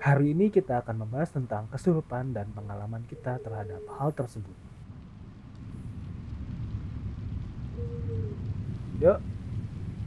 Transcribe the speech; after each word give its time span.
Hari 0.00 0.32
ini 0.32 0.48
kita 0.48 0.80
akan 0.80 1.04
membahas 1.04 1.28
tentang 1.28 1.68
kesurupan 1.68 2.32
dan 2.32 2.48
pengalaman 2.56 3.04
kita 3.04 3.36
terhadap 3.36 3.84
hal 4.00 4.08
tersebut. 4.16 4.56
Yuk, 8.96 9.20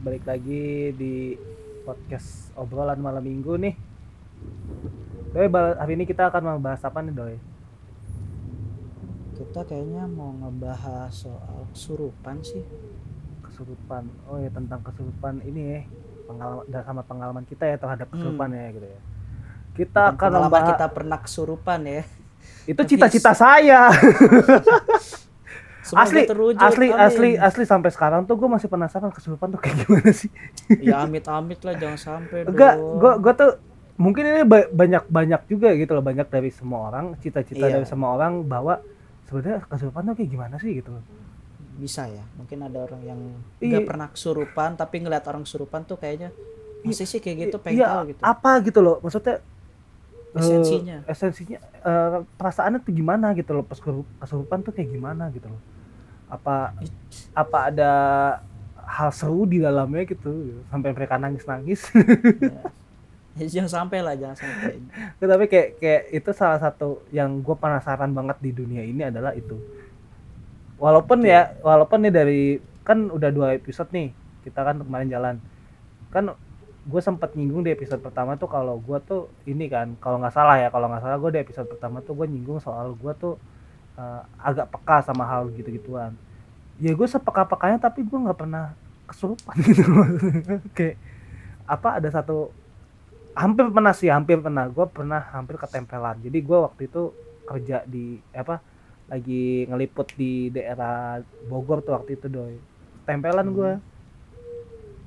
balik 0.02 0.26
lagi 0.26 0.90
di 0.98 1.38
podcast 1.86 2.50
obrolan 2.58 2.98
malam 2.98 3.22
minggu 3.22 3.54
nih. 3.54 3.78
Doi, 5.30 5.46
hari 5.54 5.94
ini 5.94 6.10
kita 6.10 6.26
akan 6.26 6.58
membahas 6.58 6.82
apa 6.82 6.98
nih 6.98 7.14
Doi? 7.14 7.38
Kita 9.38 9.62
kayaknya 9.62 10.10
mau 10.10 10.34
ngebahas 10.34 11.14
soal 11.14 11.70
kesurupan 11.70 12.42
sih. 12.42 12.66
Kesurupan. 13.46 14.10
Oh 14.26 14.42
ya 14.42 14.50
tentang 14.50 14.82
kesurupan 14.82 15.38
ini 15.46 15.62
ya. 15.70 15.80
Pengalaman 16.26 16.66
dan 16.66 16.82
sama 16.82 17.02
pengalaman 17.06 17.46
kita 17.46 17.62
ya 17.62 17.78
terhadap 17.78 18.10
kesurupan 18.10 18.50
ya 18.50 18.74
gitu 18.74 18.90
ya. 18.90 19.13
Kita 19.74 20.02
Dan 20.08 20.14
akan 20.14 20.30
membahas 20.40 20.66
kita 20.70 20.86
pernah 20.88 21.18
kesurupan 21.18 21.80
ya. 21.84 22.02
itu 22.64 22.80
cita-cita 22.86 23.34
saya. 23.34 23.90
Semoga 25.84 26.00
asli 26.02 26.20
terwujud, 26.24 26.56
asli 26.58 26.86
amin. 26.88 26.96
asli 26.98 27.30
asli 27.36 27.64
sampai 27.66 27.92
sekarang 27.92 28.24
tuh 28.24 28.40
gue 28.40 28.48
masih 28.48 28.72
penasaran 28.72 29.12
kesurupan 29.12 29.52
tuh 29.52 29.60
kayak 29.60 29.84
gimana 29.84 30.10
sih 30.10 30.32
Ya 30.80 31.04
amit-amit 31.04 31.60
lah 31.60 31.76
jangan 31.76 32.00
sampai 32.00 32.48
enggak 32.48 32.80
gue 32.80 33.12
gue 33.20 33.32
tuh 33.36 33.50
mungkin 33.94 34.24
ini 34.24 34.42
ba- 34.42 34.64
banyak 34.66 35.04
banyak 35.04 35.40
juga 35.44 35.76
gitu 35.76 35.92
loh 35.92 36.00
banyak 36.00 36.24
dari 36.24 36.48
semua 36.48 36.88
orang 36.88 37.12
cita-cita 37.20 37.68
Iya. 37.68 37.76
dari 37.76 37.86
semua 37.86 38.16
orang 38.16 38.40
bahwa 38.42 38.80
sebenarnya 39.24 39.60
kesurupan 39.62 40.02
tuh 40.02 40.14
kayak 40.16 40.30
gimana 40.30 40.56
sih 40.56 40.72
gitu 40.74 40.88
loh 40.88 41.04
Bisa 41.74 42.08
ya. 42.08 42.24
Mungkin 42.34 42.64
ada 42.64 42.78
orang 42.80 43.02
yang 43.04 43.20
Iya. 43.60 43.68
nggak 43.68 43.84
pernah 43.84 44.08
kesurupan 44.08 44.70
tapi 44.74 44.96
ngeliat 44.98 45.24
orang 45.26 45.44
kesurupan 45.44 45.84
tuh 45.84 46.00
kayaknya 46.00 46.32
masih 46.80 47.04
sih 47.04 47.20
kayak 47.20 47.36
gitu 47.44 47.56
pengen 47.60 47.80
iya, 47.80 47.92
tahu 47.92 48.04
gitu. 48.08 48.20
apa 48.22 48.50
gitu 48.62 48.80
loh 48.80 48.96
maksudnya 49.00 49.36
Esensinya. 50.34 50.96
esensinya 51.06 51.58
eh, 51.62 52.18
perasaannya 52.34 52.82
tuh 52.82 52.90
gimana 52.90 53.30
gitu 53.38 53.54
loh 53.54 53.62
pas 53.62 53.78
kesurup- 53.78 54.14
kesurupan 54.18 54.66
tuh 54.66 54.72
kayak 54.74 54.90
gimana 54.90 55.30
gitu 55.30 55.46
loh. 55.46 55.62
Apa 56.26 56.74
apa 57.36 57.58
ada 57.70 57.92
hal 58.84 59.10
seru 59.14 59.46
di 59.46 59.62
dalamnya 59.62 60.04
gitu 60.04 60.60
sampai 60.68 60.90
mereka 60.92 61.16
nangis 61.16 61.44
nangis 61.48 61.80
Ya, 63.34 63.50
jangan 63.50 63.90
sampai 63.90 63.98
lah, 63.98 64.14
jangan 64.14 64.38
sampai. 64.38 64.78
Tapi 65.18 65.44
kayak 65.50 65.68
kayak 65.82 66.02
itu 66.14 66.30
salah 66.30 66.62
satu 66.62 67.02
yang 67.10 67.42
gue 67.42 67.56
penasaran 67.58 68.14
banget 68.14 68.38
di 68.38 68.54
dunia 68.54 68.86
ini 68.86 69.10
adalah 69.10 69.34
itu. 69.34 69.58
Walaupun 70.78 71.26
ya 71.26 71.50
walaupun 71.58 72.06
nih 72.06 72.14
dari 72.14 72.42
kan 72.86 73.10
udah 73.10 73.34
dua 73.34 73.58
episode 73.58 73.90
nih 73.90 74.14
kita 74.46 74.62
kan 74.62 74.78
kemarin 74.78 75.10
jalan. 75.10 75.34
Kan 76.14 76.30
gue 76.84 77.00
sempat 77.00 77.32
nyinggung 77.32 77.64
di 77.64 77.72
episode 77.72 78.04
pertama 78.04 78.36
tuh 78.36 78.44
kalau 78.44 78.76
gue 78.76 78.98
tuh 79.08 79.32
ini 79.48 79.72
kan 79.72 79.96
kalau 80.04 80.20
nggak 80.20 80.36
salah 80.36 80.60
ya 80.60 80.68
kalau 80.68 80.92
nggak 80.92 81.00
salah 81.00 81.16
gue 81.16 81.30
di 81.32 81.40
episode 81.40 81.64
pertama 81.64 82.04
tuh 82.04 82.12
gue 82.12 82.26
nyinggung 82.28 82.60
soal 82.60 82.92
gue 82.92 83.12
tuh 83.16 83.40
eh, 83.96 84.22
agak 84.36 84.68
peka 84.68 85.00
sama 85.00 85.24
hal 85.24 85.48
gitu-gituan. 85.56 86.12
Ya 86.76 86.92
gue 86.92 87.08
sepeka-pekanya 87.08 87.80
tapi 87.80 88.04
gue 88.04 88.18
nggak 88.18 88.36
pernah 88.36 88.76
kesurupan 89.08 89.56
gitu 89.68 89.84
kayak 90.76 90.96
apa 91.64 92.00
ada 92.00 92.08
satu 92.12 92.52
hampir 93.32 93.64
pernah 93.72 93.92
sih 93.96 94.12
hampir 94.12 94.36
pernah. 94.44 94.68
Gue 94.68 94.84
pernah 94.84 95.24
hampir 95.32 95.56
ketempelan. 95.56 96.20
Jadi 96.20 96.38
gue 96.44 96.58
waktu 96.60 96.92
itu 96.92 97.16
kerja 97.48 97.80
di 97.88 98.20
apa 98.36 98.60
lagi 99.08 99.68
ngeliput 99.68 100.16
di 100.16 100.48
daerah 100.52 101.20
Bogor 101.48 101.80
tuh 101.80 101.96
waktu 101.96 102.20
itu 102.20 102.28
doi. 102.28 102.60
Tempelan 103.08 103.48
gue 103.56 103.72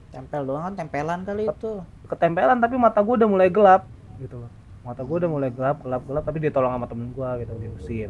Tempel 0.08 0.42
doang 0.48 0.64
kan 0.72 0.74
tempelan 0.74 1.22
kali 1.28 1.52
itu. 1.52 1.84
ketempelan 2.08 2.58
tapi 2.64 2.80
mata 2.80 3.04
gue 3.04 3.16
udah 3.20 3.30
mulai 3.30 3.52
gelap 3.52 3.84
gitu 4.18 4.40
loh. 4.40 4.52
Mata 4.88 5.04
gue 5.04 5.16
udah 5.20 5.30
mulai 5.30 5.52
gelap 5.52 5.84
gelap 5.84 6.04
gelap 6.08 6.24
tapi 6.24 6.40
ditolong 6.40 6.72
sama 6.72 6.88
temen 6.88 7.12
gue 7.12 7.30
gitu 7.44 7.54
diusir. 7.60 8.10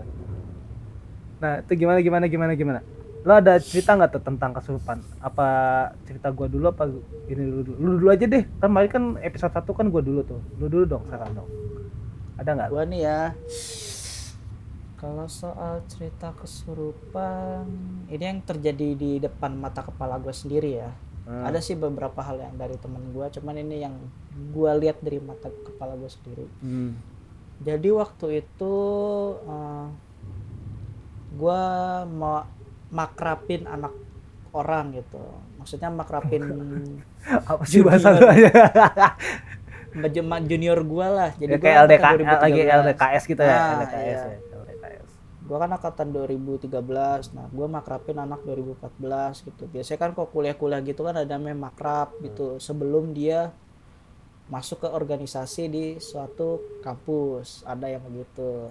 Nah 1.41 1.65
itu 1.65 1.71
gimana 1.73 1.99
gimana 2.01 2.25
gimana 2.29 2.53
gimana? 2.53 2.79
Lo 3.25 3.33
ada 3.33 3.57
cerita 3.57 3.97
nggak 3.97 4.11
tuh 4.13 4.23
tentang 4.23 4.53
kesurupan? 4.53 5.01
Apa 5.19 5.47
cerita 6.05 6.29
gue 6.29 6.47
dulu 6.47 6.69
apa 6.69 6.85
ini 7.27 7.41
dulu 7.43 7.61
dulu? 7.65 7.77
Lu 7.81 7.91
dulu 7.97 8.09
aja 8.13 8.25
deh. 8.29 8.45
Kan 8.61 8.69
kemarin 8.69 8.89
kan 8.93 9.03
episode 9.25 9.53
satu 9.57 9.73
kan 9.73 9.89
gue 9.89 10.01
dulu 10.05 10.21
tuh. 10.21 10.39
Lu 10.61 10.69
dulu 10.69 10.85
dong 10.85 11.03
sekarang 11.09 11.33
dong. 11.33 11.49
Ada 12.37 12.49
nggak? 12.53 12.69
Gua 12.69 12.83
nih 12.85 13.01
ya. 13.01 13.21
Kalau 14.97 15.29
soal 15.29 15.85
cerita 15.85 16.33
kesurupan, 16.33 17.69
ini 18.09 18.23
yang 18.23 18.41
terjadi 18.41 18.97
di 18.97 19.11
depan 19.21 19.53
mata 19.53 19.85
kepala 19.85 20.17
gue 20.17 20.33
sendiri 20.33 20.81
ya. 20.81 20.89
Hmm. 21.27 21.43
Ada 21.43 21.59
sih 21.59 21.75
beberapa 21.75 22.23
hal 22.23 22.39
yang 22.39 22.55
dari 22.55 22.79
temen 22.79 23.03
gue, 23.11 23.27
cuman 23.35 23.59
ini 23.59 23.83
yang 23.83 23.99
gue 24.55 24.71
lihat 24.79 25.03
dari 25.03 25.19
mata 25.19 25.51
kepala 25.51 25.99
gue 25.99 26.07
sendiri. 26.07 26.47
Hmm. 26.63 26.95
Jadi 27.67 27.89
waktu 27.91 28.47
itu 28.47 28.75
eh, 29.43 29.87
gue 31.35 31.61
mau 32.15 32.47
makrapin 32.87 33.67
anak 33.67 33.91
orang 34.55 34.95
gitu. 34.95 35.19
Maksudnya 35.59 35.91
makrapin 35.91 36.47
apa 37.51 37.63
sih 37.67 37.83
bahasa 37.83 38.15
lu 38.15 38.23
aja 38.23 38.47
junior 40.47 40.79
gue 40.79 41.07
lah. 41.11 41.35
Jadi 41.35 41.53
ya, 41.53 41.59
kayak 41.59 41.77
LDK 41.91 42.05
lagi 42.39 42.61
2013. 42.63 42.79
LDKS 42.79 43.23
gitu 43.27 43.41
ya 43.43 43.51
Nah, 43.51 43.67
LDKS 43.83 43.99
iya. 43.99 44.15
ya 44.15 44.23
LDKS 44.31 44.46
Gue 45.47 45.57
kan 45.57 45.71
angkatan 45.71 46.11
2013. 46.11 46.67
Nah, 47.31 47.47
gue 47.47 47.67
makrapin 47.71 48.19
anak 48.19 48.43
2014 48.43 49.47
gitu. 49.47 49.63
Biasanya 49.71 49.99
kan 50.03 50.11
kok 50.11 50.29
kuliah-kuliah 50.35 50.83
gitu 50.83 51.07
kan 51.07 51.15
ada 51.15 51.39
namanya 51.39 51.71
makrab 51.71 52.19
gitu 52.19 52.59
sebelum 52.59 53.15
dia 53.15 53.55
masuk 54.51 54.83
ke 54.83 54.89
organisasi 54.91 55.63
di 55.71 55.85
suatu 56.03 56.79
kampus. 56.83 57.63
Ada 57.63 57.95
yang 57.95 58.03
begitu. 58.03 58.67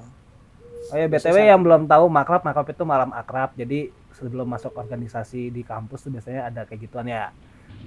oh 0.87 0.97
ya 0.97 1.09
btw 1.09 1.51
yang 1.51 1.65
belum 1.65 1.89
tahu 1.89 2.05
makrab 2.07 2.47
makrab 2.47 2.69
itu 2.71 2.85
malam 2.87 3.11
akrab 3.11 3.51
jadi 3.59 3.91
sebelum 4.13 4.47
masuk 4.47 4.77
organisasi 4.77 5.51
di 5.51 5.65
kampus 5.67 6.07
tuh 6.07 6.13
biasanya 6.15 6.53
ada 6.53 6.63
kayak 6.63 6.87
gituan 6.87 7.09
ya 7.09 7.33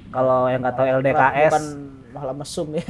kalau 0.10 0.50
yang 0.50 0.60
nggak 0.60 0.76
tahu 0.76 0.88
LDKS 1.00 1.54
bukan 1.54 1.66
malah 2.10 2.36
mesum 2.42 2.68
ya. 2.72 2.86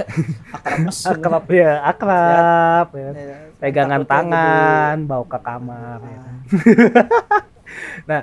Akrab 0.50 0.80
mesum. 0.84 1.12
akrab 1.14 1.46
ya 1.50 1.72
akrab 1.84 2.88
ya. 2.94 3.10
Ya, 3.12 3.38
pegangan 3.58 4.02
takutnya 4.02 4.10
tangan 4.10 4.98
bawa 5.06 5.26
ke 5.26 5.40
kamar 5.40 6.00
ya. 6.02 6.20
ah, 6.20 6.34
nah 8.10 8.22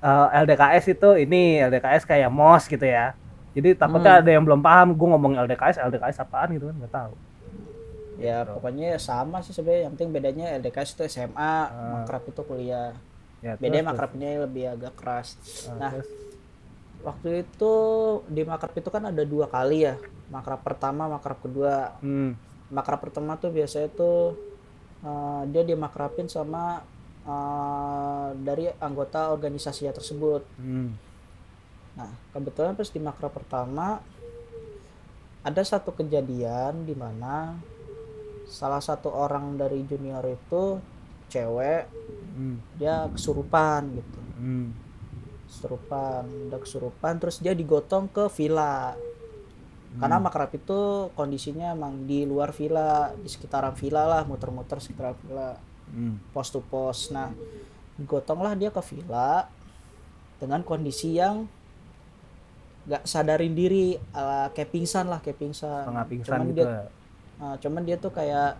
eh, 0.00 0.26
LDKS 0.40 0.84
itu 0.92 1.08
ini 1.18 1.62
LDKS 1.62 2.04
kayak 2.04 2.28
mos 2.28 2.66
gitu 2.66 2.82
ya 2.82 3.14
jadi 3.54 3.72
takutnya 3.72 4.18
Hmm. 4.18 4.20
ada 4.20 4.30
yang 4.30 4.42
belum 4.42 4.60
paham 4.60 4.92
gue 4.92 5.08
ngomong 5.08 5.32
LDKS 5.40 5.78
LDKS 5.80 6.20
apaan 6.20 6.52
gitu 6.52 6.68
kan 6.68 6.76
nggak 6.76 6.92
tahu 6.92 7.12
ya 8.14 8.42
pokoknya 8.44 8.94
sama 8.96 9.40
sih 9.40 9.50
sebenarnya 9.50 9.82
yang 9.84 9.92
penting 9.94 10.10
bedanya 10.10 10.46
LDKS 10.58 10.90
itu 10.92 11.02
SMA, 11.08 11.54
makrab 11.92 12.22
itu 12.24 12.42
kuliah. 12.42 12.94
ya, 13.40 13.58
Bedanya 13.58 13.90
makrabnya 13.90 14.38
lebih 14.40 14.70
agak 14.70 14.94
keras. 14.94 15.34
Ah, 15.66 15.74
Nah, 15.74 15.90
terus. 15.90 16.06
Waktu 17.04 17.44
itu 17.44 17.74
di 18.26 18.42
makrab 18.42 18.72
itu 18.74 18.88
kan 18.88 19.04
ada 19.12 19.22
dua 19.22 19.46
kali 19.46 19.84
ya. 19.84 20.00
Makrab 20.32 20.64
pertama, 20.64 21.06
makrab 21.06 21.38
kedua. 21.44 21.94
Hmm. 22.00 22.34
Makrab 22.72 23.04
pertama 23.04 23.36
tuh 23.36 23.52
biasanya 23.52 23.92
tuh 23.92 24.34
eh, 25.04 25.42
dia 25.52 25.62
dimakrabin 25.62 26.26
sama 26.26 26.80
eh, 27.28 28.28
dari 28.40 28.66
anggota 28.80 29.30
organisasinya 29.30 29.92
tersebut. 29.92 30.42
Hmm. 30.56 30.96
Nah, 31.94 32.10
kebetulan 32.34 32.74
pas 32.74 32.90
di 32.90 32.98
makrab 32.98 33.30
pertama 33.30 34.02
ada 35.44 35.62
satu 35.62 35.92
kejadian 35.92 36.88
di 36.88 36.96
mana 36.96 37.54
salah 38.48 38.80
satu 38.80 39.12
orang 39.12 39.60
dari 39.60 39.84
junior 39.84 40.24
itu 40.24 40.80
cewek 41.28 41.84
Hmm. 42.34 42.58
dia 42.74 43.06
kesurupan 43.14 43.94
gitu. 43.94 44.20
Hmm. 44.42 44.74
Kesurupan, 45.48 46.24
udah 46.50 46.60
kesurupan 46.60 47.14
terus 47.20 47.38
dia 47.38 47.54
digotong 47.54 48.08
ke 48.10 48.26
villa. 48.32 48.96
Karena 49.94 50.18
Hmm. 50.18 50.26
makrab 50.26 50.50
itu 50.50 51.06
kondisinya 51.14 51.70
emang 51.70 52.02
di 52.02 52.26
luar 52.26 52.50
villa, 52.50 53.14
di 53.14 53.30
sekitaran 53.30 53.78
villa 53.78 54.02
lah, 54.02 54.22
muter-muter 54.26 54.82
sekitaran 54.82 55.14
villa, 55.22 55.54
Hmm. 55.94 56.18
pos 56.34 56.50
to 56.50 56.58
pos. 56.66 57.14
Nah, 57.14 57.30
digotonglah 57.94 58.58
dia 58.58 58.74
ke 58.74 58.82
villa 58.82 59.46
dengan 60.42 60.66
kondisi 60.66 61.14
yang 61.14 61.46
nggak 62.84 63.06
sadarin 63.06 63.54
diri, 63.54 63.94
ala 64.12 64.50
kayak 64.50 64.74
pingsan 64.74 65.06
lah, 65.06 65.22
kayak 65.22 65.38
pingsan. 65.38 65.86
setengah 65.86 66.06
pingsan 66.10 66.26
Cuman 66.26 66.46
gitu 66.50 66.56
dia, 66.58 66.66
ya. 67.38 67.50
cuman 67.62 67.82
dia 67.86 67.96
tuh 67.96 68.12
kayak 68.12 68.58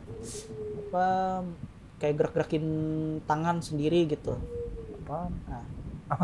apa? 0.87 1.07
Kayak 1.99 2.15
gerak-gerakin 2.21 2.65
tangan 3.27 3.59
sendiri 3.59 4.07
gitu. 4.07 4.39
Apaan? 5.03 5.35
Nah, 5.51 5.67
ya, 6.11 6.17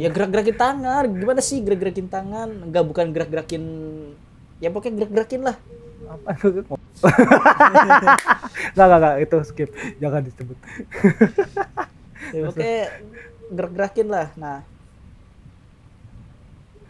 ya 0.06 0.08
gerak-gerakin 0.08 0.56
tangan, 0.56 1.04
gimana 1.12 1.40
sih 1.44 1.60
gerak-gerakin 1.60 2.08
tangan? 2.08 2.48
Enggak 2.68 2.84
bukan 2.88 3.06
gerak-gerakin. 3.12 3.62
Ya 4.62 4.72
pokoknya 4.72 5.04
gerak-gerakin 5.04 5.42
lah. 5.44 5.56
apa 6.02 6.34
nggak 8.74 8.86
nggak 8.86 8.98
nggak. 9.00 9.14
Itu 9.22 9.36
skip. 9.46 9.70
Jangan 10.02 10.22
disebut. 10.26 10.58
Ya, 12.32 12.40
pokoknya 12.48 12.80
gerak-gerakin 13.52 14.08
lah. 14.10 14.28
Nah, 14.36 14.58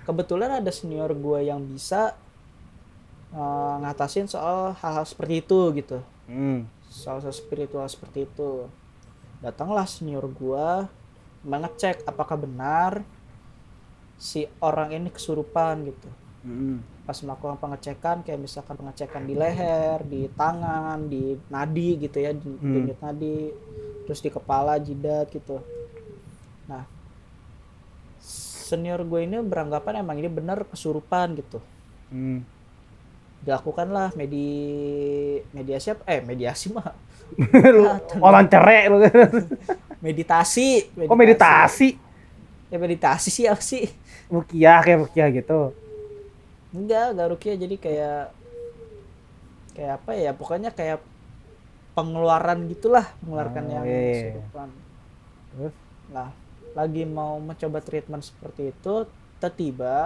kebetulan 0.08 0.62
ada 0.62 0.70
senior 0.72 1.12
gue 1.12 1.38
yang 1.46 1.60
bisa 1.62 2.16
eh, 3.34 3.74
ngatasin 3.84 4.26
soal 4.26 4.74
hal-hal 4.78 5.06
seperti 5.06 5.44
itu 5.44 5.58
gitu. 5.76 5.98
Hmm. 6.30 6.64
soal 6.92 7.24
spiritual 7.32 7.88
seperti 7.88 8.28
itu. 8.28 8.68
Datanglah 9.40 9.88
senior 9.88 10.28
gua 10.28 10.92
mengecek 11.42 12.02
apakah 12.04 12.38
benar 12.38 13.02
si 14.16 14.46
orang 14.62 14.94
ini 14.94 15.08
kesurupan 15.10 15.86
gitu 15.86 16.10
Hmm. 16.42 16.82
pas 17.06 17.14
melakukan 17.22 17.54
pengecekan 17.54 18.26
kayak 18.26 18.42
misalkan 18.42 18.74
pengecekan 18.74 19.22
di 19.22 19.38
leher 19.38 20.02
di 20.02 20.26
tangan 20.34 21.06
di 21.06 21.38
nadi 21.46 22.02
gitu 22.02 22.18
ya 22.18 22.34
di 22.34 22.50
Hmm. 22.50 22.74
denyut 22.74 22.98
nadi 22.98 23.54
terus 24.02 24.18
di 24.18 24.26
kepala 24.26 24.74
jidat 24.78 25.30
gitu 25.30 25.62
nah 26.66 26.82
senior 28.18 29.06
gue 29.06 29.22
ini 29.22 29.38
beranggapan 29.38 30.02
emang 30.02 30.18
ini 30.18 30.26
benar 30.26 30.66
kesurupan 30.66 31.38
gitu 31.38 31.62
Hmm. 32.10 32.42
dilakukanlah 33.42 34.10
medi 34.18 34.46
mediasi 35.50 35.94
apa 35.94 36.02
eh 36.10 36.20
mediasi 36.22 36.74
mah 36.74 36.90
lu 37.74 37.86
orang 38.18 38.50
cerek 38.50 38.84
lu. 38.90 38.98
meditasi 40.04 40.66
Kok 41.06 41.16
meditasi? 41.18 41.88
ya 42.72 42.76
meditasi 42.80 43.28
sih 43.30 43.44
apa 43.50 43.62
sih 43.62 43.84
Rukiah 44.34 44.78
kayak 44.84 44.98
rukiah 45.02 45.28
gitu. 45.38 45.60
enggak 46.76 47.06
enggak 47.12 47.28
rukiah 47.32 47.56
jadi 47.62 47.76
kayak 47.84 48.20
kayak 49.74 49.92
apa 50.02 50.10
ya 50.24 50.30
pokoknya 50.36 50.70
kayak 50.78 50.98
pengeluaran 51.96 52.60
gitulah 52.72 53.06
mengeluarkan 53.24 53.64
Oh, 53.64 53.74
yang 53.74 53.84
iya, 53.84 54.00
iya. 54.10 54.32
kesurupan. 54.32 54.68
Terus? 55.52 55.74
Nah, 56.14 56.28
lagi 56.78 57.02
mau 57.18 57.34
mencoba 57.48 57.78
treatment 57.86 58.22
seperti 58.24 58.62
itu, 58.72 58.94
tiba-tiba 59.40 59.96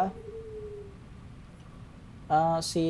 eh, 2.31 2.59
si 2.71 2.85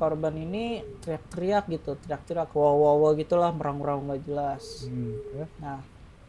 korban 0.00 0.34
ini 0.46 0.82
teriak-teriak 1.02 1.64
gitu, 1.74 1.90
teriak-teriak 2.02 2.50
wow 2.58 2.74
wow 2.82 2.96
wow 3.02 3.12
gitulah, 3.20 3.50
merang-merang 3.54 3.98
nggak 4.06 4.20
jelas. 4.26 4.64
Hmm. 4.82 5.14
Nah, 5.62 5.78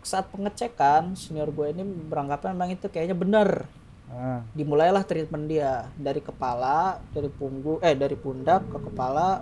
saat 0.03 0.27
pengecekan, 0.29 1.15
senior 1.15 1.49
gue 1.49 1.67
ini 1.71 1.83
beranggapan 1.83 2.53
memang 2.55 2.71
itu 2.71 2.87
kayaknya 2.87 3.15
bener. 3.15 3.65
Ah. 4.07 4.45
Dimulailah 4.53 5.01
treatment 5.01 5.49
dia 5.49 5.89
dari 5.97 6.21
kepala, 6.21 7.01
dari 7.11 7.27
punggung, 7.27 7.81
eh 7.81 7.95
dari 7.95 8.13
pundak 8.13 8.61
ke 8.69 8.77
kepala, 8.77 9.41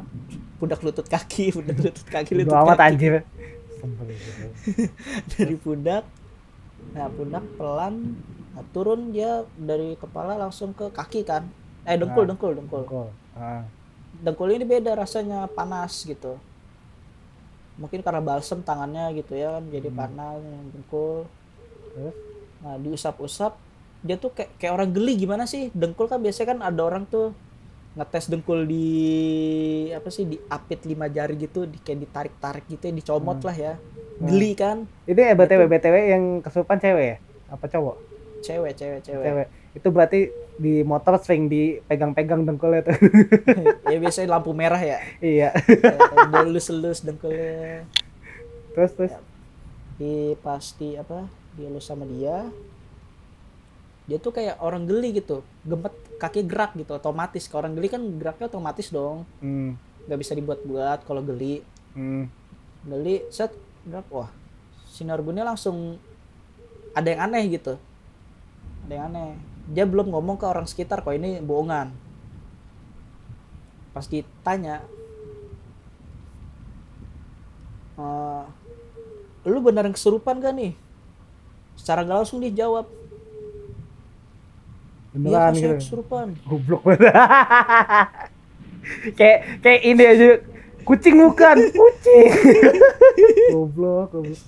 pundak 0.58 0.80
lutut 0.80 1.06
kaki, 1.06 1.52
pundak 1.56 1.78
lutut 1.78 2.08
kaki, 2.08 2.31
lutut 2.34 2.54
Udah 2.54 2.63
amat 2.63 2.78
kaki. 2.80 2.88
anjir. 2.88 3.13
Gitu. 3.81 4.46
dari 5.34 5.56
pundak 5.58 6.06
nah 6.94 7.08
pundak 7.08 7.46
pelan 7.56 8.18
nah, 8.52 8.66
turun 8.69 9.10
dia 9.10 9.42
dari 9.56 9.94
kepala 9.96 10.38
langsung 10.38 10.69
ke 10.69 10.90
kaki 10.90 11.22
kan 11.24 11.46
eh 11.84 11.98
dengkul 11.98 12.25
Nah. 12.25 12.30
dengkul 12.34 12.52
dengkul 12.58 12.84
Kol. 12.86 13.10
Ah. 13.34 13.66
dengkul 14.18 14.50
ini 14.50 14.66
beda 14.66 14.94
rasanya 14.94 15.46
panas 15.48 16.06
gitu 16.06 16.38
mungkin 17.76 18.00
karena 18.02 18.20
balsem 18.20 18.60
tangannya 18.62 19.16
gitu 19.16 19.34
ya 19.34 19.58
kan 19.58 19.64
jadi 19.68 19.90
Hmm. 19.90 19.98
panas 19.98 20.38
yang 20.40 20.66
dengkul 20.70 21.28
Terus? 21.92 22.16
nah 22.62 22.76
diusap-usap 22.78 23.54
dia 24.02 24.16
tuh 24.16 24.32
kayak 24.32 24.50
kayak 24.58 24.74
orang 24.74 24.90
geli 24.90 25.14
gimana 25.16 25.46
sih 25.46 25.70
dengkul 25.72 26.06
kan 26.06 26.18
biasanya 26.18 26.48
kan 26.52 26.60
ada 26.64 26.82
orang 26.82 27.06
tuh 27.06 27.32
ngetes 27.92 28.28
dengkul 28.28 28.64
di 28.64 28.88
apa 29.92 30.08
sih 30.08 30.24
di 30.26 30.38
apit 30.48 30.86
lima 30.86 31.06
jari 31.06 31.36
gitu 31.36 31.68
di 31.68 31.76
kayak 31.78 32.00
ditarik-tarik 32.02 32.66
gitu 32.68 32.84
ya 32.88 32.94
dicomot 32.94 33.38
Hmm. 33.38 33.48
lah 33.48 33.56
ya 33.56 33.74
geli 34.22 34.52
kan 34.54 34.86
Ini 35.04 35.22
eh, 35.24 35.36
BTW 35.36 35.62
BTW 35.68 35.96
yang 36.08 36.24
kesurupan 36.40 36.78
cewek 36.78 37.06
ya? 37.06 37.18
Apa 37.50 37.66
cowok? 37.66 37.96
cewek 38.42 38.74
cewek 38.74 39.02
cewek 39.02 39.22
Cewek. 39.22 39.48
Itu 39.74 39.88
berarti 39.90 40.34
di 40.62 40.86
motor 40.86 41.18
sering 41.18 41.50
dipegang-pegang 41.50 42.46
dengkulnya 42.46 42.86
tuh. 42.86 42.98
ya 43.92 43.98
biasanya 43.98 44.30
lampu 44.30 44.54
merah 44.54 44.78
ya 44.78 45.02
iya. 45.18 45.50
dilus-elus 46.30 47.02
dengkulnya 47.02 47.90
Terus 48.72 48.92
terus. 48.94 49.13
di 49.98 50.38
pasti 50.40 50.94
apa 50.96 51.25
dielus 51.54 51.84
sama 51.84 52.06
dia 52.06 52.46
dia 54.06 54.18
tuh 54.18 54.34
kayak 54.34 54.58
orang 54.60 54.86
geli 54.86 55.18
gitu 55.18 55.42
gemet 55.62 55.94
kaki 56.18 56.46
gerak 56.46 56.74
gitu 56.74 56.94
otomatis 56.94 57.46
kalau 57.46 57.66
orang 57.66 57.74
geli 57.75 57.88
kan 57.88 58.02
geraknya 58.18 58.46
otomatis 58.48 58.90
dong 58.90 59.25
Hmm. 59.42 59.78
nggak 60.06 60.19
bisa 60.19 60.34
dibuat-buat 60.34 61.06
kalau 61.06 61.22
geli 61.22 61.66
Hmm. 61.94 62.30
geli 62.86 63.25
set 63.30 63.54
gerak 63.84 64.06
wah 64.10 64.30
sinar 64.88 65.22
ini 65.22 65.42
langsung 65.42 65.98
ada 66.92 67.08
yang 67.08 67.22
aneh 67.25 67.44
gitu 67.50 67.78
ada 68.86 68.94
yang 68.94 69.06
aneh 69.10 69.31
dia 69.69 69.86
belum 69.86 70.10
ngomong 70.10 70.40
ke 70.40 70.46
orang 70.48 70.66
sekitar 70.66 71.04
kok 71.04 71.13
ini 71.13 71.38
bohongan 71.40 71.92
pas 73.92 74.08
ditanya 74.08 74.80
"Eh, 78.00 78.44
lu 79.46 79.60
beneran 79.60 79.92
kesurupan 79.92 80.40
gak 80.40 80.56
nih 80.56 80.74
secara 81.75 82.02
gak 82.02 82.24
langsung 82.24 82.40
dia 82.40 82.54
jawab 82.54 82.88
iya 85.12 85.52
Beneran 85.52 85.54
gitu. 85.54 85.75
kesurupan 85.75 86.28
Goblok 86.48 86.81
banget. 86.88 87.12
kayak 89.19 89.40
kayak 89.60 89.81
ini 89.84 90.04
aja 90.08 90.28
kucing 90.81 91.13
bukan 91.19 91.58
kucing. 91.69 92.31
goblok, 93.54 94.10
goblok. 94.10 94.40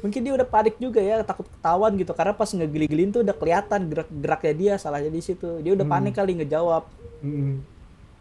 Mungkin 0.00 0.20
dia 0.20 0.32
udah 0.32 0.44
panik 0.44 0.76
juga 0.76 0.98
ya 0.98 1.20
takut 1.20 1.44
ketahuan 1.46 1.92
gitu. 1.94 2.12
Karena 2.12 2.32
pas 2.32 2.48
ngegeli-gelin 2.48 3.10
tuh 3.10 3.20
udah 3.20 3.32
kelihatan 3.32 3.80
gerak 3.86 4.08
geraknya 4.10 4.54
dia 4.54 4.72
salahnya 4.76 5.08
di 5.08 5.20
situ. 5.20 5.60
Dia 5.60 5.72
udah 5.72 5.84
Hmm. 5.84 5.94
panik 5.94 6.14
kali 6.14 6.32
ngejawab. 6.36 6.84
Hmm. 7.20 7.60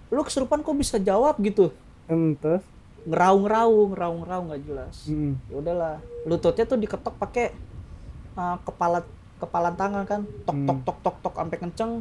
lu 0.09 0.25
kesurupan 0.25 0.59
kok 0.59 0.73
bisa 0.73 0.97
jawab 0.97 1.37
gitu? 1.37 1.69
Hmm, 2.09 2.33
terus? 2.35 2.65
ngeraung-ngeraung 3.05 3.93
ngeraung-ngeraung 3.93 4.45
nggak 4.49 4.63
jelas. 4.65 4.95
Hmm. 5.05 5.37
ya 5.47 5.55
udahlah. 5.55 5.95
Lututnya 6.25 6.65
tuh 6.65 6.75
diketok 6.75 7.15
pakai 7.15 7.53
uh, 8.33 8.57
kepala 8.59 9.05
kepalan 9.37 9.75
tangan 9.77 10.03
kan. 10.03 10.21
Tok 10.43 10.55
Hmm. 10.55 10.65
tok 10.65 10.79
tok 10.83 10.97
tok 10.99 11.15
tok 11.21 11.35
sampai 11.37 11.57
kenceng. 11.57 11.91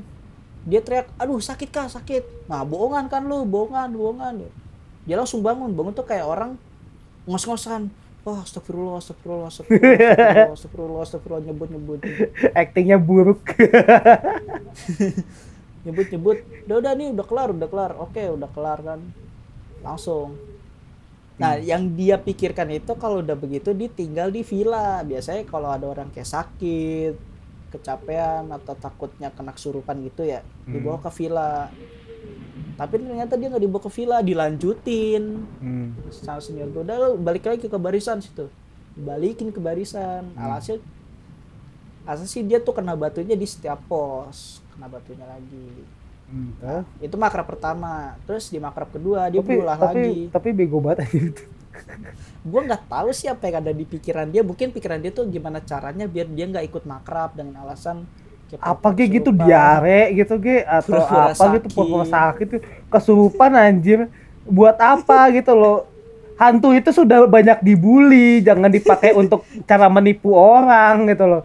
Dia 0.64 0.80
teriak 0.80 1.06
aduh 1.16 1.38
sakit 1.38 1.68
kah? 1.68 1.86
Sakit. 1.86 2.48
Nah 2.48 2.64
bohongan 2.64 3.06
kan 3.06 3.22
lu 3.22 3.44
bohongan 3.44 3.92
bohongan. 3.92 4.48
Dia 5.04 5.14
langsung 5.14 5.44
bangun. 5.44 5.70
Bangun 5.70 5.92
tuh 5.92 6.02
kayak 6.02 6.24
orang 6.24 6.56
ngos-ngosan 7.28 7.92
wah 8.28 8.44
astagfirullah 8.44 9.00
astagfirullah 9.00 9.48
astagfirullah 9.48 10.52
astagfirullah 10.52 11.02
astagfirullah 11.08 11.42
nyebut 11.48 11.68
nyebut. 11.72 11.98
Actingnya 12.52 13.00
buruk. 13.00 13.40
nyebut 15.88 16.06
nyebut. 16.12 16.38
Udah 16.68 16.76
udah 16.84 16.92
nih 16.92 17.08
udah 17.16 17.24
kelar 17.24 17.48
udah 17.56 17.68
kelar. 17.72 17.92
Oke 17.96 18.22
udah 18.28 18.50
kelar 18.52 18.78
kan. 18.84 19.00
Langsung. 19.80 20.36
Nah 21.40 21.56
yang 21.56 21.96
dia 21.96 22.20
pikirkan 22.20 22.68
itu 22.68 22.92
kalau 23.00 23.24
udah 23.24 23.38
begitu 23.38 23.72
dia 23.72 23.88
tinggal 23.88 24.28
di 24.28 24.44
villa. 24.44 25.00
Biasanya 25.00 25.48
kalau 25.48 25.72
ada 25.72 25.88
orang 25.88 26.12
kayak 26.12 26.28
sakit 26.28 27.28
kecapean 27.68 28.48
atau 28.48 28.74
takutnya 28.76 29.28
kena 29.28 29.52
kesurupan 29.52 30.00
gitu 30.00 30.24
ya 30.24 30.40
dibawa 30.64 31.04
ke 31.04 31.10
villa 31.20 31.68
tapi 32.78 33.02
ternyata 33.02 33.34
dia 33.34 33.50
nggak 33.50 33.64
dibawa 33.66 33.82
ke 33.82 33.90
villa 33.90 34.18
dilanjutin. 34.22 35.42
Hmm. 35.58 35.98
sama 36.14 36.38
senior 36.38 36.70
gue 36.70 36.86
udah 36.86 37.18
balik 37.18 37.50
lagi 37.50 37.66
ke 37.66 37.74
barisan 37.74 38.22
situ. 38.22 38.46
Balikin 38.94 39.50
ke 39.50 39.58
barisan. 39.58 40.30
Alhasil 40.38 40.78
alhasil 42.06 42.30
sih 42.30 42.42
dia 42.46 42.62
tuh 42.62 42.78
kena 42.78 42.94
batunya 42.94 43.34
di 43.34 43.44
setiap 43.44 43.82
pos 43.90 44.62
kena 44.78 44.86
batunya 44.86 45.26
lagi. 45.26 45.68
Hmm, 46.30 46.54
terus? 46.62 46.86
itu 47.02 47.16
makrab 47.18 47.50
pertama. 47.50 48.14
Terus 48.30 48.46
di 48.46 48.62
makrab 48.62 48.94
kedua 48.94 49.26
dia 49.26 49.42
tapi 49.42 49.50
berulah 49.58 49.74
tapi 49.74 49.98
lagi. 49.98 50.18
tapi 50.30 50.48
bego 50.54 50.78
banget 50.78 51.10
aja 51.10 51.18
gitu. 51.18 51.42
gue 52.50 52.60
nggak 52.62 52.86
tahu 52.86 53.10
sih 53.10 53.26
apa 53.26 53.42
yang 53.50 53.58
ada 53.58 53.74
di 53.74 53.82
pikiran 53.90 54.30
dia. 54.30 54.46
Mungkin 54.46 54.70
pikiran 54.70 55.02
dia 55.02 55.10
tuh 55.10 55.26
gimana 55.26 55.58
caranya 55.66 56.06
biar 56.06 56.30
dia 56.30 56.46
nggak 56.46 56.62
ikut 56.70 56.86
makrab 56.86 57.34
dengan 57.34 57.66
alasan 57.66 58.06
apa 58.56 58.88
ge 58.96 59.04
gitu? 59.20 59.28
diare 59.28 60.16
gitu 60.16 60.40
ge? 60.40 60.64
Atau 60.64 60.96
apa 60.96 61.36
gitu 61.36 61.68
sakit. 61.68 61.74
pura-pura 61.76 62.06
sakit 62.08 62.48
kesurupan 62.88 63.52
anjir. 63.52 64.08
Buat 64.48 64.80
apa 64.80 65.28
gitu 65.36 65.52
loh. 65.52 65.84
Hantu 66.38 66.70
itu 66.70 66.94
sudah 66.94 67.26
banyak 67.26 67.60
dibully 67.60 68.40
jangan 68.40 68.70
dipakai 68.70 69.12
untuk 69.20 69.44
cara 69.68 69.92
menipu 69.92 70.32
orang 70.32 71.04
gitu 71.12 71.26
loh. 71.28 71.42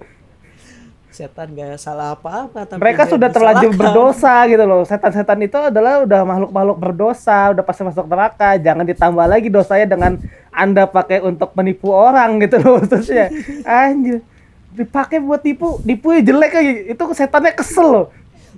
Setan 1.13 1.53
gak 1.53 1.77
salah 1.77 2.17
apa-apa 2.17 2.65
tapi 2.65 2.81
mereka 2.81 3.05
sudah 3.05 3.29
terlanjur 3.29 3.77
berdosa 3.77 4.50
gitu 4.50 4.65
loh. 4.65 4.81
Setan-setan 4.81 5.45
itu 5.45 5.60
adalah 5.60 6.01
udah 6.01 6.25
makhluk-makhluk 6.25 6.77
berdosa 6.81 7.53
udah 7.53 7.62
pasti 7.62 7.86
masuk 7.86 8.10
neraka. 8.10 8.57
Jangan 8.57 8.81
ditambah 8.81 9.25
lagi 9.27 9.48
dosanya 9.51 9.86
dengan 9.93 10.17
anda 10.50 10.89
pakai 10.89 11.22
untuk 11.22 11.53
menipu 11.53 11.93
orang 11.93 12.41
gitu 12.41 12.57
loh 12.63 12.81
maksudnya. 12.81 13.29
Anjir 13.67 14.25
dipakai 14.74 15.22
buat 15.22 15.42
tipu 15.42 15.80
tipu 15.86 16.18
jelek 16.18 16.53
aja. 16.58 16.72
Itu 16.89 17.03
setannya 17.13 17.53
kesel 17.53 17.88
loh. 17.88 18.06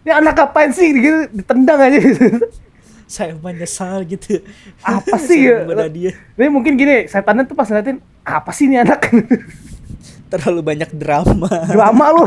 Ini 0.07 0.11
anak 0.15 0.49
apain 0.49 0.71
sih? 0.71 0.89
Gitu 0.95 1.29
ditendang 1.35 1.79
aja. 1.79 1.97
Gitu. 1.99 2.25
saya 3.15 3.37
menyesal 3.37 4.01
gitu. 4.07 4.41
Apa 4.81 5.17
sih? 5.27 5.45
Ya? 5.45 5.63
dia. 5.91 6.11
Ini 6.39 6.49
mungkin 6.49 6.79
gini 6.79 7.05
setannya 7.05 7.45
tuh 7.45 7.53
pas 7.53 7.67
ngeliatin 7.67 7.99
apa 8.25 8.49
sih 8.55 8.65
ini 8.71 8.81
anak? 8.81 9.11
Terlalu 10.31 10.61
banyak 10.65 10.89
drama. 10.97 11.51
Drama 11.69 12.05
lu. 12.15 12.25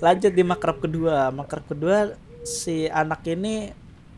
Lanjut 0.00 0.32
di 0.32 0.42
makrab 0.42 0.80
kedua. 0.80 1.28
Makrab 1.34 1.68
kedua 1.68 2.16
si 2.44 2.88
anak 2.88 3.24
ini 3.28 3.72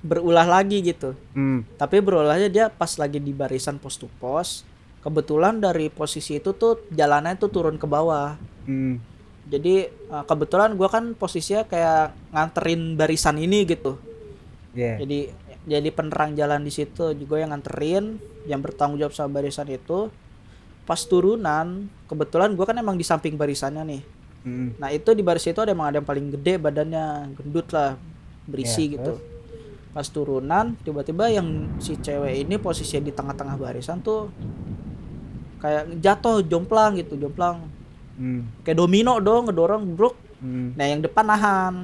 berulah 0.06 0.46
lagi 0.46 0.78
gitu. 0.87 1.18
Hmm. 1.35 1.66
tapi 1.75 1.99
berulahnya 1.99 2.46
dia 2.46 2.66
pas 2.70 2.94
lagi 2.94 3.18
di 3.18 3.35
barisan 3.35 3.75
pos 3.75 3.99
to 3.99 4.06
pos 4.23 4.62
kebetulan 5.06 5.62
dari 5.62 5.86
posisi 5.86 6.36
itu 6.36 6.50
tuh 6.50 6.82
jalannya 6.90 7.38
tuh 7.38 7.48
turun 7.48 7.78
ke 7.78 7.86
bawah 7.86 8.34
Hmm. 8.66 8.98
jadi 9.46 9.86
eh, 9.86 10.25
kebetulan 10.26 10.75
gua 10.75 10.90
kan 10.90 11.14
posisinya 11.14 11.62
kayak 11.62 12.10
nganterin 12.34 12.98
barisan 12.98 13.38
ini 13.38 13.62
gitu 13.62 13.94
Yeah. 14.75 14.98
jadi 15.00 15.18
jadi 15.64 15.88
penerang 15.88 16.34
jalan 16.34 16.60
di 16.60 16.68
situ 16.68 17.14
juga 17.14 17.40
yang 17.40 17.48
nganterin 17.48 18.18
yang 18.44 18.60
bertanggung 18.60 19.00
jawab 19.00 19.14
sama 19.14 19.40
barisan 19.40 19.64
itu 19.66 20.12
pas 20.82 21.00
turunan 21.00 21.86
kebetulan 22.04 22.52
gua 22.52 22.66
kan 22.66 22.76
emang 22.76 22.98
di 22.98 23.06
samping 23.06 23.38
barisannya 23.38 23.86
nih 23.86 24.02
Hmm. 24.42 24.75
nah 24.78 24.90
itu 24.90 25.10
di 25.10 25.22
baris 25.22 25.42
itu 25.42 25.58
ada 25.58 25.70
emang 25.70 25.90
ada 25.90 25.98
yang 25.98 26.06
paling 26.06 26.30
gede 26.34 26.54
badannya 26.54 27.34
gendut 27.34 27.66
lah 27.70 27.98
berisi 28.46 28.86
Ya, 28.86 28.94
gitu 28.94 29.18
pas 29.90 30.06
turunan 30.06 30.76
tiba-tiba 30.82 31.26
yang 31.26 31.72
si 31.80 31.96
cewek 31.96 32.44
ini 32.44 32.54
posisinya 32.54 33.08
di 33.08 33.12
tengah-tengah 33.16 33.56
barisan 33.56 33.98
tuh 33.98 34.28
kayak 35.66 35.85
jatuh 35.99 36.37
jomplang 36.40 36.94
gitu 36.94 37.18
jomplang 37.18 37.66
Hmm. 38.14 38.46
kayak 38.62 38.78
domino 38.78 39.18
dong 39.18 39.50
ngedorong 39.50 39.82
bro 39.92 40.14
Hmm. 40.37 40.73
nah 40.73 40.87
yang 40.87 41.02
depan 41.02 41.26
nahan 41.26 41.75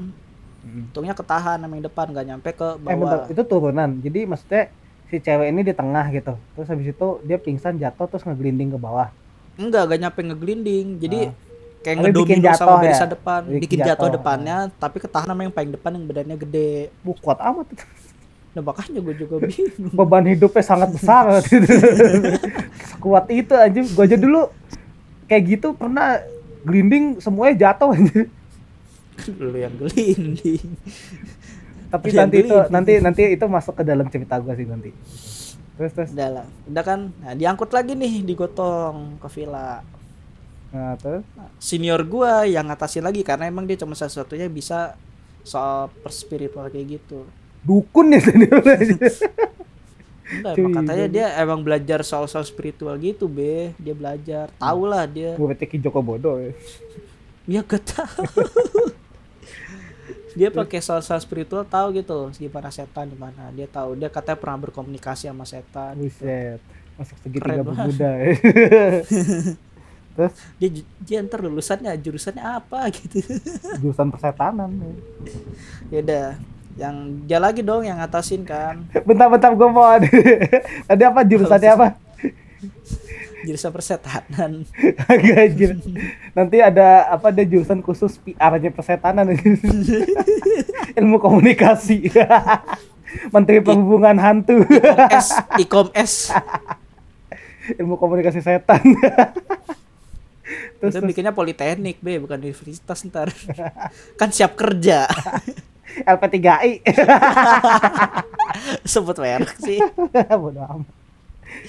Hmm. 0.63 0.87
untungnya 0.87 1.11
ketahan 1.13 1.59
sama 1.59 1.75
yang 1.75 1.83
depan 1.83 2.07
nggak 2.09 2.23
nyampe 2.25 2.49
ke 2.55 2.69
Eh 2.79 2.95
bentar, 2.95 3.27
bawah 3.27 3.27
itu 3.27 3.43
turunan. 3.43 3.91
Jadi 3.99 4.21
maksudnya 4.23 4.71
si 5.11 5.19
cewek 5.19 5.51
ini 5.51 5.61
di 5.61 5.75
tengah 5.75 6.07
gitu. 6.09 6.39
Terus 6.55 6.69
habis 6.71 6.87
itu 6.87 7.07
dia 7.21 7.35
pingsan 7.37 7.75
jatuh 7.77 8.07
terus 8.07 8.23
ngegelinding 8.23 8.71
ke 8.71 8.79
bawah. 8.79 9.11
enggak 9.53 9.85
gak 9.85 10.01
nyampe 10.01 10.21
ngegelinding 10.23 10.87
jadi 10.97 11.19
kayak 11.83 11.97
Tapi 11.99 12.09
bikin 12.15 12.39
ngedomino 12.39 12.47
jatuh 12.47 12.57
sama 12.57 12.73
ya? 12.73 12.81
barisan 12.87 13.09
depan 13.11 13.41
Bikin 13.43 13.61
bikin, 13.61 13.79
jatuh, 13.83 13.91
jatuh. 13.91 14.09
depannya 14.17 14.57
tapi 14.79 14.97
ketahan 14.97 15.29
sama 15.29 15.41
yang 15.43 15.53
paling 15.53 15.73
depan 15.75 15.91
yang 15.93 16.05
badannya 16.07 16.37
gede 16.39 16.73
Bu, 17.03 17.11
kuat 17.19 17.43
amat 17.43 17.67
itu. 17.69 17.85
nah 18.53 18.61
makanya 18.61 19.01
gue 19.01 19.15
juga 19.17 19.35
bingung 19.49 19.93
Beban 19.97 20.29
hidupnya 20.29 20.65
sangat 20.65 20.93
besar. 20.93 21.41
Kuat 23.03 23.27
itu 23.33 23.53
anjing. 23.57 23.87
Gua 23.97 24.05
aja 24.05 24.17
dulu 24.21 24.53
kayak 25.27 25.43
gitu 25.57 25.73
pernah 25.73 26.21
gelinding 26.63 27.19
semuanya 27.19 27.69
jatuh 27.69 27.97
anjing. 27.97 28.29
lu 29.39 29.55
yang 29.55 29.75
gelinding 29.77 30.65
Tapi 31.93 32.07
yang 32.09 32.27
nanti 32.27 32.37
itu 32.41 32.57
nanti 32.73 32.93
nanti 33.05 33.23
itu 33.37 33.45
masuk 33.45 33.77
ke 33.77 33.85
dalam 33.85 34.09
cerita 34.09 34.41
gua 34.41 34.57
sih 34.57 34.65
nanti. 34.69 34.91
Terus 35.77 35.93
terus. 35.97 36.11
udah 36.13 36.29
lah 36.29 36.47
udah 36.69 36.85
kan 36.85 37.01
nah 37.25 37.33
diangkut 37.33 37.73
lagi 37.73 37.97
nih 37.97 38.21
digotong 38.25 39.17
ke 39.21 39.29
villa 39.33 39.81
Nah, 40.73 40.97
terus 40.97 41.21
Nah, 41.37 41.53
senior 41.61 42.01
gua 42.09 42.49
yang 42.49 42.65
ngatasin 42.73 43.05
lagi 43.05 43.21
karena 43.21 43.45
emang 43.45 43.69
dia 43.69 43.77
cuma 43.77 43.93
satu-satunya 43.93 44.49
bisa 44.49 44.97
soal 45.45 45.93
perspiritual 46.01 46.73
kayak 46.73 46.97
gitu 47.01 47.29
dukun 47.63 48.15
ya 48.15 48.21
tadi. 48.21 48.95
Enggak, 50.33 50.55
emang 50.57 50.73
katanya 50.81 51.07
dia 51.13 51.27
emang 51.45 51.61
belajar 51.61 52.01
soal-soal 52.01 52.45
spiritual 52.49 52.97
gitu 52.97 53.29
be 53.29 53.77
dia 53.77 53.93
belajar 53.93 54.49
tahu 54.57 54.89
lah 54.89 55.05
dia 55.05 55.37
berarti 55.37 55.69
Ki 55.69 55.77
Joko 55.77 56.01
Bodo. 56.01 56.41
ya. 56.41 56.53
ya 57.45 57.61
gak 57.61 57.85
tahu 57.85 58.25
dia 60.33 60.49
pakai 60.49 60.81
soal-soal 60.81 61.21
spiritual 61.21 61.69
tahu 61.69 62.01
gitu 62.01 62.33
gimana 62.41 62.73
setan 62.73 63.13
di 63.13 63.19
mana 63.19 63.53
dia 63.53 63.69
tahu 63.69 63.93
dia 63.93 64.09
katanya 64.09 64.39
pernah 64.41 64.59
berkomunikasi 64.65 65.29
sama 65.29 65.45
setan 65.45 66.01
gitu. 66.01 66.25
Buset. 66.25 66.61
Masuk 66.97 67.17
segitiga 67.25 67.61
bermuda. 67.65 68.11
ya. 68.21 68.33
Terus 70.13 70.35
dia 70.61 70.69
dia 71.01 71.19
ntar 71.25 71.41
lulusannya 71.45 71.93
jurusannya 72.01 72.45
apa 72.45 72.89
gitu 72.93 73.21
jurusan 73.85 74.09
persetanan. 74.13 74.73
ya. 74.81 74.93
ya 75.93 75.99
udah 76.01 76.29
yang 76.77 77.27
dia 77.29 77.37
lagi 77.37 77.61
dong 77.61 77.85
yang 77.85 78.01
ngatasin 78.01 78.43
kan 78.49 78.89
Bentar-bentar 79.05 79.53
gue 79.53 79.69
mau 79.69 79.85
ada. 79.85 80.09
Tadi 80.89 81.03
apa 81.05 81.21
jurusannya 81.25 81.71
apa? 81.73 81.89
jurusan 83.43 83.75
persetanan 83.75 84.63
Agak 85.11 85.37
anjir. 85.51 85.71
Nanti 86.33 86.63
ada 86.63 87.11
apa 87.11 87.35
ada 87.35 87.43
jurusan 87.43 87.83
khusus 87.83 88.17
PR-nya 88.23 88.71
persetanan. 88.71 89.35
Ilmu 90.99 91.19
komunikasi. 91.19 92.09
Menteri 93.35 93.61
Perhubungan 93.61 94.17
Hantu. 94.17 94.65
S 95.13 95.37
ikom 95.61 95.91
S 95.93 96.33
Ilmu 97.79 97.99
komunikasi 97.99 98.41
setan. 98.41 98.81
terus, 100.83 100.99
terus 100.99 101.07
bikinnya 101.07 101.33
politeknik 101.33 102.03
be 102.03 102.19
bukan 102.19 102.43
universitas 102.43 103.07
ntar 103.07 103.31
kan 104.21 104.29
siap 104.35 104.59
kerja 104.59 105.07
LP3I. 106.03 106.71
sebut 108.85 109.17
merek 109.17 109.55
sih 109.59 109.79
Bodoh 110.43 110.65
amat. 110.65 110.89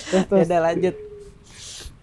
Terus, 0.10 0.12
ya 0.13 0.22
terus. 0.25 0.46
udah 0.48 0.62
lanjut 0.62 0.96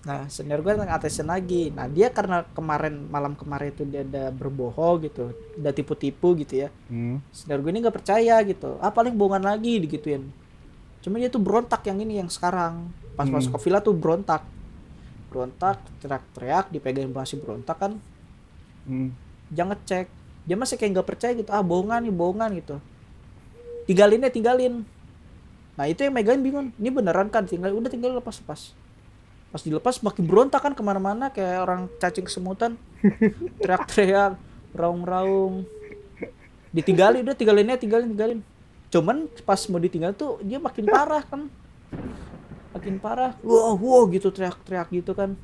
nah 0.00 0.24
senior 0.32 0.64
gue 0.64 0.72
ngatesin 0.72 1.28
lagi 1.28 1.68
nah 1.68 1.84
dia 1.84 2.08
karena 2.08 2.40
kemarin 2.56 3.04
malam 3.12 3.36
kemarin 3.36 3.68
itu 3.68 3.84
dia 3.84 4.00
ada 4.00 4.32
berbohong 4.32 5.04
gitu 5.04 5.28
udah 5.60 5.72
tipu-tipu 5.76 6.32
gitu 6.40 6.64
ya 6.64 6.68
Hmm. 6.88 7.20
senior 7.28 7.60
gue 7.60 7.68
ini 7.68 7.84
nggak 7.84 7.96
percaya 8.00 8.40
gitu 8.40 8.80
ah 8.80 8.88
paling 8.88 9.12
bohongan 9.12 9.44
lagi 9.44 9.76
digituin 9.76 10.32
cuma 11.00 11.20
dia 11.20 11.28
tuh 11.28 11.40
berontak 11.40 11.84
yang 11.84 12.00
ini 12.00 12.16
yang 12.16 12.32
sekarang 12.32 12.88
pas 13.12 13.28
Hmm. 13.28 13.36
masuk 13.36 13.60
ke 13.60 13.68
villa 13.68 13.84
tuh 13.84 13.92
berontak 13.92 14.40
berontak 15.28 15.76
teriak-teriak 16.00 16.72
dipegang 16.72 17.12
masih 17.12 17.36
berontak 17.36 17.76
kan 17.76 17.92
Hmm. 18.88 19.12
jangan 19.52 19.76
ngecek 19.76 20.08
dia 20.48 20.56
masih 20.56 20.80
kayak 20.80 21.00
nggak 21.00 21.08
percaya 21.08 21.32
gitu 21.36 21.50
ah 21.52 21.60
bohongan 21.60 22.00
nih 22.04 22.14
bohongan 22.14 22.50
gitu. 22.58 22.76
Tinggalin 23.84 24.24
ya 24.24 24.30
tinggalin. 24.32 24.74
Nah 25.76 25.84
itu 25.88 26.04
yang 26.04 26.14
megangin 26.14 26.42
bingung 26.44 26.66
ini 26.76 26.90
beneran 26.92 27.28
kan? 27.28 27.44
Tinggal 27.44 27.72
udah 27.72 27.90
tinggal 27.90 28.16
lepas 28.16 28.40
lepas. 28.40 28.72
Pas 29.50 29.62
dilepas 29.66 29.98
makin 30.04 30.24
berontak 30.30 30.62
kan 30.62 30.72
ke 30.76 30.82
mana-mana 30.84 31.26
kayak 31.32 31.66
orang 31.66 31.90
cacing 31.98 32.22
kesemutan 32.22 32.78
teriak-teriak 33.60 34.38
raung-raung. 34.76 35.66
Ditinggalin 36.70 37.26
udah 37.26 37.36
tinggalinnya 37.36 37.76
tinggalin 37.76 38.08
tinggalin. 38.14 38.40
Cuman 38.90 39.26
pas 39.42 39.58
mau 39.66 39.82
ditinggal 39.82 40.14
tuh 40.14 40.38
dia 40.46 40.62
makin 40.62 40.86
parah 40.86 41.22
kan. 41.26 41.50
Makin 42.70 43.02
parah. 43.02 43.34
Wow 43.42 43.74
wow 43.74 44.02
gitu 44.14 44.30
teriak-teriak 44.30 44.88
gitu 44.94 45.12
kan. 45.18 45.34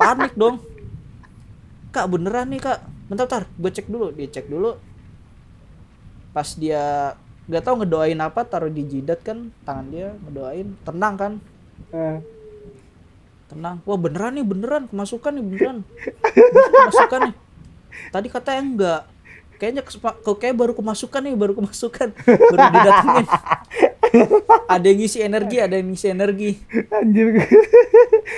Panik 0.00 0.32
dong. 0.32 0.64
Kak 1.92 2.08
beneran 2.08 2.48
nih 2.52 2.60
kak 2.60 2.95
bentar 3.06 3.24
bentar. 3.26 3.44
Gue 3.58 3.70
cek 3.70 3.86
dulu 3.86 4.06
dia 4.14 4.28
cek 4.30 4.46
dulu. 4.46 4.76
Pas 6.34 6.48
dia 6.58 7.14
nggak 7.46 7.62
tahu 7.62 7.74
ngedoain 7.82 8.18
apa 8.18 8.42
taruh 8.42 8.70
di 8.70 8.82
jidat 8.82 9.22
kan 9.22 9.50
tangan 9.62 9.86
dia 9.90 10.08
ngedoain. 10.26 10.68
Tenang 10.82 11.14
kan? 11.14 11.32
Eh, 11.94 12.18
tenang. 13.48 13.80
Wah 13.86 13.98
beneran 13.98 14.36
nih 14.36 14.46
beneran. 14.46 14.82
Kemasukan 14.90 15.32
nih 15.34 15.44
beneran. 15.44 15.76
Kemasukan 16.74 17.20
nih. 17.30 17.34
Tadi 18.12 18.26
katanya 18.28 18.62
enggak. 18.62 19.02
Kayaknya 19.56 19.82
kok 19.88 20.36
kayak 20.36 20.52
baru 20.52 20.76
kemasukan 20.76 21.20
nih 21.24 21.32
baru 21.32 21.52
kemasukan. 21.56 22.12
Baru 22.28 22.60
didatengin 22.76 23.26
ada 24.66 24.84
yang 24.86 24.98
ngisi 25.02 25.18
energi 25.22 25.56
ada 25.60 25.74
yang 25.78 25.88
ngisi 25.92 26.06
energi 26.10 26.50
anjir. 26.90 27.26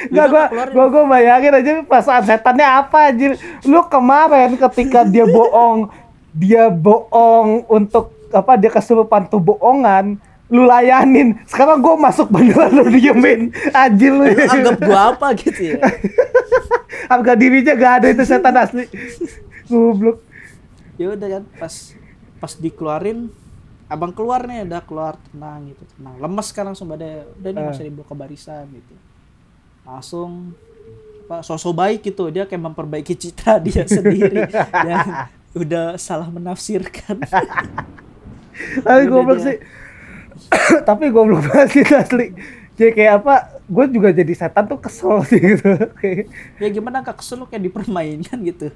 Enggak 0.09 0.27
Udah, 0.31 0.47
gua, 0.51 0.65
gua 0.73 0.87
gua 0.91 1.05
bayangin 1.09 1.53
aja 1.55 1.71
perasaan 1.85 2.25
setannya 2.27 2.67
apa 2.67 3.13
anjir. 3.13 3.37
Lu 3.65 3.81
kemarin 3.87 4.55
ketika 4.57 5.07
dia 5.07 5.25
bohong, 5.25 5.89
dia 6.35 6.69
bohong 6.69 7.67
untuk 7.69 8.13
apa 8.33 8.61
dia 8.61 8.69
kesurupan 8.69 9.29
tuh 9.29 9.41
bohongan, 9.41 10.21
lu 10.53 10.69
layanin. 10.69 11.37
Sekarang 11.49 11.81
gua 11.81 11.97
masuk 11.97 12.29
beneran 12.29 12.73
lu 12.73 12.89
diemin. 12.93 13.53
Anjir 13.73 14.13
lu. 14.13 14.25
anggap 14.27 14.79
gua 14.83 15.01
apa 15.15 15.33
gitu 15.37 15.77
ya 15.77 15.81
Harga 17.13 17.33
dirinya 17.33 17.73
gak 17.73 17.93
ada 18.03 18.07
itu 18.13 18.25
setan 18.25 18.57
asli. 18.57 18.85
Goblok. 19.69 20.25
ya 20.99 21.15
udah 21.15 21.29
kan 21.31 21.45
pas 21.61 21.95
pas 22.43 22.53
dikeluarin 22.59 23.31
abang 23.89 24.13
keluar 24.13 24.45
nih 24.45 24.65
udah 24.65 24.81
keluar 24.85 25.15
tenang 25.29 25.69
gitu 25.69 25.83
tenang 25.97 26.15
lemes 26.19 26.49
kan 26.53 26.65
langsung 26.65 26.87
pada 26.87 27.09
udah 27.35 27.51
nih 27.51 27.63
Eh. 27.63 27.67
masih 27.67 27.85
dibawa 27.87 28.05
ke 28.05 28.15
barisan 28.15 28.65
gitu 28.69 28.95
langsung 29.83 30.53
apa 31.25 31.41
sosok 31.41 31.73
baik 31.75 32.01
gitu 32.05 32.29
dia 32.29 32.45
kayak 32.45 32.63
memperbaiki 32.63 33.13
citra 33.13 33.57
dia 33.65 33.85
sendiri 33.85 34.45
yang 34.83 35.09
udah 35.53 35.97
salah 35.97 36.29
menafsirkan 36.29 37.17
Tapi 38.59 39.03
goblok 39.07 39.39
dia. 39.39 39.45
sih. 39.47 39.57
Tapi 40.89 41.05
goblok 41.09 41.47
banget 41.47 41.69
sih 41.73 41.85
asli. 41.87 42.27
Jadi 42.75 42.91
kayak 42.91 43.23
apa? 43.23 43.35
Gue 43.67 43.87
juga 43.87 44.11
jadi 44.11 44.33
setan 44.33 44.67
tuh 44.67 44.79
kesel 44.79 45.23
sih 45.23 45.39
gitu. 45.39 45.69
Kayak 45.99 46.27
ya 46.59 46.69
gimana 46.69 47.03
kak 47.03 47.21
kesel 47.21 47.39
lu 47.39 47.47
kayak 47.47 47.63
dipermainkan 47.65 48.39
gitu 48.43 48.75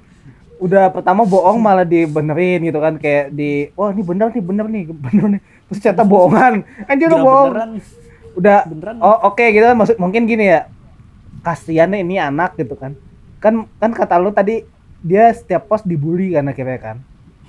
udah 0.63 0.87
pertama 0.95 1.27
bohong 1.27 1.59
malah 1.59 1.83
dibenerin 1.83 2.63
gitu 2.63 2.79
kan 2.79 2.95
kayak 2.95 3.35
di 3.35 3.67
wah 3.75 3.91
ini 3.91 3.99
bener 3.99 4.31
nih 4.31 4.39
bener 4.39 4.65
nih 4.71 4.83
bener 5.11 5.25
nih. 5.37 5.41
Terus 5.67 5.79
ternyata 5.83 6.03
bohongan. 6.07 6.53
Anjir 6.87 7.07
lu 7.11 7.19
Gila 7.19 7.25
bohong. 7.27 7.49
beneran. 7.51 7.71
Udah 8.39 8.59
beneran. 8.63 8.95
Oh 9.03 9.17
oke 9.27 9.43
gitu 9.43 9.65
kan. 9.67 9.75
Maksud 9.75 9.97
mungkin 9.99 10.23
gini 10.23 10.47
ya 10.47 10.71
kasihannya 11.43 11.99
ini 11.99 12.15
anak 12.15 12.55
gitu 12.55 12.79
kan. 12.79 12.95
Kan 13.43 13.67
kan 13.77 13.91
kata 13.91 14.15
lu 14.23 14.31
tadi 14.31 14.63
dia 15.03 15.35
setiap 15.35 15.67
pos 15.67 15.83
dibully 15.83 16.31
kan 16.31 16.47
akhirnya 16.47 16.79
kan. 16.79 16.97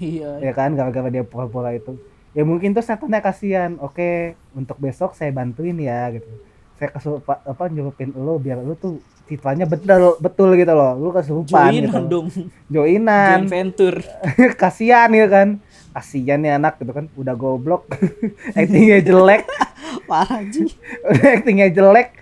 Iya. 0.02 0.42
Ya 0.42 0.50
kan 0.50 0.74
gara-gara 0.74 1.06
dia 1.06 1.22
pura-pura 1.22 1.70
itu. 1.70 1.94
Ya 2.34 2.42
mungkin 2.42 2.74
tuh 2.74 2.82
setannya 2.82 3.22
kasihan 3.22 3.78
oke 3.78 4.34
untuk 4.58 4.74
besok 4.82 5.14
saya 5.14 5.30
bantuin 5.30 5.78
ya 5.78 6.10
gitu. 6.10 6.26
Saya 6.74 6.90
kesurupan 6.90 7.38
apa 7.46 7.70
nyurupin 7.70 8.10
lo 8.10 8.42
biar 8.42 8.58
lo 8.58 8.74
tuh 8.74 8.98
citranya 9.24 9.64
betul 9.64 10.20
betul 10.20 10.48
gitu 10.56 10.72
loh. 10.72 10.92
Lu 11.00 11.08
kesurupan 11.12 11.72
gitu. 11.72 11.88
joinan 11.88 12.04
dong. 12.08 12.26
Joinan. 12.68 13.38
Join 13.44 13.50
venture. 13.50 13.98
Kasihan 14.60 15.08
ya 15.12 15.26
kan. 15.28 15.48
Kasihan 15.96 16.38
nih 16.40 16.56
anak 16.60 16.76
gitu 16.80 16.92
kan. 16.92 17.06
Udah 17.16 17.34
goblok. 17.36 17.88
Actingnya 18.58 19.00
jelek. 19.00 19.48
Parah 20.10 20.42
Ji. 20.44 20.68
udah 21.06 21.30
actingnya 21.40 21.68
jelek. 21.72 22.12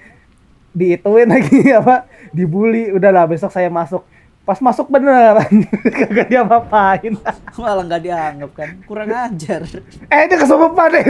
Diituin 0.77 1.29
lagi 1.31 1.73
apa 1.75 2.07
dibully. 2.31 2.95
Udahlah 2.95 3.27
besok 3.27 3.51
saya 3.51 3.67
masuk. 3.67 4.07
Pas 4.43 4.59
masuk 4.59 4.91
beneran 4.91 5.47
kagak 6.03 6.27
dia 6.27 6.43
apain 6.43 7.15
malah 7.55 7.87
nggak 7.87 8.03
dianggap 8.03 8.51
kan. 8.51 8.71
Kurang 8.91 9.15
ajar. 9.15 9.63
Eh 10.11 10.23
dia 10.27 10.35
kesurupan 10.35 10.91
deh 10.91 11.05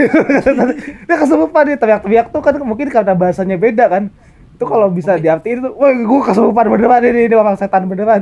dia 1.09 1.17
kesurupan 1.17 1.65
deh 1.65 1.77
teriak-teriak 1.81 2.29
tuh 2.29 2.45
kan 2.45 2.61
mungkin 2.61 2.93
karena 2.93 3.17
bahasanya 3.17 3.57
beda 3.57 3.89
kan 3.89 4.13
itu 4.53 4.65
kalau 4.69 4.87
bisa 4.93 5.17
diartiin 5.17 5.65
tuh 5.65 5.73
woi 5.73 6.05
gue 6.05 6.21
kesurupan 6.29 6.69
beneran 6.69 7.01
ini 7.09 7.25
ini 7.25 7.35
orang 7.35 7.57
setan 7.57 7.89
beneran. 7.89 8.21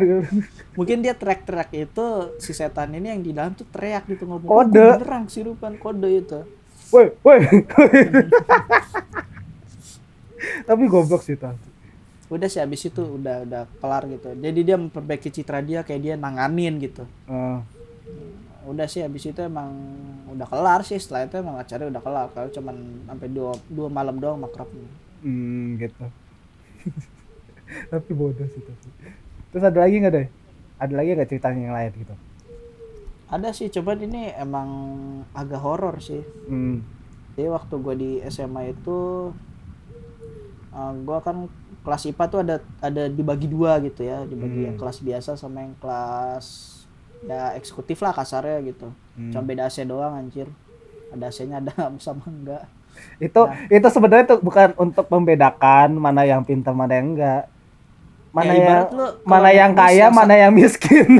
Mungkin 0.79 1.03
dia 1.03 1.11
teriak-teriak 1.11 1.69
itu 1.75 2.07
si 2.39 2.55
setan 2.55 2.95
ini 2.95 3.11
yang 3.11 3.19
di 3.19 3.35
dalam 3.35 3.51
tuh 3.51 3.67
teriak 3.67 4.07
gitu 4.07 4.23
ngomong 4.23 4.47
Kode. 4.47 4.79
"Oh, 4.79 4.87
gua 4.87 4.95
beneran 4.95 5.23
sirupan 5.27 5.75
kode 5.75 6.09
itu. 6.09 6.39
Woi 6.95 7.11
woi. 7.19 7.39
Tapi 10.67 10.83
goblok 10.87 11.21
sih 11.21 11.35
tuh 11.35 11.53
udah 12.31 12.47
sih 12.47 12.63
habis 12.63 12.87
itu 12.87 13.03
udah 13.03 13.43
udah 13.43 13.63
kelar 13.83 14.07
gitu. 14.07 14.31
Jadi 14.39 14.59
dia 14.63 14.79
memperbaiki 14.79 15.27
citra 15.35 15.59
dia 15.59 15.83
kayak 15.83 15.99
dia 15.99 16.15
nanganin 16.15 16.79
gitu. 16.79 17.03
Eh, 17.27 17.59
udah 18.71 18.87
sih 18.87 19.03
habis 19.03 19.27
itu 19.27 19.35
emang 19.43 19.75
udah 20.31 20.47
kelar 20.47 20.79
sih. 20.87 20.95
Setelah 20.95 21.27
itu 21.27 21.35
emang 21.43 21.59
acaranya 21.59 21.99
udah 21.99 22.01
kelar. 22.01 22.27
Kalau 22.31 22.47
cuman 22.55 22.75
sampai 23.03 23.27
dua 23.27 23.51
dua 23.67 23.91
malam 23.91 24.15
doang 24.15 24.39
makrabnya 24.39 25.00
hmm 25.21 25.77
gitu. 25.77 26.05
Tapi 27.91 28.09
bodoh 28.11 28.47
sih 28.47 28.61
tuh 28.61 28.75
terus 29.51 29.63
ada 29.63 29.83
lagi 29.83 29.99
nggak 29.99 30.13
deh 30.15 30.27
ada 30.79 30.93
lagi 30.95 31.11
nggak 31.11 31.29
ceritanya 31.29 31.61
yang 31.61 31.75
lain 31.75 31.91
gitu? 31.93 32.15
Ada 33.27 33.55
sih 33.55 33.67
coba 33.69 33.95
ini 33.95 34.31
emang 34.35 34.69
agak 35.31 35.59
horor 35.59 35.99
sih. 35.99 36.19
Hmm. 36.47 36.83
jadi 37.31 37.47
waktu 37.47 37.73
gue 37.79 37.95
di 37.95 38.11
SMA 38.27 38.75
itu 38.75 39.31
eh, 40.71 40.93
gua 41.03 41.19
kan 41.19 41.47
kelas 41.81 42.03
IPA 42.07 42.25
tuh 42.27 42.39
ada 42.43 42.55
ada 42.79 43.03
dibagi 43.07 43.47
dua 43.47 43.79
gitu 43.79 44.03
ya. 44.03 44.23
Dibagi 44.23 44.59
Hmm. 44.61 44.67
yang 44.71 44.77
kelas 44.77 44.99
biasa 44.99 45.35
sama 45.35 45.63
yang 45.63 45.75
kelas 45.79 46.47
ya 47.21 47.53
eksekutif 47.53 48.01
lah 48.01 48.11
kasarnya 48.11 48.59
gitu. 48.65 48.89
Hmm. 49.15 49.31
cuma 49.31 49.43
beda 49.43 49.67
AC 49.67 49.83
doang 49.83 50.15
anjir. 50.15 50.47
Ada 51.11 51.27
AC-nya 51.27 51.59
ada 51.59 51.71
sama 52.03 52.23
enggak 52.27 52.63
itu 53.21 53.41
itu 53.69 53.87
sebenarnya 53.87 54.25
tuh 54.35 54.39
bukan 54.41 54.73
untuk 54.77 55.05
membedakan 55.07 55.93
mana 55.93 56.25
yang 56.25 56.41
pintar 56.41 56.73
mana 56.73 56.97
yang 56.97 57.07
enggak. 57.13 57.43
Mana 58.31 58.53
Ya, 58.55 58.63
yang 58.63 58.81
lu 58.95 59.07
mana 59.27 59.49
yang 59.51 59.71
kaya 59.75 60.07
yang 60.07 60.13
mana 60.15 60.33
yang 60.39 60.51
miskin. 60.55 61.19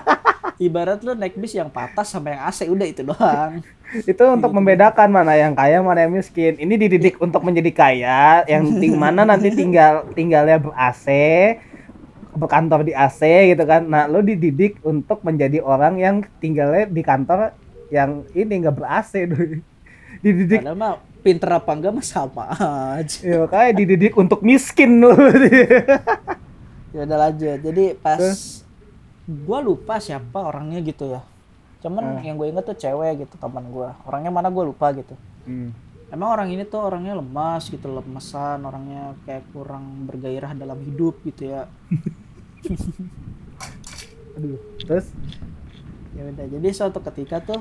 Ibarat 0.58 1.06
lu 1.06 1.14
naik 1.14 1.38
bis 1.38 1.54
yang 1.54 1.70
patah 1.70 2.02
sama 2.02 2.34
yang 2.34 2.42
AC 2.50 2.66
udah 2.66 2.86
itu 2.90 3.06
doang. 3.06 3.62
Itu 4.10 4.26
untuk 4.26 4.50
membedakan 4.50 5.06
mana 5.06 5.38
yang 5.38 5.54
kaya 5.54 5.78
mana 5.78 6.02
yang 6.02 6.18
miskin. 6.18 6.58
Ini 6.58 6.74
dididik 6.74 7.14
untuk 7.22 7.46
menjadi 7.46 7.70
kaya 7.70 8.42
yang 8.50 8.66
ting 8.82 8.98
mana 9.02 9.22
nanti 9.22 9.54
tinggal 9.54 10.10
tinggalnya 10.18 10.58
ber 10.58 10.74
AC 10.74 11.06
berkantor 12.34 12.82
di 12.82 12.90
AC 12.90 13.22
gitu 13.54 13.62
kan. 13.62 13.86
Nah 13.86 14.10
lo 14.10 14.18
dididik 14.18 14.82
untuk 14.82 15.22
menjadi 15.22 15.62
orang 15.62 15.94
yang 16.02 16.26
tinggalnya 16.42 16.90
di 16.90 17.06
kantor 17.06 17.54
yang 17.88 18.26
ini 18.36 18.66
nggak 18.66 18.74
ber 18.76 18.86
AC 18.88 19.30
dididik 20.24 20.60
padahal 20.60 20.76
mah 20.76 20.94
pinter 21.20 21.50
apa 21.50 21.70
enggak 21.74 21.92
mah 21.94 22.06
sama 22.06 22.44
aja. 22.98 23.18
Ya 23.20 23.42
kayak 23.44 23.72
dididik 23.78 24.14
untuk 24.14 24.40
miskin 24.46 25.02
lo 25.02 25.12
ya 26.94 27.00
udah 27.04 27.18
lanjut. 27.28 27.58
Jadi 27.60 27.84
pas 27.98 28.22
gua 29.26 29.58
lupa 29.60 30.00
siapa 30.00 30.38
orangnya 30.40 30.80
gitu 30.80 31.12
ya. 31.12 31.20
Cuman 31.78 32.18
yang 32.26 32.34
gue 32.34 32.50
inget 32.50 32.66
tuh 32.66 32.74
cewek 32.74 33.26
gitu 33.26 33.34
teman 33.38 33.62
gua. 33.70 33.94
Orangnya 34.08 34.32
mana 34.32 34.48
gua 34.50 34.66
lupa 34.66 34.90
gitu. 34.94 35.14
Hmm. 35.48 35.72
emang 36.08 36.40
orang 36.40 36.48
ini 36.48 36.64
tuh 36.64 36.80
orangnya 36.80 37.20
lemas 37.20 37.68
gitu 37.68 37.84
lemesan 37.84 38.64
orangnya 38.64 39.12
kayak 39.28 39.44
kurang 39.52 40.08
bergairah 40.08 40.56
dalam 40.56 40.80
hidup 40.80 41.20
gitu 41.24 41.52
ya. 41.52 41.68
Aduh 44.40 44.56
terus? 44.80 45.12
Ya 46.16 46.24
udah 46.24 46.46
jadi 46.48 46.68
suatu 46.72 47.04
ketika 47.04 47.44
tuh 47.44 47.60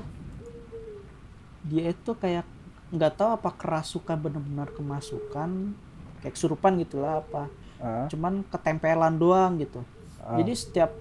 dia 1.67 1.91
itu 1.91 2.11
kayak 2.15 2.47
nggak 2.87 3.13
tahu 3.15 3.29
apa 3.35 3.49
kerasukan 3.51 4.17
benar-benar 4.19 4.71
kemasukan 4.71 5.75
kayak 6.23 6.33
kesurupan 6.33 6.79
gitulah 6.79 7.21
apa. 7.21 7.51
Ah, 7.77 8.09
cuman 8.09 8.41
ketempelan 8.49 9.15
doang 9.15 9.61
gitu. 9.61 9.85
Ah. 10.17 10.33
jadi 10.41 10.51
setiap 10.57 10.91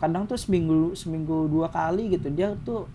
kadang 0.00 0.24
tuh 0.24 0.34
seminggu 0.34 0.96
seminggu 0.96 1.46
dua 1.46 1.68
kali 1.70 2.16
gitu 2.16 2.26
dia 2.28 2.56
tuh 2.64 2.88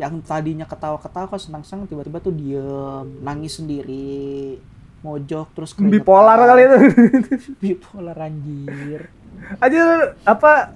yang 0.00 0.16
tadinya 0.24 0.64
ketawa-ketawa 0.64 1.36
senang-senang 1.36 1.84
tiba-tiba 1.84 2.24
tuh 2.24 2.32
diem 2.32 3.04
nangis 3.20 3.60
sendiri 3.60 4.56
mojok 5.04 5.52
terus 5.52 5.76
keringetan. 5.76 6.00
bipolar 6.00 6.38
kali 6.40 6.62
itu. 6.64 6.76
Bipolar 7.62 8.16
anjir. 8.16 9.12
Aja 9.60 10.12
apa 10.24 10.72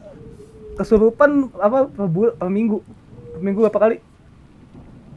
kesurupan 0.76 1.48
apa 1.56 1.88
per, 1.88 2.06
bul- 2.08 2.34
per 2.36 2.48
minggu 2.50 2.80
per 3.32 3.40
minggu 3.40 3.60
berapa 3.64 3.80
kali 3.80 3.96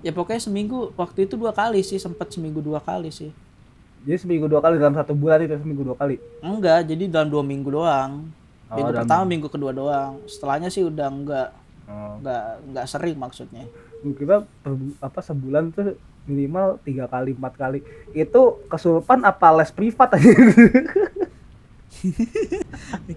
ya 0.06 0.12
pokoknya 0.14 0.42
seminggu 0.42 0.94
waktu 0.94 1.26
itu 1.26 1.36
dua 1.36 1.52
kali 1.52 1.82
sih 1.82 1.98
sempat 1.98 2.30
seminggu 2.30 2.62
dua 2.62 2.80
kali 2.82 3.10
sih. 3.10 3.32
Jadi 4.08 4.18
seminggu 4.24 4.48
dua 4.48 4.62
kali 4.64 4.80
dalam 4.80 4.96
satu 4.96 5.12
bulan 5.18 5.44
itu 5.44 5.58
seminggu 5.58 5.84
dua 5.84 5.98
kali? 5.98 6.16
Enggak 6.40 6.88
jadi 6.88 7.10
dalam 7.12 7.28
dua 7.28 7.44
minggu 7.44 7.68
doang. 7.68 8.30
Oh, 8.70 8.76
minggu 8.78 8.92
dalam- 8.94 9.04
pertama 9.04 9.24
minggu 9.28 9.48
kedua 9.50 9.72
doang. 9.74 10.22
Setelahnya 10.30 10.70
sih 10.72 10.86
udah 10.86 11.08
enggak 11.12 11.48
oh. 11.90 12.22
enggak 12.22 12.44
enggak 12.68 12.86
sering 12.88 13.18
maksudnya. 13.20 13.66
Bu- 14.06 14.48
apa 15.02 15.20
sebulan 15.20 15.74
tuh 15.74 15.98
minimal 16.30 16.78
tiga 16.86 17.10
kali 17.10 17.34
empat 17.34 17.54
kali. 17.58 17.80
Itu 18.14 18.62
kesurupan 18.70 19.26
apa 19.26 19.52
les 19.58 19.72
privat 19.74 20.14
aja? 20.16 20.30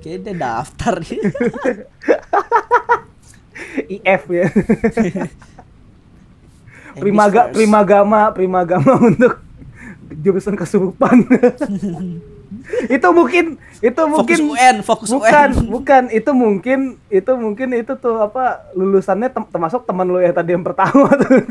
Kayaknya 0.01 0.19
dia 0.25 0.35
daftar. 0.35 0.95
IF 3.91 4.23
ya 4.31 4.47
primaga 7.01 7.49
primagama 7.51 8.21
primagama 8.37 8.93
untuk 9.11 9.41
jurusan 10.21 10.55
kesurupan. 10.55 11.25
Itu 12.91 13.09
mungkin 13.15 13.63
itu 13.81 14.03
mungkin 14.11 14.39
fokus 14.43 14.59
UN 14.59 14.77
fokus 14.83 15.09
bukan 15.09 15.49
UN 15.55 15.71
bukan 15.71 16.03
itu 16.13 16.31
mungkin 16.35 16.79
itu 17.09 17.33
mungkin 17.39 17.69
itu 17.79 17.93
tuh 17.97 18.21
apa 18.21 18.69
lulusannya 18.77 19.31
tem- 19.33 19.49
termasuk 19.49 19.87
teman 19.89 20.05
lu 20.05 20.19
ya 20.21 20.35
tadi 20.35 20.53
yang 20.53 20.67
pertama 20.67 21.09
tuh. 21.15 21.47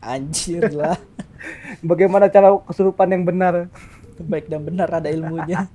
Anjir 0.00 0.72
lah. 0.72 0.96
Bagaimana 1.90 2.26
cara 2.32 2.56
kesurupan 2.64 3.12
yang 3.12 3.22
benar? 3.28 3.68
Baik 4.16 4.48
dan 4.48 4.64
benar 4.64 4.88
ada 4.88 5.06
ilmunya. 5.12 5.68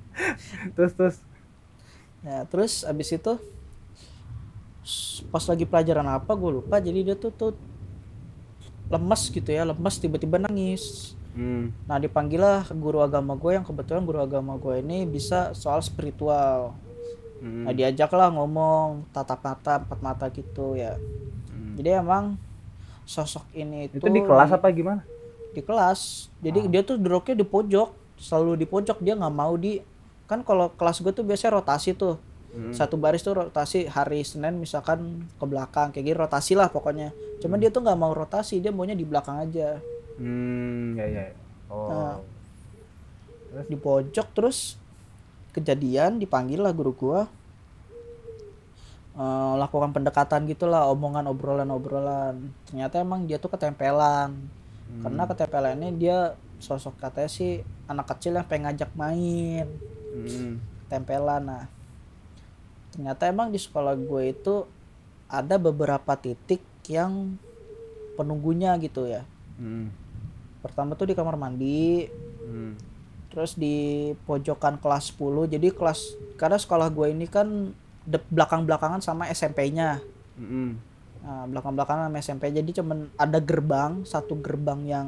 Terus 0.74 0.92
terus. 0.98 1.16
Ya 2.26 2.44
terus 2.50 2.82
abis 2.84 3.14
itu 3.14 3.34
pas 5.30 5.44
lagi 5.46 5.64
pelajaran 5.70 6.08
apa 6.10 6.32
gue 6.34 6.52
lupa. 6.52 6.82
Jadi 6.82 7.14
dia 7.14 7.16
tuh 7.16 7.32
tuh 7.32 7.54
lemes 8.92 9.32
gitu 9.32 9.48
ya 9.48 9.64
lemes 9.64 9.96
tiba-tiba 9.98 10.36
nangis 10.38 11.16
hmm. 11.34 11.88
nah 11.88 11.96
dipanggil 11.96 12.44
lah 12.44 12.68
guru 12.70 13.00
agama 13.00 13.34
gue 13.34 13.56
yang 13.56 13.64
kebetulan 13.64 14.04
guru 14.04 14.20
agama 14.20 14.60
gue 14.60 14.84
ini 14.84 15.08
bisa 15.08 15.56
soal 15.56 15.80
spiritual 15.80 16.76
Hmm. 17.42 17.66
nah 17.66 17.74
diajak 17.74 18.14
lah 18.14 18.30
ngomong 18.30 19.10
tatap 19.10 19.42
mata 19.42 19.82
empat 19.82 19.98
mata 19.98 20.26
gitu 20.30 20.78
ya 20.78 20.94
Hmm. 21.50 21.74
jadi 21.74 21.98
emang 21.98 22.38
sosok 23.02 23.50
ini 23.52 23.90
itu 23.90 24.06
di 24.06 24.22
kelas 24.22 24.54
apa 24.54 24.70
gimana 24.70 25.02
di 25.50 25.66
kelas 25.66 26.30
jadi 26.38 26.62
Ah. 26.62 26.70
dia 26.70 26.82
tuh 26.86 27.02
duduknya 27.02 27.34
di 27.34 27.42
pojok 27.42 27.90
selalu 28.22 28.62
di 28.62 28.70
pojok 28.70 29.02
dia 29.02 29.18
nggak 29.18 29.34
mau 29.34 29.58
di 29.58 29.82
kan 30.30 30.46
kalau 30.46 30.70
kelas 30.70 31.02
gue 31.02 31.10
tuh 31.10 31.26
biasanya 31.26 31.58
rotasi 31.58 31.98
tuh 31.98 32.22
Hmm. 32.52 32.76
satu 32.76 33.00
baris 33.00 33.24
tuh 33.24 33.32
rotasi 33.32 33.88
hari 33.88 34.28
Senin 34.28 34.60
misalkan 34.60 35.24
ke 35.40 35.46
belakang 35.48 35.96
kayak 35.96 36.04
gitu 36.04 36.18
rotasi 36.20 36.54
lah 36.60 36.68
pokoknya. 36.68 37.16
Cuman 37.40 37.58
dia 37.64 37.72
tuh 37.72 37.80
nggak 37.80 37.96
mau 37.96 38.12
rotasi 38.12 38.60
dia 38.60 38.76
maunya 38.76 38.92
di 38.92 39.08
belakang 39.08 39.40
aja. 39.40 39.80
Hmm 40.20 41.00
ya 41.00 41.08
ya. 41.08 41.24
Oh. 41.72 41.88
Nah. 41.88 42.20
di 43.68 43.76
pojok 43.76 44.32
terus 44.32 44.80
kejadian 45.56 46.20
dipanggil 46.20 46.60
lah 46.60 46.76
guru 46.76 46.92
gua. 46.92 47.28
Eh, 49.12 49.54
lakukan 49.60 49.92
pendekatan 49.92 50.48
gitulah 50.48 50.88
omongan 50.92 51.28
obrolan-obrolan. 51.32 52.52
Ternyata 52.68 53.04
emang 53.04 53.28
dia 53.28 53.40
tuh 53.40 53.52
ketempelan. 53.52 54.36
Karena 55.04 55.24
ketempelannya 55.24 55.96
dia 55.96 56.36
sosok 56.60 57.00
katanya 57.00 57.32
sih 57.32 57.64
anak 57.88 58.12
kecil 58.12 58.36
yang 58.36 58.48
pengen 58.48 58.72
ngajak 58.72 58.92
main. 58.96 59.68
Hmm. 60.12 60.60
tempelan 60.92 61.48
nah 61.48 61.72
ternyata 62.92 63.28
emang 63.28 63.50
di 63.50 63.58
sekolah 63.58 63.96
gue 63.96 64.24
itu 64.30 64.68
ada 65.26 65.56
beberapa 65.56 66.14
titik 66.16 66.60
yang 66.92 67.40
penunggunya 68.16 68.76
gitu 68.78 69.08
ya 69.08 69.24
Hmm. 69.56 69.94
pertama 70.60 70.94
tuh 70.94 71.08
di 71.08 71.16
kamar 71.16 71.38
mandi 71.38 72.10
Hmm. 72.44 72.74
terus 73.32 73.56
di 73.56 74.12
pojokan 74.28 74.76
kelas 74.76 75.14
10 75.14 75.48
jadi 75.48 75.72
kelas 75.72 76.20
karena 76.36 76.60
sekolah 76.60 76.92
gue 76.92 77.08
ini 77.14 77.26
kan 77.26 77.72
de- 78.04 78.28
belakang-belakangan 78.28 79.00
sama 79.00 79.30
SMP-nya 79.30 80.04
Hmm. 80.36 80.76
nah, 81.22 81.46
belakang-belakangan 81.48 82.10
sama 82.10 82.18
SMP 82.20 82.52
jadi 82.52 82.70
cuman 82.82 83.08
ada 83.16 83.40
gerbang 83.40 84.04
satu 84.04 84.36
gerbang 84.36 84.82
yang 84.84 85.08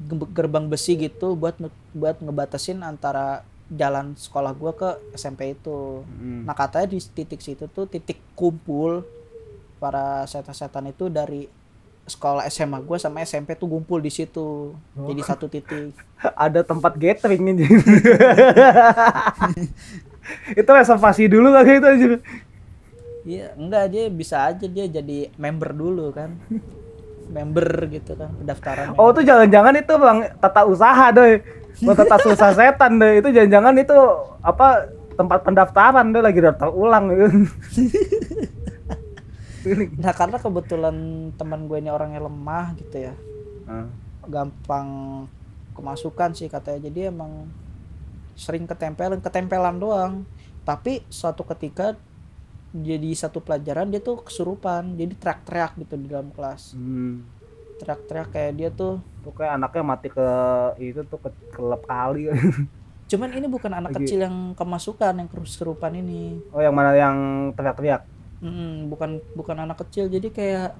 ge- 0.00 0.32
gerbang 0.32 0.66
besi 0.66 0.96
gitu 0.96 1.36
buat 1.36 1.54
buat 1.92 2.18
ngebatasin 2.18 2.80
antara 2.80 3.44
jalan 3.68 4.16
sekolah 4.16 4.56
gue 4.56 4.72
ke 4.72 4.90
SMP 5.12 5.52
itu 5.52 6.02
Hmm. 6.08 6.48
nah 6.48 6.56
katanya 6.56 6.88
di 6.88 6.98
titik 7.00 7.40
situ 7.44 7.68
tuh 7.68 7.84
titik 7.84 8.16
kumpul 8.32 9.04
para 9.78 10.24
setan-setan 10.24 10.88
itu 10.90 11.06
dari 11.12 11.46
sekolah 12.08 12.48
SMA 12.48 12.80
gue 12.80 12.96
sama 12.96 13.20
SMP 13.20 13.52
tuh 13.52 13.68
ngumpul 13.68 14.00
di 14.00 14.08
situ 14.08 14.72
jadi 14.96 15.20
satu 15.20 15.46
titik 15.52 15.92
ada 16.48 16.64
tempat 16.64 16.96
gathering 16.96 17.52
ini. 17.52 17.68
itu 20.60 20.70
reservasi 20.70 21.28
dulu 21.28 21.52
kali 21.52 21.80
itu 21.80 21.86
aja. 21.88 22.06
Iya, 23.28 23.46
enggak 23.60 23.82
aja 23.92 24.00
bisa 24.08 24.36
aja 24.48 24.66
dia 24.66 24.86
jadi 24.88 25.28
member 25.36 25.70
dulu 25.76 26.12
kan. 26.12 26.36
member 27.28 27.92
gitu 27.92 28.16
kan, 28.16 28.32
pendaftaran. 28.40 28.96
Oh 28.96 29.12
tuh 29.12 29.20
jangan-jangan 29.20 29.76
itu 29.76 29.92
bang 30.00 30.18
tata 30.40 30.64
usaha 30.64 31.12
doi. 31.12 31.44
Tata 31.78 32.16
usaha 32.26 32.52
setan 32.54 32.98
deh. 32.98 33.22
Itu 33.22 33.28
jangan-jangan 33.30 33.74
itu 33.78 33.98
apa 34.42 34.90
tempat 35.18 35.42
pendaftaran 35.42 36.14
deh 36.14 36.22
lagi 36.22 36.40
daftar 36.42 36.70
ulang. 36.70 37.10
Nah, 39.98 40.14
karena 40.14 40.38
kebetulan 40.38 40.96
teman 41.34 41.68
gue 41.68 41.82
ini 41.82 41.90
orangnya 41.92 42.24
lemah 42.24 42.72
gitu 42.78 43.10
ya. 43.10 43.14
Ah. 43.68 43.90
Gampang 44.24 44.88
kemasukan 45.76 46.30
sih 46.32 46.48
katanya. 46.48 46.88
Jadi 46.88 47.10
emang 47.10 47.50
sering 48.38 48.64
ketempelan, 48.64 49.20
ketempelan 49.20 49.76
doang. 49.76 50.24
Tapi 50.62 51.02
suatu 51.10 51.42
ketika 51.42 51.98
jadi 52.70 53.10
satu 53.16 53.40
pelajaran 53.40 53.90
dia 53.90 53.98
tuh 54.00 54.22
kesurupan, 54.22 54.94
jadi 54.94 55.12
teriak-teriak 55.16 55.72
gitu 55.80 55.94
di 55.96 56.06
dalam 56.06 56.30
kelas. 56.30 56.76
Hmm. 56.78 57.26
Teriak-teriak 57.82 58.28
kayak 58.30 58.52
dia 58.56 58.70
tuh 58.70 59.02
Tuh 59.28 59.36
kayak 59.36 59.60
anaknya 59.60 59.82
mati 59.84 60.08
ke 60.08 60.24
itu 60.80 61.04
tuh 61.04 61.20
ke 61.20 61.28
kelep 61.52 61.84
kali. 61.84 62.32
Cuman 63.12 63.28
ini 63.28 63.44
bukan 63.44 63.72
anak 63.72 63.92
Lagi- 63.92 64.08
kecil 64.08 64.24
yang 64.24 64.56
kemasukan 64.56 65.12
yang 65.20 65.28
kesurupan 65.28 65.92
ini. 65.92 66.40
oh 66.48 66.64
yang 66.64 66.72
mana 66.72 66.96
yang 66.96 67.16
teriak-teriak? 67.52 68.08
Mm, 68.40 68.88
bukan 68.88 69.20
bukan 69.34 69.56
anak 69.58 69.84
kecil 69.84 70.06
jadi 70.06 70.30
kayak 70.30 70.70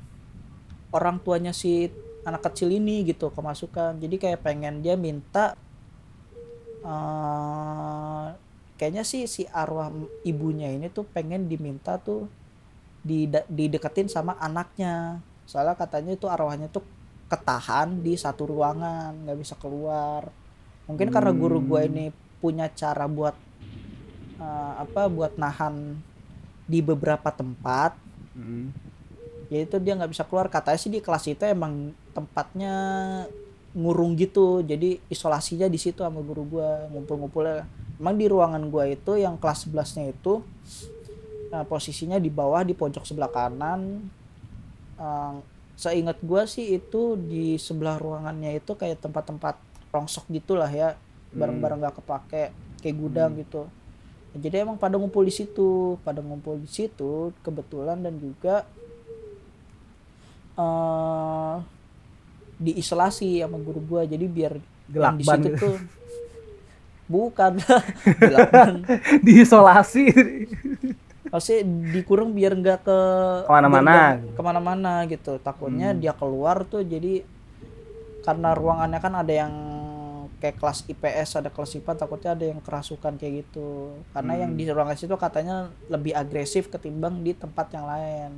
orang 0.89 1.19
tuanya 1.19 1.51
si 1.51 1.91
anak 2.23 2.41
kecil 2.47 2.71
ini 2.71 3.03
gitu 3.03 3.29
kemasukan 3.29 3.99
jadi 3.99 4.15
kayak 4.15 4.41
pengen 4.41 4.79
dia 4.79 4.95
minta 4.95 5.59
eh 6.87 8.27
kayaknya 8.79 9.03
sih 9.03 9.27
si 9.27 9.43
arwah 9.51 9.91
ibunya 10.23 10.71
ini 10.71 10.87
tuh 10.87 11.03
pengen 11.03 11.51
diminta 11.51 11.99
tuh 11.99 12.31
dide- 13.03 13.49
dideketin 13.51 14.07
sama 14.07 14.39
anaknya 14.39 15.19
soalnya 15.43 15.75
katanya 15.75 16.15
itu 16.15 16.31
arwahnya 16.31 16.71
tuh 16.71 16.87
ketahan 17.29 18.01
di 18.01 18.17
satu 18.17 18.49
ruangan 18.49 19.13
nggak 19.25 19.39
bisa 19.39 19.55
keluar. 19.61 20.29
Mungkin 20.89 21.13
karena 21.13 21.33
guru 21.37 21.61
gua 21.61 21.85
Hmm. 21.85 21.91
ini 21.93 22.05
punya 22.41 22.67
cara 22.73 23.05
buat 23.05 23.37
eh, 24.39 24.73
apa 24.81 25.11
buat 25.11 25.37
nahan 25.37 25.99
di 26.69 26.81
beberapa 26.81 27.29
tempat. 27.33 27.97
Hmm. 28.39 28.71
yaitu 29.49 29.81
dia 29.81 29.97
nggak 29.97 30.13
bisa 30.13 30.29
keluar. 30.29 30.53
Katanya 30.53 30.77
sih 30.77 30.93
di 30.93 31.01
kelas 31.01 31.25
itu 31.25 31.41
emang 31.49 31.97
tempatnya 32.13 32.75
ngurung 33.73 34.13
gitu. 34.21 34.61
Jadi 34.61 35.01
isolasinya 35.09 35.65
di 35.73 35.81
situ 35.81 36.05
sama 36.05 36.21
guru 36.21 36.45
gua 36.45 36.85
ngumpul-ngumpulnya. 36.93 37.65
Emang 37.97 38.15
di 38.21 38.29
ruangan 38.29 38.61
gua 38.69 38.85
itu 38.85 39.17
yang 39.17 39.41
kelas 39.41 39.65
11 39.65 39.97
nya 39.97 40.05
itu 40.13 40.45
eh, 41.49 41.65
posisinya 41.65 42.21
di 42.21 42.29
bawah 42.29 42.61
di 42.61 42.77
pojok 42.77 43.09
sebelah 43.09 43.33
kanan 43.33 44.13
Eh, 44.99 45.35
seingat 45.79 46.19
gua 46.27 46.43
sih 46.51 46.75
itu 46.75 47.15
di 47.15 47.55
sebelah 47.55 48.03
ruangannya 48.03 48.59
itu 48.59 48.75
kayak 48.75 48.99
tempat-tempat 48.99 49.55
rongsok 49.95 50.27
gitulah 50.35 50.67
ya. 50.67 50.99
Barang-barang 51.31 51.79
nggak 51.79 51.97
kepake 52.03 52.51
kayak 52.83 52.97
gudang 52.99 53.39
gitu. 53.39 53.71
Jadi 54.35 54.67
emang 54.67 54.75
pada 54.75 54.99
ngumpul 54.99 55.23
di 55.23 55.31
situ 55.31 55.95
pada 56.03 56.19
ngumpul 56.19 56.59
di 56.59 56.67
situ 56.67 57.31
kebetulan 57.47 58.03
dan 58.03 58.19
juga 58.19 58.67
eh 60.59 61.57
diisolasi 62.59 63.39
sama 63.39 63.63
guru 63.63 63.79
gua. 63.87 64.03
Jadi 64.03 64.27
biar 64.27 64.59
yang 64.91 65.15
di 65.15 65.23
situ 65.23 65.47
gitu. 65.47 65.63
tuh 65.63 65.77
bukan. 67.15 67.53
Diisolasi. 69.27 70.05
Maksudnya 71.29 71.63
dikurung 71.91 72.33
biar 72.33 72.53
nggak 72.53 72.79
ke 72.83 72.99
Ke 73.45 73.51
mana-mana. 73.51 73.91
nggak 74.19 74.35
ke 74.35 74.43
mana-mana 74.43 74.93
gitu 75.07 75.33
takutnya 75.39 75.91
Hmm. 75.91 75.99
dia 75.99 76.13
keluar 76.13 76.65
tuh 76.65 76.83
jadi 76.83 77.23
karena 78.21 78.53
ruangannya 78.53 78.99
kan 78.99 79.15
ada 79.15 79.33
yang 79.35 79.53
kayak 80.39 80.57
kelas 80.57 80.87
IPS 80.87 81.29
ada 81.37 81.49
kelas 81.49 81.75
IPA 81.75 81.93
takutnya 81.97 82.31
ada 82.33 82.45
yang 82.47 82.61
kerasukan 82.61 83.15
kayak 83.15 83.45
gitu 83.45 83.91
karena 84.13 84.39
yang 84.39 84.51
Hmm. 84.51 84.59
di 84.59 84.65
ruangan 84.67 84.95
situ 84.95 85.15
katanya 85.15 85.57
lebih 85.87 86.13
agresif 86.13 86.69
ketimbang 86.69 87.21
di 87.21 87.33
tempat 87.33 87.69
yang 87.71 87.87
lain 87.87 88.33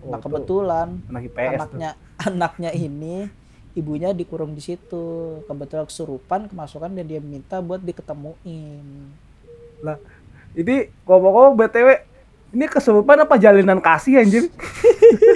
Oh, 0.00 0.10
nah 0.10 0.18
kebetulan 0.18 0.96
anak 1.06 1.22
IPS 1.26 1.36
tuh. 1.36 1.56
anaknya 1.76 1.90
anaknya 2.18 2.70
ini 2.72 3.28
ibunya 3.72 4.10
dikurung 4.10 4.50
di 4.50 4.60
situ 4.60 5.04
kebetulan 5.44 5.84
kesurupan 5.84 6.40
kemasukan 6.46 6.90
dan 6.90 7.04
dia 7.04 7.20
minta 7.20 7.60
buat 7.60 7.78
diketemuin 7.80 8.84
Lah, 9.80 9.96
ini 10.52 10.88
ngomong-ngomong 11.02 11.52
BTW, 11.54 11.88
ini 12.50 12.66
kesurupan 12.66 13.18
apa 13.20 13.34
jalinan 13.34 13.78
kasih 13.78 14.18
anjir? 14.18 14.44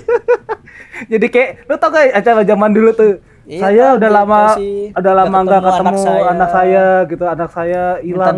Jadi 1.12 1.26
kayak 1.26 1.66
lu 1.66 1.74
tau 1.74 1.90
gak 1.90 2.10
acara 2.12 2.42
zaman 2.42 2.70
dulu 2.70 2.90
tuh 2.92 3.12
Iya, 3.44 3.60
saya 3.60 3.86
udah 3.92 4.08
lama 4.10 4.40
sih. 4.56 4.88
udah 4.96 5.12
lama 5.12 5.36
Nggak 5.36 5.60
ketemu 5.60 5.68
ketemu 5.68 6.00
anak 6.00 6.32
anak 6.32 6.48
saya. 6.48 6.64
saya. 6.64 6.84
gitu 7.04 7.24
anak 7.28 7.50
saya 7.52 7.82
hilang 8.00 8.36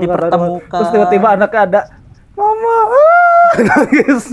terus 0.67 0.89
tiba-tiba 0.91 1.27
anaknya 1.31 1.61
ada 1.63 1.81
mama 2.35 2.75
ah!" 2.91 3.51
nangis 3.71 4.25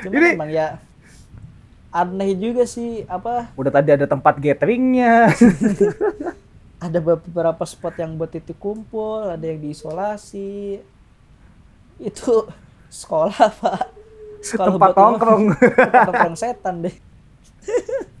Cuman 0.00 0.12
Ini- 0.14 0.34
emang 0.34 0.48
ya 0.48 0.66
aneh 1.92 2.32
juga 2.32 2.64
sih 2.64 3.04
apa 3.04 3.52
udah 3.56 3.68
tadi 3.70 3.92
ada 3.92 4.08
tempat 4.08 4.36
gatheringnya 4.36 5.28
ada 6.86 6.98
beberapa 6.98 7.60
spot 7.62 7.96
yang 7.96 8.16
buat 8.16 8.28
titik 8.30 8.56
kumpul 8.56 9.20
ada 9.26 9.40
yang 9.42 9.60
diisolasi 9.60 10.80
itu 12.00 12.34
sekolah 12.92 13.48
pak. 13.60 13.82
Sekolah 14.44 14.76
tempat 14.76 14.90
buat 14.92 14.96
nongkrong. 14.96 15.42
Tempat 15.90 16.04
nongkrong 16.12 16.36
setan 16.38 16.74
deh. 16.86 16.96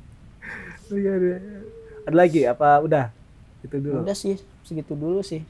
Iya, 0.86 1.18
iya. 1.18 1.38
ada 2.06 2.14
lagi? 2.14 2.46
Apa 2.46 2.78
udah? 2.78 3.10
Itu 3.58 3.82
dulu. 3.82 4.06
Udah 4.06 4.14
sih 4.14 4.38
segitu 4.62 4.94
dulu 4.94 5.18
sih. 5.18 5.42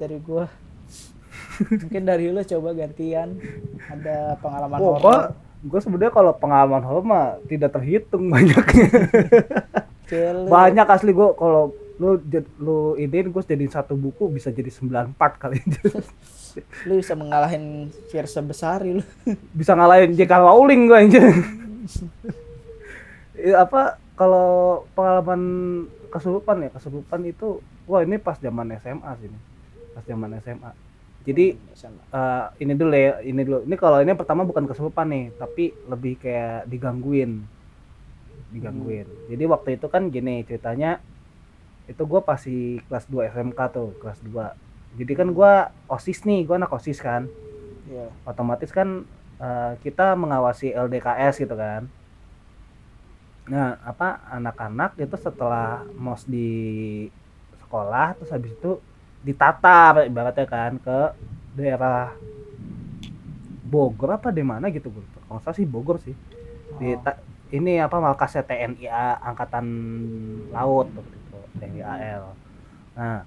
Dari 0.00 0.16
gua. 0.24 0.48
Mungkin 1.60 2.00
dari 2.00 2.32
lu 2.32 2.40
coba 2.40 2.72
gantian. 2.72 3.36
Ada 3.92 4.40
pengalaman 4.40 4.80
Wah, 4.80 4.88
horor. 4.96 5.04
gua, 5.04 5.16
gua 5.68 5.80
sebenarnya 5.84 6.16
kalau 6.16 6.32
pengalaman 6.32 6.80
horor 6.80 7.04
mah 7.04 7.36
tidak 7.44 7.76
terhitung 7.76 8.32
banyaknya. 8.32 8.88
Banyak 10.48 10.86
asli 10.88 11.12
gua 11.12 11.36
kalau 11.36 11.76
lu 12.02 12.18
lu 12.58 12.98
ini 12.98 13.30
gue 13.30 13.42
jadi 13.46 13.62
satu 13.70 13.94
buku 13.94 14.26
bisa 14.34 14.50
jadi 14.50 14.66
9 14.66 15.14
part 15.14 15.38
kali. 15.38 15.62
Lu 16.84 17.00
bisa 17.00 17.16
mengalahin 17.16 17.88
Fiersa 18.12 18.44
Besari 18.44 19.00
lu. 19.00 19.04
Bisa 19.56 19.72
ngalahin 19.72 20.12
J.K. 20.12 20.36
Rowling 20.36 20.84
gue 20.84 20.98
anjir 21.00 21.24
Ya, 23.32 23.56
apa 23.64 23.96
kalau 24.20 24.84
pengalaman 24.92 25.40
kesurupan 26.12 26.60
ya 26.60 26.70
kesurupan 26.76 27.24
itu 27.24 27.64
wah 27.88 28.04
ini 28.04 28.20
pas 28.20 28.36
zaman 28.36 28.68
SMA 28.84 29.10
sih 29.16 29.32
ini. 29.32 29.38
Pas 29.96 30.04
zaman 30.04 30.36
SMA 30.44 30.70
jadi 31.22 31.54
eh, 31.54 32.44
ini 32.58 32.72
dulu 32.74 32.94
ya 32.94 33.22
ini 33.22 33.40
dulu. 33.46 33.58
Ini 33.62 33.76
kalau 33.78 34.02
ini 34.02 34.12
pertama 34.18 34.42
bukan 34.42 34.66
kesurupan 34.66 35.06
nih 35.08 35.24
tapi 35.38 35.70
lebih 35.86 36.18
kayak 36.18 36.66
digangguin. 36.66 37.46
Digangguin. 38.50 39.06
Jadi 39.30 39.44
waktu 39.46 39.68
itu 39.78 39.86
kan 39.86 40.10
gini 40.10 40.42
ceritanya 40.42 40.98
itu 41.86 42.02
gue 42.02 42.20
pasti 42.22 42.56
kelas 42.86 43.06
2 43.10 43.30
SMK 43.34 43.60
tuh 43.74 43.90
kelas 43.98 44.18
2 44.22 44.54
jadi 44.92 45.12
kan 45.16 45.28
gue 45.32 45.52
osis 45.88 46.20
nih 46.28 46.44
gue 46.44 46.56
anak 46.56 46.72
osis 46.72 47.00
kan. 47.00 47.24
Iya. 47.88 48.08
otomatis 48.24 48.70
kan 48.72 49.04
eh, 49.40 49.72
kita 49.82 50.14
mengawasi 50.14 50.70
LDKS 50.72 51.42
gitu 51.42 51.56
kan. 51.56 51.88
Nah 53.48 53.80
apa 53.82 54.22
anak-anak 54.30 54.96
itu 55.00 55.16
setelah 55.18 55.82
mos 55.98 56.22
di 56.28 57.08
sekolah 57.58 58.14
terus 58.20 58.30
habis 58.30 58.52
itu 58.54 58.78
ditata 59.24 60.04
ibaratnya 60.06 60.46
kan 60.46 60.76
ke 60.78 60.98
daerah 61.56 62.12
Bogor 63.64 64.20
apa 64.20 64.28
di 64.28 64.44
mana 64.44 64.68
gitu 64.68 64.92
gue 64.92 65.04
kalau 65.28 65.40
salah 65.40 65.56
sih 65.56 65.64
Bogor 65.64 65.96
sih. 66.04 66.12
Di 66.76 66.96
Oh. 66.96 67.16
ini 67.52 67.76
apa 67.80 67.96
markasnya 68.00 68.44
TNI 68.44 68.88
A- 68.88 69.20
angkatan 69.24 69.66
laut 70.52 70.88
TNI 71.58 71.80
AL 71.82 72.24
nah 72.92 73.18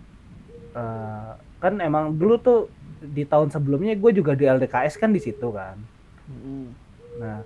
eh, 0.75 1.31
kan 1.59 1.73
emang 1.81 2.13
dulu 2.13 2.35
tuh 2.37 2.59
di 3.01 3.23
tahun 3.25 3.53
sebelumnya 3.53 3.93
gue 3.97 4.11
juga 4.13 4.33
di 4.33 4.45
LDKS 4.45 4.97
kan 4.97 5.13
di 5.13 5.21
situ 5.21 5.47
kan. 5.53 5.77
Nah 7.21 7.41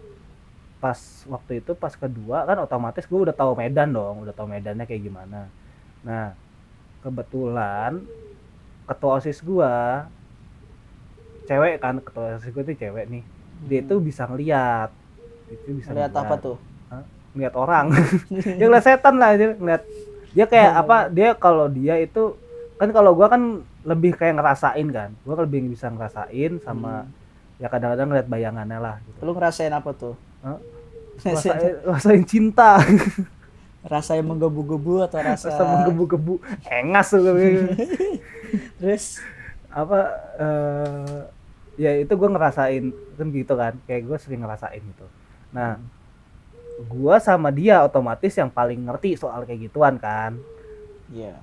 pas 0.79 0.99
waktu 1.27 1.59
itu 1.59 1.75
pas 1.75 1.91
kedua 1.91 2.47
kan 2.47 2.55
otomatis 2.63 3.03
gue 3.03 3.19
udah 3.19 3.35
tahu 3.35 3.51
Medan 3.59 3.91
dong 3.91 4.23
udah 4.23 4.31
tahu 4.31 4.47
Medannya 4.47 4.87
kayak 4.87 5.03
gimana. 5.03 5.51
Nah 6.03 6.31
kebetulan 7.03 8.03
ketua 8.87 9.19
osis 9.19 9.39
gue 9.43 9.75
cewek 11.47 11.83
kan 11.83 11.99
ketua 11.99 12.39
osis 12.39 12.51
gue 12.51 12.63
tuh 12.63 12.75
cewek 12.79 13.05
nih 13.11 13.23
dia 13.67 13.79
itu 13.83 13.95
bisa 13.99 14.23
ngeliat. 14.27 14.89
Itu 15.51 15.75
bisa 15.75 15.91
lihat 15.91 16.15
apa 16.15 16.39
tuh? 16.39 16.57
Ngeliat 17.35 17.55
orang. 17.59 17.91
Dia 18.31 18.65
ngeliat 18.67 18.85
setan 18.87 19.19
lah 19.19 19.35
ngeliat 19.35 19.83
dia 20.31 20.45
kayak 20.45 20.71
Oh. 20.71 20.81
apa 20.81 20.97
dia 21.07 21.29
kalau 21.33 21.65
dia 21.67 21.97
itu 21.97 22.37
kan 22.75 22.89
kalau 22.89 23.11
gua 23.11 23.27
kan 23.27 23.59
lebih 23.81 24.13
kayak 24.13 24.37
ngerasain 24.37 24.87
kan. 24.89 25.09
Gua 25.23 25.41
lebih 25.41 25.69
bisa 25.69 25.87
ngerasain 25.87 26.59
sama 26.59 27.03
Hmm. 27.03 27.11
ya 27.57 27.67
kadang-kadang 27.67 28.07
ngeliat 28.07 28.27
bayangannya 28.27 28.79
lah 28.79 28.95
gitu. 29.03 29.19
Lu 29.21 29.31
ngerasain 29.33 29.71
apa 29.71 29.89
tuh? 29.91 30.15
Ngerasain 31.19 32.23
cinta. 32.23 32.79
Rasain 33.79 34.23
menggebu-gebu 34.23 35.07
atau 35.07 35.23
rasa 35.23 35.49
rasa 35.51 35.63
menggebu-gebu. 35.63 36.39
Engas 36.67 37.15
tuh 37.15 37.23
terus? 38.79 39.23
Apa 39.71 39.99
eh 40.35 41.19
ya 41.79 41.91
itu 41.95 42.11
gua 42.15 42.27
ngerasain 42.27 42.91
kan 43.15 43.27
gitu 43.31 43.53
kan. 43.55 43.73
Kayak 43.87 44.01
gua 44.07 44.17
sering 44.19 44.43
ngerasain 44.43 44.83
gitu. 44.83 45.07
Nah 45.55 45.79
gua 46.87 47.19
sama 47.19 47.51
dia 47.51 47.83
otomatis 47.83 48.31
yang 48.39 48.47
paling 48.47 48.79
ngerti 48.87 49.19
soal 49.19 49.43
kayak 49.43 49.67
gituan 49.67 49.99
kan 49.99 50.39
iya 51.11 51.35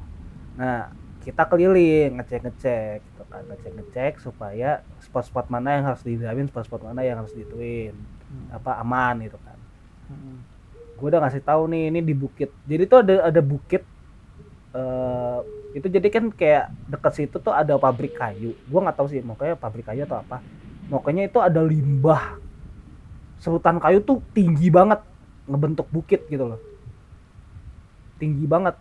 Nah, 0.56 0.88
kita 1.20 1.44
keliling 1.44 2.16
ngecek-ngecek 2.16 3.04
gitu 3.04 3.22
kan, 3.28 3.44
ngecek-ngecek 3.44 4.24
supaya 4.24 4.80
spot-spot 5.04 5.52
mana 5.52 5.76
yang 5.76 5.84
harus 5.84 6.00
didamin, 6.00 6.48
spot-spot 6.48 6.80
mana 6.80 7.04
yang 7.04 7.20
harus 7.20 7.36
dituin, 7.36 7.92
Hmm. 8.26 8.56
apa 8.56 8.80
aman 8.82 9.22
gitu 9.22 9.38
kan. 9.38 9.58
Mm-mm. 10.10 10.36
Gue 10.96 11.06
udah 11.12 11.20
ngasih 11.22 11.44
tahu 11.44 11.68
nih 11.70 11.92
ini 11.92 12.00
di 12.02 12.14
bukit. 12.16 12.50
Jadi 12.64 12.82
tuh 12.88 12.98
ada 13.04 13.14
ada 13.30 13.40
bukit 13.44 13.84
eh 14.76 15.38
itu 15.76 15.86
jadi 15.92 16.08
kan 16.08 16.32
kayak 16.32 16.72
dekat 16.88 17.12
situ 17.16 17.36
tuh 17.36 17.52
ada 17.52 17.76
pabrik 17.76 18.16
kayu. 18.16 18.56
Gua 18.66 18.80
nggak 18.88 18.96
tahu 18.96 19.08
sih 19.12 19.20
makanya 19.20 19.54
pabrik 19.60 19.84
kayu 19.84 20.08
atau 20.08 20.18
apa. 20.24 20.40
Makanya 20.88 21.28
itu 21.28 21.38
ada 21.38 21.60
limbah. 21.60 22.40
Serutan 23.36 23.76
kayu 23.76 24.00
tuh 24.00 24.24
tinggi 24.32 24.72
banget 24.72 25.00
ngebentuk 25.46 25.86
bukit 25.90 26.26
gitu 26.26 26.44
loh. 26.44 26.60
Tinggi 28.18 28.44
banget. 28.44 28.74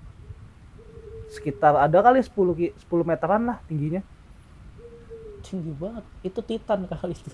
Sekitar 1.32 1.78
ada 1.78 1.98
kali 2.02 2.22
10 2.22 2.32
ki- 2.58 2.76
10 2.86 3.06
meteran 3.08 3.42
lah 3.46 3.58
tingginya. 3.66 4.02
tinggi 5.46 5.70
banget 5.78 6.02
itu 6.26 6.42
titan 6.42 6.90
kali 6.90 7.14
itu 7.14 7.30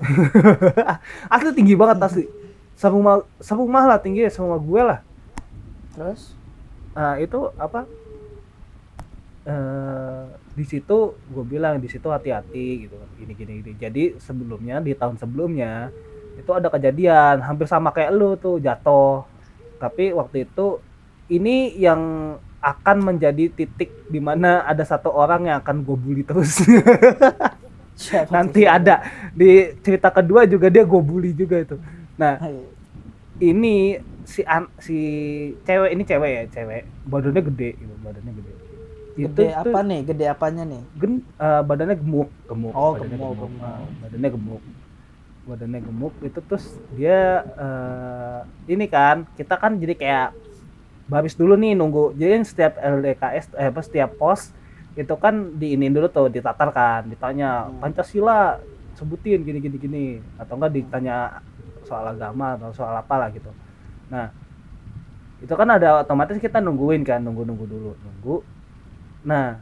Asli 1.31 1.55
tinggi 1.55 1.79
banget 1.79 1.95
asli. 2.03 2.27
Serumah 2.75 3.23
serumah 3.39 3.87
lah 3.87 3.97
tinggi 4.03 4.27
serumah 4.27 4.59
gue 4.59 4.81
lah. 4.83 4.99
terus 5.95 6.35
Nah, 6.91 7.15
itu 7.23 7.39
apa? 7.55 7.87
eh 9.41 10.23
di 10.53 10.65
situ 10.67 11.15
gue 11.17 11.43
bilang 11.47 11.79
di 11.81 11.87
situ 11.89 12.05
hati-hati 12.11 12.85
gitu 12.85 12.99
kan 12.99 13.09
gini 13.15 13.33
gini 13.33 13.51
gini. 13.63 13.71
Jadi 13.79 14.03
sebelumnya 14.19 14.83
di 14.83 14.91
tahun 14.91 15.15
sebelumnya 15.15 15.89
itu 16.41 16.51
ada 16.51 16.67
kejadian 16.73 17.45
hampir 17.45 17.69
sama 17.69 17.93
kayak 17.93 18.11
lu 18.11 18.33
tuh 18.35 18.57
jatuh. 18.57 19.23
Tapi 19.77 20.11
waktu 20.17 20.49
itu 20.49 20.81
ini 21.29 21.77
yang 21.77 22.35
akan 22.61 22.97
menjadi 23.01 23.49
titik 23.49 23.89
di 24.09 24.21
mana 24.21 24.65
ada 24.65 24.85
satu 24.85 25.09
orang 25.09 25.49
yang 25.49 25.57
akan 25.61 25.81
gue 25.81 25.97
bully 25.97 26.23
terus. 26.25 26.61
Nanti 28.33 28.65
ada. 28.65 29.01
Di 29.33 29.77
cerita 29.81 30.09
kedua 30.13 30.45
juga 30.45 30.69
dia 30.69 30.85
gue 30.85 31.01
bully 31.01 31.33
juga 31.33 31.57
itu. 31.61 31.77
Nah, 32.17 32.37
ini 33.41 33.97
si 34.25 34.45
an, 34.45 34.69
si 34.77 34.97
cewek 35.65 35.89
ini 35.93 36.03
cewek 36.05 36.29
ya 36.29 36.43
cewek. 36.53 36.81
Badannya 37.09 37.41
gede 37.49 37.69
gitu 37.81 37.93
badannya 38.05 38.33
gede. 38.37 38.51
Gede 39.11 39.47
apa 39.53 39.79
nih? 39.81 39.99
Gede 40.07 40.25
apanya 40.29 40.63
nih? 40.63 40.81
gen, 40.97 41.25
eh, 41.41 41.61
badannya 41.65 41.97
gemuk 41.97 42.29
gemuk. 42.45 42.73
Oh, 42.77 42.93
badannya 42.93 43.17
gemuk, 43.17 43.33
gemuk. 43.41 43.61
Ah, 43.65 43.81
badannya 44.05 44.29
gemuk 44.29 44.61
badannya 45.41 45.81
gemuk 45.81 46.13
itu 46.21 46.39
terus 46.45 46.77
dia 46.93 47.41
eh, 47.57 48.39
ini 48.69 48.85
kan 48.85 49.25
kita 49.33 49.57
kan 49.57 49.73
jadi 49.77 49.93
kayak 49.97 50.29
baris 51.09 51.33
dulu 51.33 51.57
nih 51.57 51.73
nunggu 51.73 52.13
jadi 52.15 52.39
kan 52.39 52.45
setiap 52.45 52.73
LDKS 52.77 53.57
eh 53.57 53.67
apa 53.67 53.81
setiap 53.81 54.15
pos 54.15 54.53
itu 54.95 55.13
kan 55.17 55.55
diinin 55.57 55.91
dulu 55.91 56.07
tuh 56.11 56.27
ditatar 56.27 56.69
kan 56.71 57.07
ditanya 57.07 57.67
Hmm. 57.67 57.79
Pancasila 57.79 58.59
sebutin 58.95 59.41
gini 59.41 59.59
gini 59.63 59.77
gini 59.79 60.05
atau 60.37 60.59
enggak 60.59 60.71
ditanya 60.77 61.41
soal 61.87 62.05
agama 62.11 62.59
atau 62.59 62.69
soal 62.75 62.93
apa 62.93 63.15
lah 63.17 63.29
gitu. 63.33 63.49
Nah 64.11 64.29
itu 65.41 65.53
kan 65.57 65.67
ada 65.73 66.05
otomatis 66.05 66.37
kita 66.37 66.61
nungguin 66.61 67.01
kan 67.01 67.17
nunggu 67.23 67.43
nunggu 67.47 67.65
dulu 67.65 67.91
nunggu. 67.97 68.35
Nah 69.25 69.57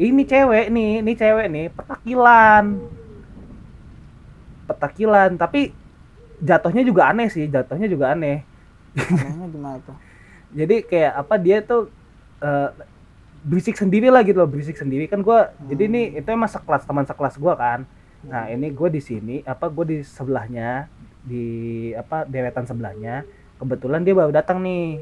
ini 0.00 0.22
cewek 0.24 0.72
nih 0.72 1.04
ini 1.04 1.12
cewek 1.12 1.46
nih 1.50 1.66
petakilan 1.74 2.64
petakilan 4.70 5.34
tapi 5.34 5.74
jatuhnya 6.38 6.82
juga 6.86 7.10
aneh 7.10 7.28
sih 7.28 7.50
jatuhnya 7.50 7.90
juga 7.90 8.14
aneh. 8.14 8.46
Anehnya 8.96 9.46
gimana 9.50 9.78
tuh? 9.82 9.96
Jadi 10.58 10.82
kayak 10.86 11.12
apa 11.26 11.34
dia 11.38 11.58
tuh 11.62 11.90
eh, 12.42 12.70
berisik 13.42 13.76
sendiri 13.76 14.12
lah 14.12 14.22
gitu 14.22 14.40
loh 14.40 14.50
berisik 14.50 14.76
sendiri. 14.78 15.08
Kan 15.08 15.24
gua 15.24 15.54
jadi 15.64 15.88
ini 15.88 16.02
itu 16.18 16.28
emang 16.28 16.50
sekelas 16.50 16.84
teman 16.84 17.06
sekelas 17.08 17.40
gua 17.40 17.54
kan. 17.56 17.80
Nah 18.26 18.52
ini 18.52 18.68
gue 18.68 18.88
di 18.92 19.00
sini 19.00 19.40
apa 19.48 19.72
gue 19.72 19.84
di 19.96 19.98
sebelahnya 20.04 20.92
di 21.24 21.44
apa 21.96 22.28
deretan 22.28 22.68
sebelahnya 22.68 23.24
kebetulan 23.56 24.04
dia 24.04 24.12
baru 24.12 24.32
datang 24.32 24.60
nih. 24.60 25.00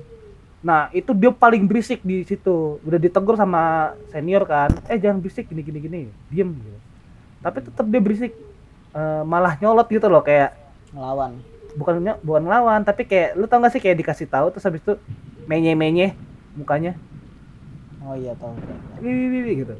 Nah 0.62 0.90
itu 0.94 1.10
dia 1.14 1.34
paling 1.34 1.66
berisik 1.66 2.02
di 2.06 2.22
situ. 2.22 2.78
Udah 2.86 2.98
ditegur 2.98 3.34
sama 3.34 3.94
senior 4.14 4.46
kan 4.46 4.70
eh 4.86 4.98
jangan 5.02 5.18
berisik 5.18 5.50
gini 5.50 5.66
gini 5.66 5.78
gini. 5.82 6.00
Diem 6.30 6.54
gitu. 6.54 6.78
Tapi 7.42 7.58
tetap 7.66 7.86
dia 7.90 8.00
berisik 8.02 8.32
Eh, 8.96 9.22
malah 9.28 9.60
nyolot 9.60 9.84
gitu 9.92 10.08
loh 10.08 10.24
kayak 10.24 10.56
ngelawan. 10.96 11.36
bukan 11.76 12.00
bukan 12.24 12.42
ngelawan 12.48 12.80
tapi 12.80 13.04
kayak 13.04 13.36
lu 13.36 13.44
tau 13.44 13.60
gak 13.60 13.76
sih 13.76 13.82
kayak 13.84 14.00
dikasih 14.00 14.24
tahu 14.24 14.48
terus 14.48 14.64
habis 14.64 14.80
itu 14.80 14.96
menye 15.44 15.76
menye 15.76 16.16
mukanya? 16.56 16.96
Oh 18.00 18.16
iya 18.16 18.32
wih, 19.04 19.62
gitu. 19.62 19.74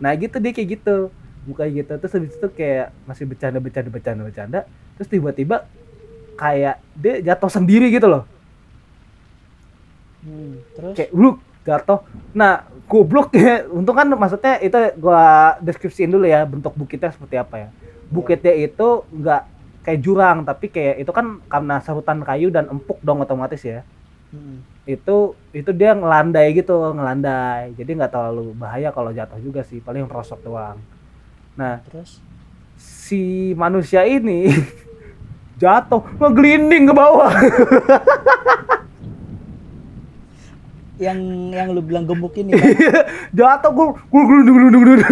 Nah 0.00 0.16
gitu 0.16 0.40
dia 0.40 0.52
kayak 0.56 0.80
gitu 0.80 1.12
mukanya 1.44 1.84
gitu. 1.84 1.92
Terus 2.00 2.12
habis 2.16 2.32
itu 2.32 2.48
kayak 2.56 2.88
masih 3.04 3.24
bercanda 3.28 3.60
bercanda 3.60 3.90
bercanda 3.92 4.22
bercanda. 4.24 4.60
Terus 4.96 5.08
tiba-tiba 5.12 5.56
kayak 6.40 6.80
dia 6.96 7.14
jatuh 7.20 7.52
sendiri 7.52 7.92
gitu 7.92 8.08
loh. 8.08 8.24
Hmm, 10.24 10.64
terus? 10.72 10.94
Kayak 10.96 11.10
lu 11.12 11.36
jatuh. 11.68 12.00
Nah 12.32 12.64
goblok 12.88 13.36
ya 13.36 13.68
untung 13.76 13.94
kan 13.94 14.08
maksudnya 14.08 14.56
itu 14.64 14.74
gua 14.96 15.54
deskripsiin 15.60 16.08
dulu 16.08 16.24
ya 16.24 16.48
bentuk 16.48 16.72
bukitnya 16.72 17.12
seperti 17.12 17.36
apa 17.36 17.68
ya 17.68 17.70
bukitnya 18.08 18.54
itu 18.56 19.04
nggak 19.12 19.42
kayak 19.84 20.00
jurang 20.04 20.44
tapi 20.44 20.68
kayak 20.68 21.00
itu 21.00 21.10
kan 21.12 21.40
karena 21.48 21.80
sarutan 21.80 22.20
kayu 22.24 22.52
dan 22.52 22.68
empuk 22.68 22.98
dong 23.04 23.24
otomatis 23.24 23.62
ya. 23.64 23.82
Hmm. 24.28 24.60
itu 24.84 25.32
itu 25.56 25.72
dia 25.72 25.96
ngelandai 25.96 26.52
gitu 26.52 26.92
ngelandai. 26.92 27.72
Jadi 27.76 27.90
nggak 27.96 28.12
terlalu 28.12 28.52
bahaya 28.56 28.92
kalau 28.92 29.08
jatuh 29.12 29.40
juga 29.40 29.64
sih 29.64 29.80
paling 29.80 30.04
merosot 30.04 30.40
doang. 30.44 30.76
Nah 31.56 31.80
terus? 31.88 32.20
si 32.78 33.52
manusia 33.58 34.06
ini 34.06 34.54
jatuh 35.62 36.06
ngeglinding 36.22 36.86
ke 36.86 36.94
bawah 36.94 37.34
yang 40.98 41.18
yang 41.54 41.70
lu 41.70 41.78
bilang 41.78 42.02
gemuk 42.02 42.34
ini 42.34 42.58
kan 42.58 42.74
jatuh 43.38 43.70
gue 43.70 43.86
gue 43.94 44.22
glinding 44.26 44.54
glinding 44.58 44.82
glinding 44.82 45.10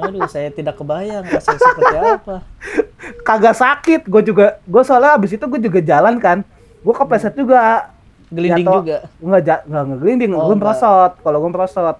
aduh 0.00 0.24
saya 0.26 0.48
tidak 0.48 0.80
kebayang 0.80 1.24
rasanya 1.28 1.60
seperti 1.60 1.96
apa. 2.00 2.36
Kagak 3.24 3.56
sakit 3.56 4.00
gue 4.08 4.22
juga 4.24 4.56
gue 4.64 4.82
soalnya 4.84 5.16
abis 5.16 5.36
itu 5.36 5.44
gue 5.44 5.60
juga 5.60 5.80
jalan 5.84 6.16
kan. 6.16 6.40
Gue 6.80 6.94
kepleset 6.96 7.36
juga. 7.36 7.92
Gelinding 8.30 8.66
Jatuh. 8.66 8.78
juga? 8.80 8.96
Nggak 9.20 9.40
ja, 9.44 9.56
nggak 9.66 9.84
ngeglinding 9.90 10.30
Oh, 10.32 10.46
gue 10.48 10.56
merosot 10.56 11.12
kalau 11.20 11.38
gue 11.42 11.50
merosot 11.50 11.98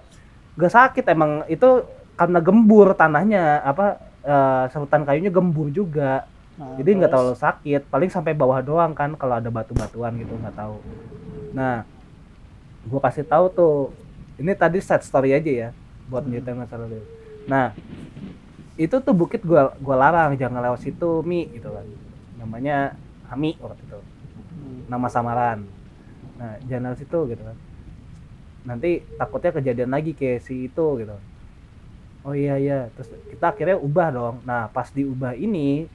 gak 0.57 0.73
sakit. 0.73 1.05
Emang 1.11 1.45
itu 1.51 1.85
karena 2.15 2.39
gembur 2.39 2.93
tanahnya 2.97 3.61
apa 3.61 3.99
eh, 4.23 4.63
serutan 4.71 5.03
kayunya 5.05 5.29
gembur 5.29 5.69
juga. 5.69 6.25
Nah, 6.57 6.77
jadi 6.79 6.89
nggak 7.03 7.11
terlalu 7.11 7.35
sakit. 7.37 7.81
Paling 7.91 8.09
sampai 8.09 8.33
bawah 8.33 8.63
doang 8.63 8.95
kan 8.95 9.13
kalau 9.19 9.37
ada 9.37 9.49
batu-batuan 9.51 10.17
gitu 10.17 10.33
nggak 10.39 10.55
tahu. 10.55 10.79
Nah 11.51 11.83
gue 12.87 12.99
kasih 13.01 13.25
tahu 13.25 13.45
tuh 13.53 13.75
ini 14.41 14.53
tadi 14.57 14.81
set 14.81 15.05
story 15.05 15.35
aja 15.37 15.51
ya 15.51 15.69
buat 16.09 16.25
Hmm. 16.25 16.33
nyeritain 16.33 16.57
masalah 16.57 16.87
dulu 16.89 17.05
nah 17.45 17.73
itu 18.79 18.95
tuh 18.97 19.13
bukit 19.13 19.45
gua 19.45 19.75
gua 19.77 19.95
larang 19.99 20.33
jangan 20.39 20.63
lewat 20.63 20.81
situ 20.81 21.21
mi 21.21 21.45
gitu 21.51 21.69
kan. 21.69 21.85
Namanya 22.39 22.95
Ami 23.29 23.55
waktu 23.61 23.83
itu. 23.85 23.99
Hmm. 24.51 24.83
nama 24.89 25.07
samaran. 25.07 25.63
Nah 26.39 26.57
jangan 26.65 26.91
lewat 26.91 26.99
situ 26.99 27.19
gitu 27.29 27.43
kan. 27.45 27.57
Nanti 28.65 29.05
takutnya 29.21 29.51
kejadian 29.53 29.91
lagi 29.93 30.17
kayak 30.17 30.41
si 30.41 30.65
itu 30.65 30.85
gitu. 30.97 31.15
Oh 32.25 32.33
iya 32.33 32.57
iya. 32.57 32.79
Terus 32.97 33.13
kita 33.29 33.53
akhirnya 33.53 33.77
ubah 33.77 34.07
dong. 34.09 34.35
Nah 34.47 34.65
pas 34.73 34.89
diubah 34.89 35.37
ini 35.37 35.85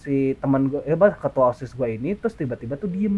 si 0.00 0.32
teman 0.40 0.68
gue 0.72 0.80
eh 0.88 0.96
ketua 0.96 1.52
osis 1.52 1.76
gue 1.76 1.88
ini 1.92 2.16
terus 2.16 2.32
tiba-tiba 2.32 2.76
tuh 2.80 2.88
diem 2.88 3.16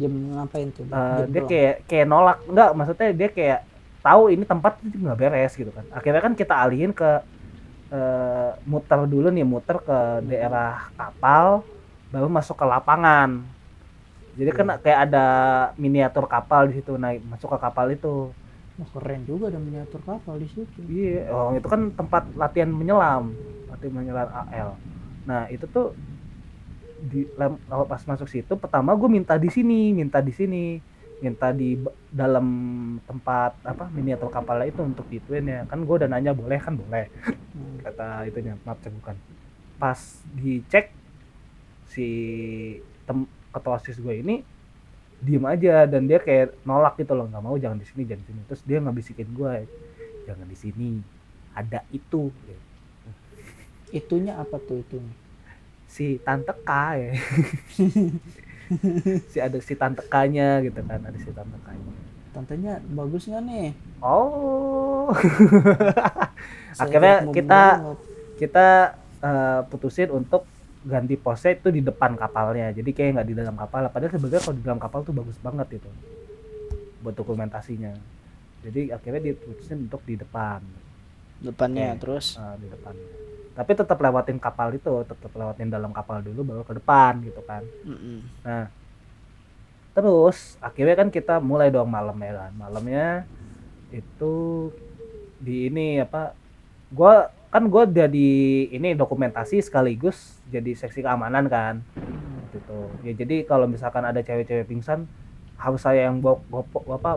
Jam 0.00 0.12
ngapain 0.34 0.68
tuh? 0.76 0.86
Jam 1.16 1.30
dia 1.32 1.40
doang. 1.40 1.50
kayak 1.50 1.72
kayak 1.88 2.06
nolak. 2.10 2.36
Enggak 2.48 2.68
maksudnya 2.76 3.06
dia 3.20 3.28
kayak 3.36 3.58
tahu 4.04 4.22
ini 4.34 4.44
tempat 4.50 4.72
itu 4.86 4.96
nggak 5.02 5.18
beres 5.20 5.52
gitu 5.60 5.70
kan. 5.76 5.84
Akhirnya 5.96 6.20
kan 6.26 6.34
kita 6.40 6.54
alihin 6.62 6.90
ke 6.98 7.04
eh, 7.94 8.50
muter 8.72 9.00
dulu 9.12 9.26
nih 9.34 9.44
muter 9.52 9.76
ke 9.86 9.94
daerah 10.30 10.66
kapal 10.98 11.46
baru 12.12 12.28
masuk 12.36 12.56
ke 12.60 12.66
lapangan. 12.72 13.30
Jadi 14.38 14.50
kan 14.58 14.66
kayak 14.84 15.00
ada 15.10 15.18
miniatur 15.82 16.24
kapal 16.32 16.62
di 16.68 16.72
situ 16.78 16.90
naik 17.02 17.18
masuk 17.30 17.48
ke 17.54 17.58
kapal 17.64 17.86
itu. 17.94 18.08
Wah, 18.78 18.88
keren 18.94 19.22
juga 19.30 19.44
ada 19.50 19.60
miniatur 19.66 20.00
kapal 20.08 20.34
di 20.42 20.48
situ. 20.54 20.82
iya 20.92 21.08
oh 21.34 21.48
itu 21.56 21.66
kan 21.72 21.80
tempat 21.98 22.22
latihan 22.40 22.70
menyelam 22.80 23.24
latihan 23.70 23.92
menyelam 23.98 24.28
AL 24.40 24.70
nah 25.28 25.40
itu 25.54 25.64
tuh 25.74 25.84
di 27.04 27.28
lem- 27.36 27.60
pas 27.68 28.02
masuk 28.08 28.28
situ 28.32 28.52
pertama 28.56 28.96
gue 28.96 29.08
minta 29.12 29.36
di 29.36 29.52
sini 29.52 29.92
minta 29.92 30.24
di 30.24 30.32
sini 30.32 30.80
minta 31.20 31.52
di 31.54 31.78
dalam 32.12 32.46
tempat 33.08 33.56
apa 33.64 33.88
miniatur 33.88 34.28
kapalnya 34.28 34.68
itu 34.68 34.80
untuk 34.84 35.06
dituin 35.08 35.46
ya. 35.46 35.60
Kan 35.64 35.88
gue 35.88 35.94
udah 35.94 36.08
nanya 36.10 36.36
boleh? 36.36 36.58
Kan 36.58 36.76
boleh. 36.76 37.08
Hmm. 37.54 37.78
kata 37.80 38.28
itunya 38.28 38.58
maaf 38.66 38.82
bukan. 38.82 39.16
Pas 39.78 39.98
dicek 40.34 40.90
si 41.88 42.08
tem 43.08 43.28
ketua 43.54 43.78
osis 43.78 44.00
gue 44.00 44.14
ini 44.20 44.42
diem 45.24 45.44
aja 45.46 45.88
dan 45.88 46.04
dia 46.04 46.20
kayak 46.20 46.52
nolak 46.66 46.98
gitu 47.00 47.14
loh 47.16 47.24
nggak 47.30 47.40
mau 47.40 47.56
jangan 47.56 47.78
di 47.80 47.86
sini 47.86 48.02
jangan 48.04 48.20
di 48.20 48.28
sini. 48.28 48.40
Terus 48.50 48.62
dia 48.66 48.78
nggak 48.82 48.96
bisikin 49.00 49.28
gue 49.32 49.52
jangan 50.28 50.46
di 50.48 50.56
sini 50.58 50.90
ada 51.54 51.80
itu. 51.94 52.28
Itunya 53.94 54.34
apa 54.34 54.58
tuh 54.58 54.82
itunya? 54.82 55.23
Si 55.94 56.18
tante 56.18 56.50
K 56.66 56.70
ya. 56.98 57.10
Si 59.28 59.38
ada 59.38 59.60
si 59.60 59.76
tante 59.76 60.00
K-nya 60.02 60.64
gitu 60.64 60.80
kan 60.82 60.96
ada 60.98 61.18
si 61.20 61.28
tante 61.30 61.54
K-nya. 61.62 61.94
Tantenya 62.32 62.74
bagus 62.90 63.28
nggak 63.28 63.42
nih? 63.44 63.68
oh. 64.02 65.12
Akhirnya 66.82 67.28
kita- 67.30 67.76
banget. 67.78 67.98
kita 68.40 68.66
eh, 69.22 69.60
putusin 69.68 70.10
untuk 70.10 70.42
ganti 70.82 71.14
pose 71.14 71.54
itu 71.54 71.68
di 71.70 71.84
depan 71.84 72.16
kapalnya. 72.18 72.72
Jadi 72.72 72.90
kayak 72.90 73.10
nggak 73.20 73.28
di 73.28 73.36
dalam 73.36 73.54
kapal. 73.54 73.86
Padahal 73.86 74.10
sebenarnya 74.10 74.42
kalau 74.42 74.56
di 74.56 74.64
dalam 74.64 74.80
kapal 74.80 75.00
tuh 75.04 75.14
bagus 75.14 75.36
banget 75.38 75.78
itu. 75.78 75.90
Buat 77.04 77.14
dokumentasinya. 77.14 77.92
Jadi 78.64 78.90
akhirnya 78.90 79.30
diputusin 79.30 79.86
untuk 79.86 80.02
di 80.02 80.16
depan. 80.16 80.64
Depannya 81.38 81.94
Oke. 81.94 82.00
terus? 82.00 82.40
Eh, 82.40 82.56
di 82.64 82.68
depan 82.72 82.96
tapi 83.54 83.70
tetap 83.78 83.94
lewatin 84.02 84.42
kapal 84.42 84.74
itu 84.74 85.06
tetap 85.06 85.30
lewatin 85.30 85.70
dalam 85.70 85.94
kapal 85.94 86.18
dulu 86.18 86.42
baru 86.42 86.62
ke 86.66 86.74
depan 86.82 87.22
gitu 87.22 87.40
kan. 87.46 87.62
Mm-mm. 87.86 88.18
terus 89.94 90.58
akhirnya 90.58 90.98
kan 90.98 91.08
kita 91.08 91.38
mulai 91.38 91.70
dong 91.70 91.86
malam 91.86 92.18
ya 92.18 92.34
kan. 92.34 92.52
Malamnya 92.58 93.22
itu 93.94 94.34
di 95.38 95.70
ini 95.70 96.02
apa 96.02 96.34
gua 96.90 97.30
kan 97.54 97.70
gua 97.70 97.86
jadi 97.86 98.30
ini 98.74 98.98
dokumentasi 98.98 99.62
sekaligus 99.62 100.42
jadi 100.50 100.74
seksi 100.74 101.06
keamanan 101.06 101.46
kan. 101.46 101.78
Waktu 101.94 102.58
itu. 102.58 102.80
Ya 103.06 103.12
jadi 103.14 103.36
kalau 103.46 103.70
misalkan 103.70 104.02
ada 104.02 104.18
cewek-cewek 104.18 104.66
pingsan 104.66 105.06
harus 105.54 105.78
saya 105.78 106.10
yang 106.10 106.18
gop, 106.18 106.42
gopok 106.50 106.82
apa 106.98 107.10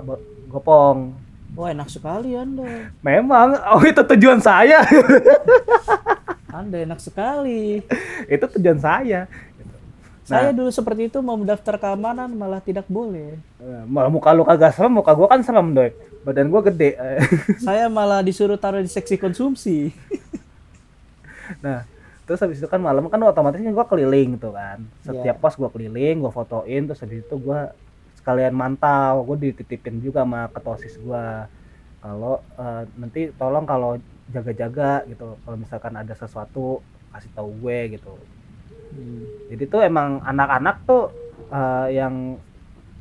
gopong 0.54 1.18
wah 1.58 1.74
enak 1.74 1.90
sekali 1.90 2.38
anda. 2.38 2.94
Memang. 3.02 3.58
Oh 3.74 3.82
itu 3.82 4.06
tujuan 4.16 4.38
saya. 4.38 4.86
Anda 6.54 6.86
enak 6.86 7.02
sekali. 7.02 7.82
Itu 8.30 8.46
tujuan 8.46 8.78
saya. 8.78 9.26
Saya 10.28 10.52
dulu 10.52 10.68
seperti 10.68 11.08
itu 11.08 11.24
mau 11.24 11.40
mendaftar 11.40 11.80
keamanan 11.80 12.28
malah 12.36 12.60
tidak 12.60 12.84
boleh. 12.92 13.40
Eh, 13.64 13.84
malah 13.88 14.12
muka 14.12 14.36
lu 14.36 14.44
kagak 14.44 14.76
serem 14.76 15.00
muka 15.00 15.16
gua 15.16 15.32
kan 15.32 15.40
serem 15.40 15.72
doi. 15.72 15.96
Badan 16.28 16.52
gua 16.52 16.60
gede. 16.68 17.00
Saya 17.66 17.88
malah 17.88 18.20
disuruh 18.20 18.60
taruh 18.60 18.84
di 18.84 18.92
seksi 18.92 19.16
konsumsi. 19.16 19.96
Nah, 21.64 21.88
terus 22.28 22.44
habis 22.44 22.60
itu 22.60 22.68
kan 22.68 22.84
malam 22.84 23.08
kan 23.08 23.24
otomatis 23.24 23.64
gue 23.64 23.86
keliling 23.88 24.36
tuh 24.36 24.52
kan. 24.52 24.84
Iya. 24.84 25.16
Setiap 25.16 25.38
pos 25.40 25.56
gue 25.56 25.70
keliling, 25.72 26.20
gue 26.20 26.32
fotoin, 26.36 26.82
terus 26.84 27.00
habis 27.00 27.24
itu 27.24 27.36
gue 27.40 27.60
sekalian 28.28 28.52
mantau, 28.52 29.24
gue 29.24 29.48
dititipin 29.48 30.04
juga 30.04 30.28
sama 30.28 30.52
ketua 30.52 30.76
osis 30.76 31.00
gue. 31.00 31.26
Kalau 32.04 32.44
eh, 32.60 32.84
nanti 33.00 33.32
tolong 33.40 33.64
kalau 33.64 33.96
jaga-jaga 34.36 35.08
gitu, 35.08 35.40
kalau 35.48 35.56
misalkan 35.56 35.96
ada 35.96 36.12
sesuatu 36.12 36.84
kasih 37.16 37.32
tahu 37.32 37.56
gue 37.64 37.96
gitu. 37.96 38.12
Hmm. 38.92 39.24
Jadi 39.48 39.64
tuh 39.72 39.80
emang 39.80 40.20
anak-anak 40.28 40.76
tuh 40.84 41.08
eh, 41.48 41.88
yang 41.96 42.36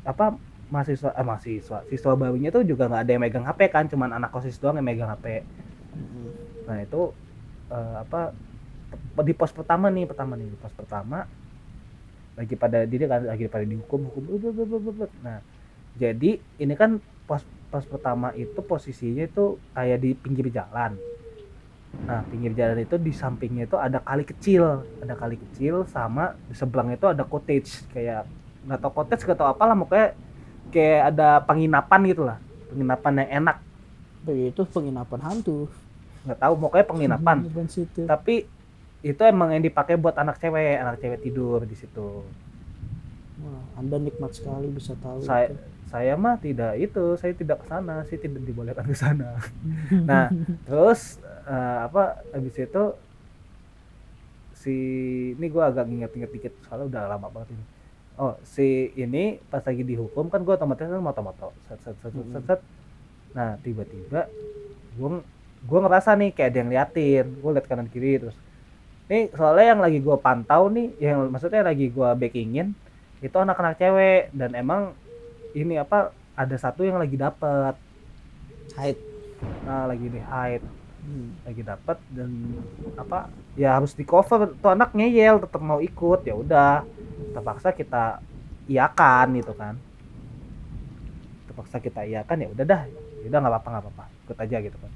apa 0.07 0.39
mahasiswa 0.71 1.11
eh 1.11 1.25
mahasiswa 1.27 1.83
siswa 1.91 2.15
barunya 2.15 2.47
tuh 2.47 2.63
juga 2.63 2.87
nggak 2.87 3.03
ada 3.03 3.11
yang 3.11 3.23
megang 3.27 3.43
HP 3.43 3.67
kan, 3.67 3.83
cuman 3.91 4.15
anak 4.15 4.31
osis 4.31 4.55
doang 4.63 4.79
yang 4.79 4.87
megang 4.87 5.11
HP. 5.11 5.43
Mm-mm. 5.43 6.27
Nah 6.71 6.77
itu 6.79 7.11
eh, 7.67 7.95
apa 7.99 8.31
di 9.27 9.33
pos 9.35 9.51
pertama 9.51 9.91
nih 9.91 10.07
pertama 10.07 10.39
nih 10.39 10.47
di 10.47 10.55
pos 10.55 10.71
pertama 10.71 11.27
lagi 12.37 12.53
pada 12.53 12.85
dia 12.85 13.09
kan 13.09 13.25
lagi 13.25 13.49
pada 13.49 13.65
dihukum 13.65 14.07
hukum 14.13 14.23
nah 15.25 15.41
jadi 15.97 16.37
ini 16.61 16.73
kan 16.77 17.01
pos 17.25 17.41
pos 17.67 17.83
pertama 17.89 18.31
itu 18.37 18.61
posisinya 18.61 19.25
itu 19.27 19.57
kayak 19.73 19.97
di 19.99 20.13
pinggir 20.13 20.47
jalan. 20.53 20.95
Nah 22.05 22.21
pinggir 22.29 22.53
jalan 22.53 22.85
itu 22.85 22.95
di 23.01 23.11
sampingnya 23.11 23.65
itu 23.65 23.75
ada 23.75 23.99
kali 23.99 24.23
kecil 24.23 24.85
ada 25.01 25.17
kali 25.17 25.35
kecil 25.35 25.83
sama 25.89 26.37
di 26.47 26.53
seberangnya 26.53 26.95
itu 26.95 27.09
ada 27.09 27.23
cottage 27.25 27.89
kayak 27.91 28.29
nggak 28.69 28.79
tau 28.79 28.93
cottage 28.93 29.25
nggak 29.25 29.37
tau 29.41 29.49
apa 29.49 29.63
lah 29.65 29.75
pokoknya 29.75 30.07
kayak 30.69 31.01
ada 31.15 31.29
penginapan 31.43 32.01
gitu 32.05 32.23
lah 32.23 32.37
penginapan 32.69 33.13
yang 33.25 33.29
enak. 33.43 33.57
Begitu 34.23 34.61
penginapan 34.69 35.19
hantu. 35.25 35.67
Nggak 36.29 36.39
tahu 36.39 36.53
pokoknya 36.61 36.85
penginapan. 36.85 37.37
Tapi 38.05 38.45
itu 39.05 39.21
emang 39.21 39.53
yang 39.53 39.61
dipakai 39.61 39.93
buat 39.93 40.17
anak 40.17 40.41
cewek 40.41 40.81
anak 40.81 40.97
cewek 40.97 41.21
tidur 41.21 41.61
di 41.63 41.75
situ 41.77 42.25
Wah, 43.37 43.61
anda 43.77 44.01
nikmat 44.01 44.33
sekali 44.33 44.65
bisa 44.73 44.97
tahu 44.97 45.21
saya 45.21 45.53
itu. 45.53 45.61
saya 45.93 46.13
mah 46.17 46.41
tidak 46.41 46.73
itu 46.81 47.03
saya 47.21 47.37
tidak 47.37 47.61
ke 47.61 47.65
sana 47.69 48.01
saya 48.09 48.17
tidak 48.17 48.41
dibolehkan 48.41 48.85
ke 48.89 48.97
sana 48.97 49.37
nah 50.09 50.33
terus 50.65 51.21
eh, 51.45 51.79
apa 51.85 52.25
habis 52.33 52.57
itu 52.57 52.83
si 54.57 54.75
ini 55.37 55.45
gua 55.53 55.69
agak 55.69 55.85
inget-inget 55.85 56.31
dikit 56.33 56.53
soalnya 56.65 56.89
udah 56.89 57.03
lama 57.13 57.27
banget 57.29 57.53
ini 57.53 57.63
oh 58.17 58.33
si 58.41 58.89
ini 58.97 59.37
pas 59.47 59.61
lagi 59.61 59.85
dihukum 59.85 60.33
kan 60.33 60.41
gua 60.41 60.57
otomatis 60.57 60.89
kan 60.89 60.97
moto-moto 60.97 61.53
set 61.69 61.77
set 61.85 61.95
set 62.01 62.11
set, 62.11 62.25
set, 62.33 62.43
set. 62.49 62.59
nah 63.37 63.53
tiba-tiba 63.61 64.25
gua 64.97 65.21
gua 65.69 65.79
ngerasa 65.85 66.17
nih 66.17 66.33
kayak 66.33 66.49
ada 66.49 66.57
yang 66.65 66.71
liatin 66.73 67.25
gua 67.37 67.51
liat 67.53 67.69
kanan 67.69 67.85
kiri 67.85 68.17
terus 68.17 68.37
nih 69.07 69.31
soalnya 69.31 69.65
yang 69.75 69.81
lagi 69.81 69.99
gua 70.03 70.17
pantau 70.19 70.67
nih 70.67 70.91
yang 70.99 71.31
maksudnya 71.31 71.63
lagi 71.63 71.87
gua 71.91 72.11
backingin 72.13 72.75
itu 73.23 73.33
anak-anak 73.33 73.79
cewek. 73.81 74.29
Dan 74.35 74.53
emang 74.53 74.93
ini 75.57 75.79
apa 75.79 76.13
ada 76.37 76.55
satu 76.59 76.85
yang 76.85 77.01
lagi 77.01 77.17
dapet. 77.17 77.75
Haid. 78.77 78.97
nah 79.63 79.85
lagi 79.85 80.09
di 80.09 80.17
hide 80.17 80.65
Hmm. 81.07 81.39
lagi 81.47 81.63
dapat 81.63 81.95
dan 82.11 82.27
apa 82.99 83.31
ya 83.55 83.79
harus 83.79 83.95
di 83.95 84.03
cover. 84.03 84.51
Tuh 84.59 84.75
anak 84.75 84.91
ngeyel 84.91 85.39
tetap 85.39 85.63
mau 85.63 85.79
ikut. 85.79 86.27
Ya 86.27 86.35
udah 86.35 86.83
terpaksa 87.31 87.71
kita 87.71 88.19
iakan 88.67 89.39
gitu 89.39 89.55
kan. 89.55 89.79
Terpaksa 91.47 91.79
kita 91.79 92.03
iakan 92.03 92.43
ya 92.43 92.47
udah 92.51 92.65
dah. 92.67 92.81
Ya 93.23 93.25
udah 93.31 93.39
nggak 93.39 93.53
apa-apa 93.55 93.67
nggak 93.71 93.83
apa-apa. 93.87 94.05
Ikut 94.27 94.37
aja 94.37 94.57
gitu 94.59 94.77
kan. 94.83 94.91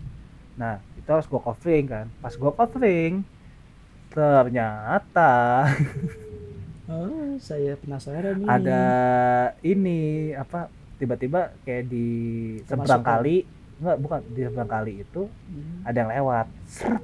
Nah 0.59 0.73
itu 0.99 1.07
harus 1.07 1.27
gua 1.31 1.41
covering 1.47 1.87
kan. 1.87 2.05
Pas 2.19 2.35
gua 2.35 2.51
covering 2.51 3.23
ternyata. 4.11 5.31
Oh, 6.85 7.39
saya 7.39 7.79
penasaran 7.79 8.43
nih. 8.43 8.47
ada 8.51 8.83
ini 9.63 9.99
apa 10.35 10.67
tiba-tiba 10.99 11.55
kayak 11.63 11.87
di 11.87 12.07
seberang 12.67 12.99
kali. 13.01 13.47
Enggak 13.79 13.97
bukan 13.97 14.19
di 14.29 14.41
seberang 14.43 14.69
kali 14.69 14.93
itu 14.99 15.21
Hmm. 15.25 15.87
ada 15.87 15.97
yang 15.97 16.11
lewat. 16.11 16.47
Seret. 16.67 17.03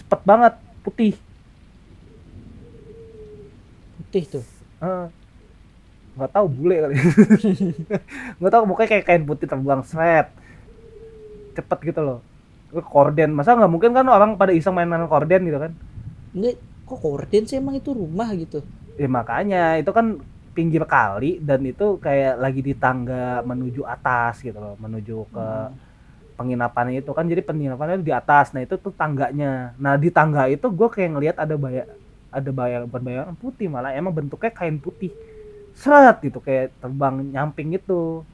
cepet 0.00 0.20
banget 0.24 0.54
putih. 0.80 1.12
Putih 4.00 4.24
tuh. 4.26 4.44
Eh, 4.80 5.06
nggak 6.16 6.30
tahu 6.30 6.46
bule 6.48 6.76
kali. 6.80 6.94
Nggak 8.38 8.52
tahu 8.52 8.62
pokoknya 8.66 8.88
kayak 8.90 9.04
kain 9.04 9.24
putih 9.24 9.46
terbang 9.46 9.82
seret 9.82 10.28
cepet 11.54 11.78
gitu 11.92 12.00
loh. 12.00 12.18
Korden 12.74 13.30
masa 13.30 13.54
nggak 13.54 13.70
mungkin 13.70 13.92
kan 13.92 14.06
orang 14.08 14.34
pada 14.34 14.50
iseng 14.50 14.74
main-main 14.74 15.06
korden 15.06 15.44
gitu 15.44 15.60
kan 15.60 15.72
Enggak, 16.34 16.56
kok 16.88 16.98
korden 17.04 17.42
sih 17.48 17.56
emang 17.62 17.74
itu 17.80 17.90
rumah 17.94 18.28
gitu. 18.36 18.58
ya 18.94 19.08
makanya 19.10 19.56
itu 19.80 19.90
kan 19.90 20.06
pinggir 20.54 20.82
kali 20.86 21.42
dan 21.42 21.60
itu 21.66 21.98
kayak 21.98 22.38
lagi 22.38 22.60
di 22.62 22.74
tangga 22.78 23.42
menuju 23.42 23.82
atas 23.94 24.38
gitu 24.38 24.54
loh 24.64 24.74
menuju 24.78 25.14
ke 25.34 25.46
Hmm. 25.46 25.74
penginapannya 26.38 26.98
itu 27.02 27.10
kan 27.16 27.24
jadi 27.30 27.42
penginapannya 27.46 28.02
di 28.02 28.12
atas 28.14 28.46
nah 28.54 28.62
itu 28.66 28.74
tuh 28.84 28.92
tangganya 29.00 29.74
nah 29.78 29.94
di 29.98 30.10
tangga 30.10 30.42
itu 30.50 30.66
gue 30.78 30.88
kayak 30.94 31.10
ngelihat 31.14 31.36
ada 31.44 31.54
bayang 31.64 31.90
ada 32.34 32.50
bayang 32.50 32.82
bukan 32.90 33.02
bayangan 33.06 33.36
putih 33.38 33.66
malah 33.70 33.90
emang 33.94 34.14
bentuknya 34.18 34.50
kain 34.54 34.78
putih 34.82 35.10
seret 35.74 36.16
gitu 36.26 36.38
kayak 36.46 36.74
terbang 36.82 37.14
nyamping 37.34 37.68
gitu 37.78 38.26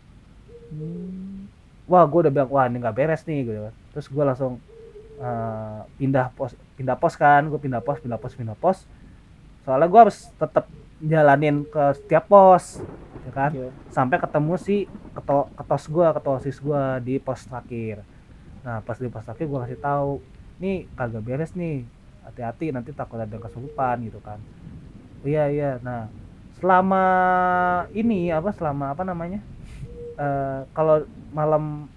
Hmm. 0.71 1.51
wah 1.91 2.05
gue 2.07 2.19
udah 2.29 2.33
bilang 2.35 2.51
wah 2.55 2.65
ini 2.71 2.79
nggak 2.83 2.97
beres 2.99 3.23
nih 3.29 3.39
gitu 3.49 3.61
kan. 3.69 3.75
terus 3.93 4.07
gue 4.07 4.25
langsung 4.29 4.53
eh, 5.21 5.81
pindah 6.01 6.33
pos 6.33 6.57
pindah 6.81 6.97
pos 6.97 7.15
kan 7.15 7.45
gue 7.45 7.61
pindah 7.61 7.85
pos 7.85 8.01
pindah 8.01 8.19
pos 8.19 8.33
pindah 8.33 8.57
pos. 8.57 8.89
Soalnya 9.69 9.89
gue 9.93 10.01
harus 10.09 10.19
tetap 10.41 10.65
jalanin 11.01 11.65
ke 11.69 11.85
setiap 12.01 12.25
pos 12.29 12.81
ya 13.21 13.33
kan? 13.37 13.51
Iya. 13.53 13.69
sampai 13.93 14.17
ketemu 14.17 14.57
si 14.57 14.89
keto 15.13 15.53
ketos 15.53 15.85
gue 15.93 16.07
ketua 16.17 16.35
osis 16.41 16.57
gue 16.57 16.83
di 17.05 17.15
pos 17.21 17.45
terakhir. 17.45 18.01
Nah 18.65 18.81
pas 18.81 18.97
di 18.97 19.09
pos 19.13 19.25
terakhir 19.25 19.47
gue 19.49 19.61
kasih 19.69 19.81
tahu 19.81 20.13
nih 20.61 20.89
kagak 20.97 21.23
beres 21.25 21.53
nih. 21.53 21.85
Hati-hati 22.25 22.73
nanti 22.73 22.91
takut 22.97 23.21
ada 23.21 23.37
kesurupan 23.37 24.09
gitu 24.09 24.21
kan. 24.25 24.41
Iya 25.25 25.45
iya. 25.53 25.71
Nah 25.85 26.09
selama 26.61 27.05
ini 27.93 28.33
apa 28.33 28.53
selama 28.57 28.93
apa 28.93 29.05
namanya? 29.05 29.41
Eh 30.17 30.61
kalau 30.73 31.05
malam 31.33 31.89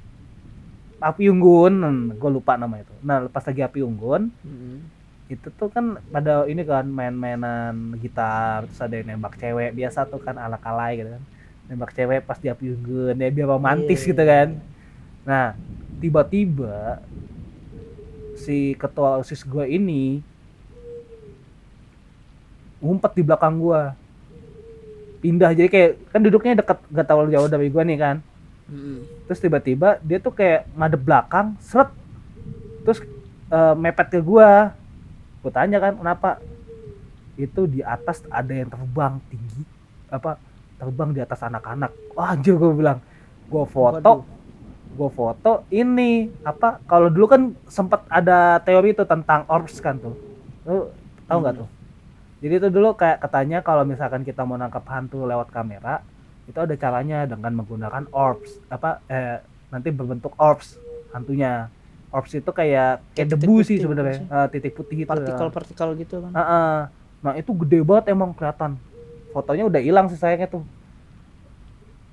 api 1.03 1.27
unggun 1.27 1.73
gue 2.15 2.31
lupa 2.31 2.55
nama 2.55 2.79
itu. 2.79 2.93
Nah 3.03 3.27
pas 3.27 3.43
lagi 3.43 3.59
api 3.59 3.83
unggun 3.83 4.31
Hmm. 4.41 4.79
itu 5.27 5.47
tuh 5.49 5.67
kan 5.67 5.97
pada 6.09 6.45
ini 6.45 6.61
kan 6.61 6.85
main-mainan 6.85 7.95
gitar 7.97 8.63
terus 8.63 8.79
ada 8.79 8.93
yang 8.93 9.07
nembak 9.09 9.35
cewek 9.35 9.73
biasa 9.73 10.05
tuh 10.05 10.17
kan 10.17 10.35
ala 10.35 10.55
kalai 10.55 10.97
gitu 10.97 11.11
kan. 11.11 11.23
Nembak 11.67 11.91
cewek 11.91 12.23
pas 12.23 12.37
di 12.37 12.47
api 12.47 12.71
unggun 12.71 13.15
ya 13.15 13.29
biar 13.29 13.47
romantis 13.49 13.99
Iya. 14.01 14.09
gitu 14.09 14.23
kan. 14.23 14.49
nah 15.23 15.55
tiba-tiba 15.99 16.99
si 18.35 18.75
ketua 18.75 19.15
osis 19.17 19.39
gue 19.41 19.63
ini 19.69 20.19
ngumpet 22.79 23.11
di 23.13 23.23
belakang 23.23 23.55
gua. 23.55 23.95
Pindah 25.19 25.55
jadi 25.55 25.71
kayak 25.71 25.91
kan 26.11 26.19
duduknya 26.19 26.59
deket 26.59 26.83
gak 26.91 27.07
terlalu 27.07 27.31
jauh 27.31 27.47
dari 27.47 27.71
gua 27.71 27.87
nih 27.87 27.95
kan 27.95 28.19
Hmm. 28.63 29.03
terus 29.27 29.39
tiba-tiba 29.39 29.99
dia 29.99 30.17
tuh 30.17 30.31
kayak 30.31 30.65
ngadep 30.71 31.01
belakang 31.03 31.47
seret 31.59 31.91
terus 32.81 33.03
eh, 33.49 33.75
mepet 33.75 34.07
ke 34.07 34.19
gua 34.19 34.71
gua 35.39 35.51
tanya 35.51 35.77
kan 35.77 35.99
kenapa 35.99 36.39
itu 37.35 37.65
di 37.65 37.81
atas 37.81 38.23
ada 38.29 38.53
yang 38.53 38.69
terbang 38.69 39.19
tinggi 39.27 39.63
apa 40.07 40.37
terbang 40.77 41.09
di 41.11 41.19
atas 41.19 41.41
anak-anak 41.41 41.91
wah 42.13 42.31
anjir 42.31 42.55
gua 42.55 42.71
bilang 42.71 42.99
gua 43.49 43.65
foto 43.67 43.99
Waduh. 43.99 44.19
gua 44.93 45.09
foto 45.11 45.51
ini 45.67 46.31
apa 46.41 46.79
kalau 46.85 47.11
dulu 47.11 47.25
kan 47.27 47.41
sempat 47.67 48.07
ada 48.07 48.61
teori 48.61 48.93
itu 48.93 49.03
tentang 49.03 49.43
orbs 49.49 49.81
kan 49.81 49.99
tuh 49.99 50.15
lu 50.63 50.87
tahu 51.25 51.37
nggak 51.41 51.55
Hmm. 51.57 51.61
tuh 51.65 51.69
jadi 52.39 52.53
itu 52.59 52.67
dulu 52.69 52.95
kayak 52.95 53.19
katanya 53.19 53.59
kalau 53.59 53.83
misalkan 53.83 54.23
kita 54.23 54.43
mau 54.43 54.55
nangkap 54.55 54.83
hantu 54.87 55.23
lewat 55.23 55.51
kamera 55.51 55.99
itu 56.43 56.57
ada 56.59 56.75
caranya 56.75 57.23
dengan 57.23 57.51
menggunakan 57.63 58.03
orbs. 58.11 58.59
Apa 58.67 58.99
eh, 59.07 59.39
nanti 59.71 59.89
berbentuk 59.89 60.35
orbs 60.35 60.75
hantunya. 61.15 61.71
Orbs 62.13 62.29
itu 62.37 62.51
kayak 62.53 63.01
kayak 63.17 63.27
debu 63.33 63.65
sih 63.65 63.81
sebenarnya. 63.81 64.21
Eh, 64.27 64.47
titik 64.53 64.77
putih 64.77 65.07
itu 65.07 65.09
Partikel-partikel 65.09 65.89
gitu 65.97 66.21
kan. 66.21 66.31
Ah, 66.35 66.41
ah. 66.41 66.77
nah 67.23 67.33
itu 67.33 67.49
gede 67.65 67.81
banget 67.81 68.13
emang 68.13 68.35
kelihatan. 68.35 68.77
Fotonya 69.33 69.65
udah 69.65 69.81
hilang 69.81 70.05
sih 70.11 70.19
sayangnya 70.19 70.51
tuh. 70.51 70.63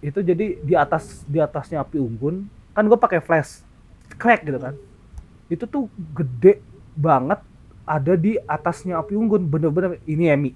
Itu 0.00 0.24
jadi 0.24 0.56
di 0.56 0.74
atas 0.78 1.26
di 1.28 1.36
atasnya 1.36 1.84
api 1.84 2.00
unggun 2.00 2.48
kan 2.72 2.86
gue 2.86 2.96
pakai 2.96 3.20
flash 3.20 3.60
crack 4.16 4.46
gitu 4.48 4.56
kan. 4.56 4.72
Itu 5.52 5.68
tuh 5.68 5.92
gede 6.16 6.64
banget 6.96 7.42
ada 7.84 8.14
di 8.16 8.40
atasnya 8.48 8.96
api 8.96 9.12
unggun. 9.12 9.44
Bener-bener 9.44 10.00
ini 10.08 10.32
Emi 10.32 10.52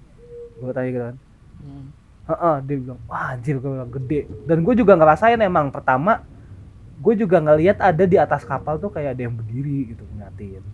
gue 0.54 0.70
tanya 0.72 0.88
gitu 0.88 1.04
kan. 1.12 1.16
Hmm. 1.60 2.03
Heeh, 2.28 2.56
dia 2.66 2.76
bilang 2.80 3.00
wah 3.08 3.36
anjir 3.36 3.54
gue 3.60 3.68
bilang 3.76 3.92
gede 3.92 4.32
dan 4.48 4.58
gue 4.64 4.74
juga 4.80 4.96
ngerasain 4.96 5.36
emang 5.44 5.68
pertama 5.68 6.24
gue 7.04 7.14
juga 7.22 7.38
ngelihat 7.44 7.78
ada 7.82 8.04
di 8.12 8.16
atas 8.20 8.42
kapal 8.50 8.74
tuh 8.82 8.90
kayak 8.96 9.16
ada 9.16 9.22
yang 9.26 9.36
berdiri 9.40 9.92
gitu 9.92 10.04
ngeliatin 10.10 10.64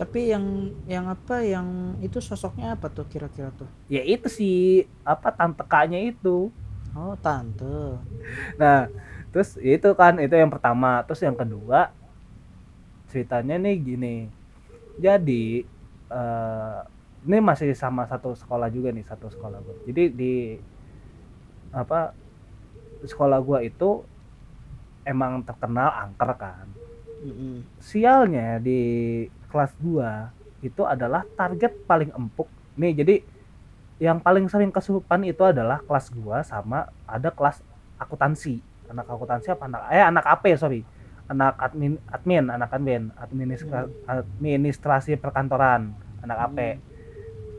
Tapi 0.00 0.20
yang 0.32 0.44
yang 0.94 1.06
apa 1.14 1.36
yang 1.54 1.68
itu 2.06 2.18
sosoknya 2.28 2.66
apa 2.76 2.86
tuh 2.96 3.06
kira-kira 3.12 3.48
tuh? 3.60 3.68
ya 3.94 4.00
itu 4.12 4.26
sih 4.38 4.52
apa 5.12 5.28
tante 5.38 5.62
kaknya 5.70 5.98
itu 6.10 6.28
Oh, 6.94 7.16
tante. 7.16 7.68
Nah, 8.60 8.76
terus 9.32 9.48
itu 9.60 9.86
kan 10.00 10.12
itu 10.22 10.34
yang 10.42 10.50
pertama. 10.54 10.86
Terus 11.06 11.20
yang 11.26 11.36
kedua 11.40 11.78
ceritanya 13.10 13.54
nih 13.64 13.74
gini. 13.86 14.08
Jadi 15.04 15.42
eh 16.14 16.78
ini 17.22 17.38
masih 17.38 17.70
sama 17.78 18.02
satu 18.10 18.34
sekolah 18.34 18.66
juga 18.66 18.90
nih, 18.90 19.06
satu 19.06 19.30
sekolah 19.30 19.58
gua. 19.62 19.76
Jadi 19.86 20.04
di 20.10 20.34
apa 21.70 22.12
sekolah 23.06 23.38
gua 23.38 23.62
itu 23.62 24.02
emang 25.06 25.42
terkenal 25.46 25.90
angker 26.02 26.30
kan. 26.34 26.66
Sialnya 27.78 28.58
di 28.58 28.80
kelas 29.50 29.70
gua 29.78 30.34
itu 30.62 30.82
adalah 30.82 31.22
target 31.38 31.86
paling 31.86 32.10
empuk. 32.10 32.50
Nih, 32.74 32.90
jadi 32.94 33.22
yang 34.02 34.18
paling 34.18 34.50
sering 34.50 34.74
kesurupan 34.74 35.22
itu 35.22 35.46
adalah 35.46 35.78
kelas 35.86 36.10
gua 36.10 36.42
sama 36.42 36.90
ada 37.06 37.30
kelas 37.30 37.62
akuntansi. 38.02 38.58
Anak 38.90 39.06
akuntansi 39.06 39.46
apa 39.54 39.64
anak 39.70 39.82
eh 39.94 40.02
anak 40.02 40.24
AP 40.26 40.44
sorry. 40.58 40.82
Anak 41.30 41.54
admin 41.62 42.02
admin, 42.10 42.50
anak 42.50 42.74
admin, 42.74 43.14
administra, 43.14 43.86
administrasi 44.10 45.14
perkantoran, 45.22 45.94
anak 46.18 46.50
AP. 46.50 46.58
Hmm. 46.58 46.91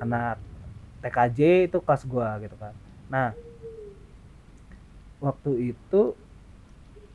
Anak 0.04 0.38
TKJ 1.02 1.40
itu 1.68 1.78
kelas 1.86 2.04
gua 2.08 2.30
gitu 2.44 2.56
kan. 2.60 2.74
Nah, 3.14 3.28
waktu 5.24 5.74
itu 5.74 6.02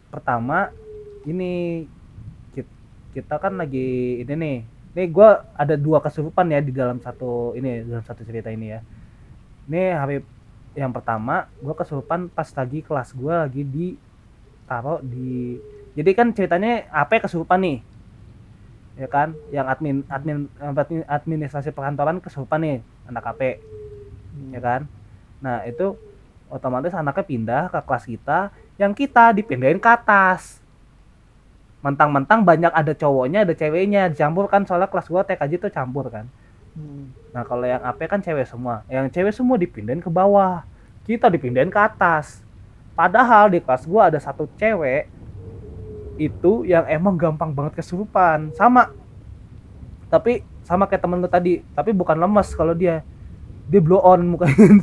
pertama 0.09 0.73
ini 1.29 1.85
kit- 2.57 2.77
kita 3.15 3.37
kan 3.41 3.55
lagi 3.61 4.23
ini 4.25 4.35
nih. 4.35 4.59
Ini 4.97 5.05
gua 5.15 5.45
ada 5.55 5.77
dua 5.79 6.01
kesurupan 6.03 6.49
ya 6.51 6.61
di 6.65 6.73
dalam 6.75 6.99
satu 6.99 7.55
ini 7.59 7.85
dalam 7.87 8.05
satu 8.05 8.23
cerita 8.27 8.49
ini 8.51 8.67
ya. 8.75 8.81
Ini 9.69 9.83
hari 9.97 10.17
yang 10.77 10.93
pertama 10.95 11.49
gua 11.63 11.75
kesurupan 11.77 12.31
pas 12.33 12.49
lagi 12.55 12.81
kelas 12.85 13.13
gua 13.17 13.47
lagi 13.49 13.63
di 13.67 13.89
taruh 14.69 15.01
di 15.03 15.59
jadi 15.99 16.11
kan 16.15 16.29
ceritanya 16.37 16.87
apa 16.93 17.25
kesurupan 17.25 17.61
nih 17.63 17.79
ya 18.99 19.07
kan? 19.09 19.33
Yang 19.55 19.67
admin 19.71 19.97
admin 20.11 20.39
admin- 20.59 21.07
administrasi 21.07 21.71
perkantoran 21.71 22.19
kesurupan 22.19 22.61
nih 22.61 22.79
anak 23.07 23.31
AP 23.33 23.43
Hmm. 24.35 24.51
ya 24.53 24.61
kan? 24.61 24.81
Nah 25.39 25.63
itu 25.65 25.95
otomatis 26.51 26.93
anaknya 26.93 27.25
pindah 27.25 27.63
ke 27.71 27.79
kelas 27.87 28.05
kita 28.05 28.39
yang 28.77 28.93
kita 28.93 29.31
dipindahin 29.35 29.79
ke 29.79 29.89
atas. 29.89 30.59
Mentang-mentang 31.79 32.43
banyak 32.43 32.75
ada 32.75 32.91
cowoknya 32.91 33.47
ada 33.47 33.55
ceweknya 33.55 34.11
dicampur 34.11 34.51
kan? 34.51 34.67
Soalnya 34.67 34.91
kelas 34.91 35.07
gua 35.07 35.23
TKJ 35.23 35.63
tuh 35.63 35.71
campur 35.71 36.11
kan. 36.11 36.27
Hmm. 36.79 37.11
nah 37.35 37.43
kalau 37.43 37.67
yang 37.67 37.83
AP 37.83 38.07
kan 38.07 38.23
cewek 38.23 38.47
semua. 38.47 38.87
Yang 38.87 39.15
cewek 39.15 39.35
semua 39.35 39.57
dipindahin 39.59 40.03
ke 40.03 40.11
bawah. 40.11 40.63
Kita 41.07 41.27
dipindahin 41.31 41.71
ke 41.71 41.79
atas. 41.79 42.43
Padahal 42.95 43.51
di 43.51 43.63
kelas 43.63 43.87
gua 43.87 44.11
ada 44.11 44.19
satu 44.19 44.47
cewek 44.59 45.07
itu 46.19 46.67
yang 46.67 46.85
emang 46.91 47.15
gampang 47.15 47.55
banget 47.55 47.79
kesurupan. 47.81 48.51
Sama. 48.59 48.91
Tapi 50.11 50.43
sama 50.67 50.85
kayak 50.91 51.03
temen 51.07 51.23
lu 51.23 51.31
tadi. 51.31 51.63
Tapi 51.73 51.95
bukan 51.95 52.19
lemes 52.19 52.53
kalau 52.53 52.75
dia. 52.75 53.07
Dia 53.71 53.81
blow 53.81 54.03
on 54.03 54.35
mukanya. 54.35 54.83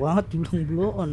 Banget 0.00 0.24
dibilang 0.32 0.62
blow 0.70 0.90
on. 0.94 1.10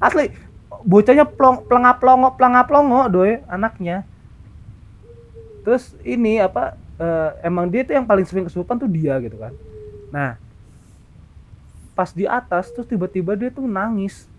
asli. 0.00 0.32
Bocahnya 0.80 1.28
plong 1.28 1.68
pelengap 1.68 2.00
plongo 2.00 2.28
pelengap 2.40 2.64
plongo 2.64 3.00
doy 3.12 3.44
anaknya. 3.44 4.08
Terus 5.60 5.92
ini 6.00 6.40
apa 6.40 6.72
eh, 6.96 7.30
emang 7.44 7.68
dia 7.68 7.84
tuh 7.84 8.00
yang 8.00 8.08
paling 8.08 8.24
sering 8.24 8.48
kesurupan 8.48 8.80
tuh 8.80 8.88
dia 8.88 9.20
gitu 9.20 9.36
kan. 9.36 9.52
Nah 10.08 10.40
pas 12.00 12.16
di 12.16 12.24
atas 12.24 12.72
terus 12.72 12.88
tiba-tiba 12.88 13.36
dia 13.36 13.52
tuh 13.52 13.68
nangis 13.68 14.29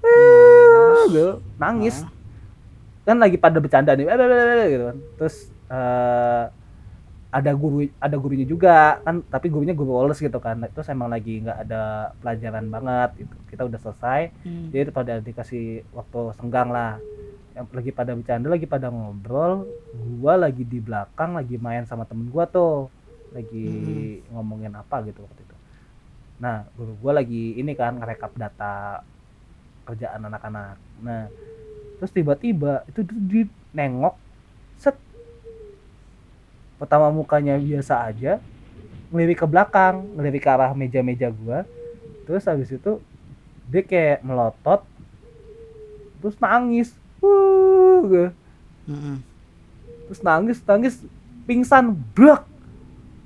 Eh, 0.00 1.02
gitu, 1.10 1.28
nangis. 1.56 2.02
Ah. 2.02 2.12
kan 3.00 3.16
lagi 3.18 3.40
pada 3.40 3.58
bercanda 3.58 3.96
nih 3.96 4.06
"Eh, 4.06 4.66
gitu 4.70 4.84
kan. 4.86 4.96
Terus 5.18 5.36
eh, 5.66 6.44
ada 7.30 7.50
guru 7.54 7.86
ada 7.98 8.16
gurunya 8.18 8.42
juga 8.42 8.98
kan 9.02 9.22
tapi 9.24 9.46
gurunya 9.46 9.74
guru 9.74 9.98
Wallace 9.98 10.22
gitu 10.22 10.38
kan. 10.38 10.62
Terus 10.70 10.86
emang 10.88 11.10
lagi 11.10 11.42
nggak 11.42 11.58
ada 11.66 11.82
pelajaran 12.18 12.66
banget 12.68 13.10
itu 13.26 13.34
kita 13.50 13.66
udah 13.66 13.78
selesai 13.80 14.20
Hmm. 14.42 14.68
jadi 14.70 14.90
pada 14.90 15.18
dikasih 15.18 15.82
waktu 15.90 16.20
senggang 16.38 16.70
lah. 16.70 17.02
Yang 17.56 17.66
lagi 17.74 17.90
pada 17.90 18.12
bercanda 18.14 18.46
lagi 18.46 18.66
pada 18.68 18.86
ngobrol 18.90 19.66
gua 20.20 20.38
lagi 20.38 20.62
di 20.62 20.78
belakang 20.78 21.34
lagi 21.34 21.58
main 21.58 21.82
sama 21.86 22.06
temen 22.06 22.30
gua 22.30 22.46
tuh. 22.46 22.86
Lagi 23.34 23.66
ngomongin 24.30 24.70
apa 24.74 25.02
gitu 25.02 25.22
waktu 25.22 25.40
itu. 25.40 25.56
Nah 26.38 26.62
guru 26.78 26.94
gua 27.00 27.18
lagi 27.18 27.58
ini 27.58 27.74
kan 27.74 27.98
ngerekap 27.98 28.34
data 28.34 29.02
kerjaan 29.86 30.26
anak-anak. 30.26 30.76
Nah 31.00 31.28
terus 32.00 32.12
tiba-tiba 32.12 32.84
itu 32.88 33.04
di 33.04 33.44
nengok 33.76 34.16
set. 34.80 34.96
Pertama 36.80 37.12
mukanya 37.12 37.60
biasa 37.60 38.08
aja 38.08 38.40
ngelirik 39.10 39.42
ke 39.42 39.46
belakang 39.46 40.06
ngelirik 40.14 40.42
ke 40.46 40.50
arah 40.50 40.72
meja-meja 40.72 41.28
gua. 41.30 41.66
Terus 42.24 42.46
habis 42.46 42.70
itu 42.70 43.02
dia 43.66 43.82
kayak 43.82 44.22
melotot 44.22 44.82
terus 46.22 46.36
nangis. 46.38 46.94
Mm-mm. 48.88 49.20
terus 50.08 50.24
nangis 50.24 50.58
nangis 50.64 50.94
pingsan 51.44 51.92
blak 52.16 52.48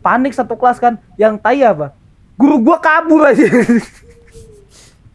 panik 0.03 0.35
satu 0.35 0.59
kelas 0.59 0.83
kan 0.83 0.99
yang 1.15 1.39
tai 1.39 1.63
apa? 1.63 1.95
Guru 2.35 2.59
gua 2.59 2.77
kabur 2.83 3.23
aja 3.31 3.47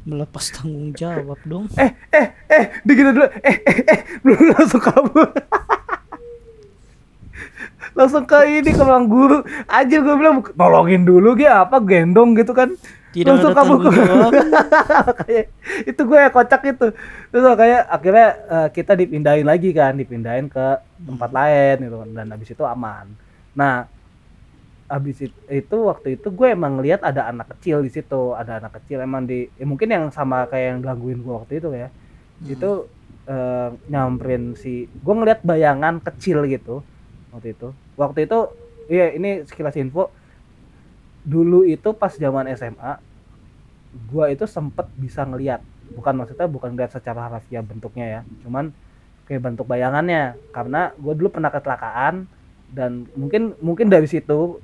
melepas 0.08 0.46
tanggung 0.54 0.92
jawab 0.96 1.40
dong. 1.44 1.66
Eh 1.80 1.92
eh 2.12 2.28
eh 2.48 2.64
digini 2.88 3.12
dulu. 3.12 3.28
Eh 3.44 3.58
eh 3.64 3.78
eh 3.84 4.00
belum 4.24 4.42
langsung 4.56 4.82
kabur. 4.84 5.30
Langsung 7.98 8.24
ke 8.24 8.38
ini 8.48 8.72
ke 8.72 8.80
ruang 8.80 9.10
guru. 9.12 9.44
Aja 9.66 10.00
gue 10.00 10.16
bilang 10.16 10.40
tolongin 10.56 11.04
dulu 11.04 11.36
dia 11.36 11.66
apa 11.66 11.82
gendong 11.84 12.38
gitu 12.38 12.56
kan. 12.56 12.72
Tidak 13.12 13.28
Langsung 13.28 13.52
ada 13.52 13.60
kabur. 13.60 13.80
kayak 15.26 15.46
itu 15.84 16.02
gue 16.08 16.18
yang 16.22 16.32
kocak 16.32 16.62
itu. 16.70 16.88
Terus 17.34 17.44
kayak 17.58 17.82
akhirnya 17.90 18.28
eh, 18.46 18.68
kita 18.72 18.94
dipindahin 18.96 19.44
lagi 19.44 19.74
kan 19.76 19.98
dipindahin 19.98 20.48
ke 20.48 20.66
tempat 21.02 21.30
lain 21.34 21.76
gitu 21.90 21.98
kan. 22.00 22.10
dan 22.14 22.28
habis 22.32 22.50
itu 22.54 22.64
aman. 22.64 23.06
Nah 23.58 23.90
habis 24.90 25.22
itu, 25.22 25.38
itu 25.54 25.78
waktu 25.86 26.18
itu 26.18 26.28
gue 26.34 26.48
emang 26.50 26.82
ngeliat 26.82 27.06
ada 27.06 27.30
anak 27.30 27.54
kecil 27.56 27.86
di 27.86 27.94
situ 27.94 28.34
ada 28.34 28.58
anak 28.58 28.82
kecil 28.82 29.06
emang 29.06 29.30
di 29.30 29.46
ya 29.62 29.66
mungkin 29.70 29.94
yang 29.94 30.10
sama 30.10 30.50
kayak 30.50 30.66
yang 30.76 30.80
gangguin 30.82 31.22
gue 31.22 31.34
waktu 31.34 31.54
itu 31.62 31.70
ya. 31.78 31.88
Itu 32.42 32.90
eh, 33.30 33.70
nyamperin 33.88 34.58
si 34.58 34.90
gue 34.90 35.14
ngeliat 35.14 35.46
bayangan 35.46 36.02
kecil 36.02 36.44
gitu 36.50 36.82
waktu 37.30 37.54
itu. 37.54 37.70
Waktu 37.96 38.26
itu 38.26 38.40
iya 38.90 39.14
ini 39.14 39.46
sekilas 39.46 39.78
info. 39.78 40.10
Dulu 41.22 41.70
itu 41.70 41.94
pas 41.94 42.10
zaman 42.18 42.50
SMA 42.58 42.98
gua 44.10 44.30
itu 44.34 44.46
sempet 44.50 44.90
bisa 44.98 45.26
ngeliat. 45.26 45.62
Bukan 45.94 46.14
maksudnya 46.18 46.46
bukan 46.50 46.74
ngeliat 46.74 46.94
secara 46.94 47.30
harfiah 47.30 47.66
bentuknya 47.66 48.06
ya 48.06 48.22
cuman 48.42 48.74
kayak 49.30 49.46
bentuk 49.46 49.70
bayangannya. 49.70 50.34
Karena 50.50 50.94
gua 50.98 51.14
dulu 51.14 51.30
pernah 51.38 51.54
kecelakaan 51.54 52.26
dan 52.74 53.10
mungkin 53.18 53.58
mungkin 53.62 53.90
dari 53.90 54.06
situ 54.06 54.62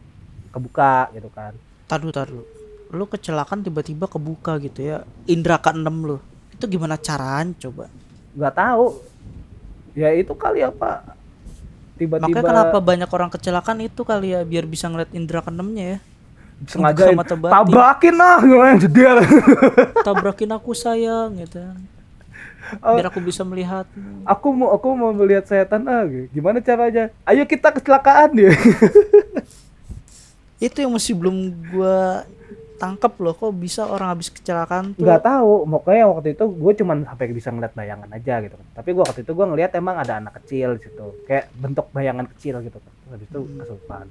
kebuka 0.56 1.12
gitu 1.12 1.28
kan 1.36 1.52
Taduh, 1.86 2.10
taduh. 2.10 2.42
Lu 2.90 3.06
kecelakaan 3.06 3.62
tiba-tiba 3.62 4.10
kebuka 4.10 4.58
gitu 4.58 4.82
ya. 4.82 4.98
Indra 5.30 5.62
keenam 5.62 6.02
lu. 6.02 6.18
Itu 6.50 6.66
gimana 6.66 6.98
caranya 6.98 7.54
coba? 7.62 7.86
nggak 8.36 8.54
tahu 8.54 9.00
ya 9.96 10.12
itu 10.12 10.36
kali 10.36 10.60
apa 10.60 11.16
tiba-tiba 11.96 12.28
Makanya 12.28 12.52
kenapa 12.52 12.78
banyak 12.84 13.10
orang 13.10 13.32
kecelakaan 13.32 13.80
itu 13.88 14.04
kali 14.04 14.36
ya 14.36 14.44
biar 14.44 14.68
bisa 14.68 14.92
ngeliat 14.92 15.16
indra 15.16 15.40
keenamnya 15.40 15.86
ya. 15.96 16.00
sengaja 16.68 17.12
tabrakin 17.52 18.16
lah 18.16 18.40
gimana 18.44 18.80
Tabrakin 20.08 20.52
aku 20.56 20.72
sayang 20.72 21.36
gitu. 21.40 21.60
Oh. 22.80 22.96
Biar 22.96 23.12
aku 23.12 23.20
bisa 23.20 23.44
melihatmu. 23.44 24.24
aku 24.24 24.48
mau 24.56 24.72
aku 24.76 24.88
mau 24.96 25.12
melihat 25.16 25.48
setan 25.48 25.84
ah 25.88 26.04
gimana 26.32 26.60
caranya 26.60 27.12
ayo 27.28 27.44
kita 27.48 27.72
kecelakaan 27.72 28.36
dia 28.36 28.52
Itu 30.60 30.78
yang 30.84 30.94
masih 30.96 31.14
belum 31.18 31.36
gua 31.74 32.24
tangkap 32.76 33.16
loh 33.24 33.32
kok 33.32 33.56
bisa 33.56 33.88
orang 33.88 34.12
habis 34.12 34.28
kecelakaan 34.28 34.94
tuh. 35.00 35.08
nggak 35.08 35.24
tahu 35.24 35.64
makanya 35.64 36.12
waktu 36.12 36.36
itu 36.36 36.44
gue 36.44 36.74
cuman 36.84 37.08
sampai 37.08 37.32
bisa 37.32 37.50
ngeliat 37.52 37.72
bayangan 37.72 38.10
aja 38.12 38.44
gitu 38.44 38.56
kan. 38.60 38.68
Tapi 38.76 38.90
gue 38.92 39.04
waktu 39.04 39.20
itu 39.24 39.32
gue 39.32 39.46
ngeliat 39.48 39.72
emang 39.80 39.96
ada 39.96 40.20
anak 40.20 40.44
kecil 40.44 40.76
di 40.76 40.82
situ 40.84 41.08
kayak 41.24 41.56
bentuk 41.56 41.88
bayangan 41.96 42.28
kecil 42.36 42.60
gitu 42.60 42.78
kan. 42.78 42.94
Habis 43.16 43.28
itu 43.32 43.40
kesurupan. 43.64 44.06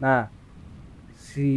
Nah 0.00 0.32
si 1.20 1.50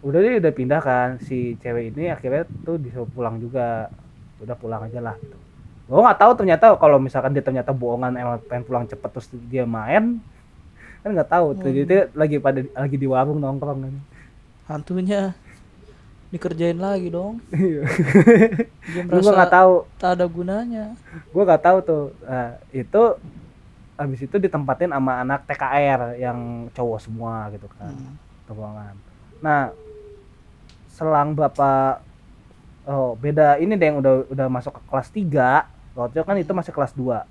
udah 0.00 0.20
dia 0.24 0.40
udah 0.40 0.54
pindah 0.56 0.80
kan. 0.80 1.08
Si 1.20 1.60
cewek 1.60 1.92
ini 1.92 2.08
akhirnya 2.08 2.48
tuh 2.64 2.80
disuruh 2.80 3.08
pulang 3.12 3.36
juga. 3.36 3.92
Udah 4.40 4.56
pulang 4.58 4.88
aja 4.88 5.00
lah 5.04 5.16
gitu. 5.20 5.36
gue 5.84 6.00
nggak 6.00 6.16
tahu 6.16 6.32
ternyata 6.32 6.80
kalau 6.80 6.96
misalkan 6.96 7.36
dia 7.36 7.44
ternyata 7.44 7.76
bohongan 7.76 8.16
emang 8.16 8.40
pengen 8.48 8.64
pulang 8.64 8.84
cepet 8.88 9.10
terus 9.12 9.28
dia 9.52 9.68
main 9.68 10.16
kan 11.04 11.12
nggak 11.12 11.28
tahu 11.28 11.46
tuh 11.54 11.68
Hmm. 11.68 11.84
dia 11.84 12.00
lagi 12.10 12.36
pada 12.38 12.64
lagi 12.64 12.96
di 12.96 13.04
warung 13.04 13.36
nongkrong 13.38 13.80
kan 13.82 13.94
Hantunya 14.64 15.36
dikerjain 16.30 16.74
lagi 16.76 17.12
dong. 17.12 17.38
Iya. 17.54 17.84
Gue 19.06 19.20
nggak 19.22 19.52
tahu 19.52 19.72
tak 19.94 20.10
ada 20.16 20.26
gunanya. 20.26 20.96
gue 21.30 21.42
nggak 21.44 21.62
tahu 21.62 21.78
tuh 21.80 22.04
nah, 22.20 22.56
itu 22.70 23.02
habis 23.94 24.20
itu 24.20 24.36
ditempatin 24.36 24.90
sama 24.90 25.20
anak 25.20 25.44
TKR 25.44 26.18
yang 26.18 26.38
cowok 26.72 26.98
semua 26.98 27.46
gitu 27.48 27.68
kan 27.70 27.92
Hmm. 27.92 28.16
ruangan 28.48 28.94
nah 29.38 29.70
selang 30.88 31.32
berapa 31.32 32.00
oh 32.84 33.14
beda 33.14 33.56
ini 33.56 33.74
deh 33.74 33.86
yang 33.86 33.98
udah 33.98 34.14
udah 34.26 34.46
masuk 34.48 34.72
ke 34.74 34.82
kelas 34.84 35.08
3 35.10 35.68
waktu 35.94 36.12
itu 36.12 36.24
kan 36.24 36.36
itu 36.36 36.52
masih 36.52 36.72
kelas 36.72 36.92
2 36.92 37.22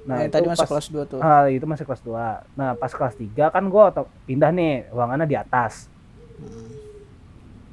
Nah, 0.00 0.16
nah 0.16 0.24
itu 0.24 0.32
tadi 0.32 0.46
pas- 0.48 0.64
kelas 0.64 0.86
2 0.88 1.04
tuh. 1.04 1.20
ah, 1.20 1.44
itu 1.46 1.66
masih 1.68 1.84
kelas 1.84 2.00
2 2.00 2.40
nah 2.56 2.72
pas 2.72 2.88
kelas 2.88 3.14
3 3.14 3.52
kan 3.52 3.64
gue 3.64 3.84
pindah 4.24 4.50
nih 4.50 4.88
ruangannya 4.88 5.26
di 5.28 5.36
atas. 5.36 5.86
Hmm. 6.36 6.72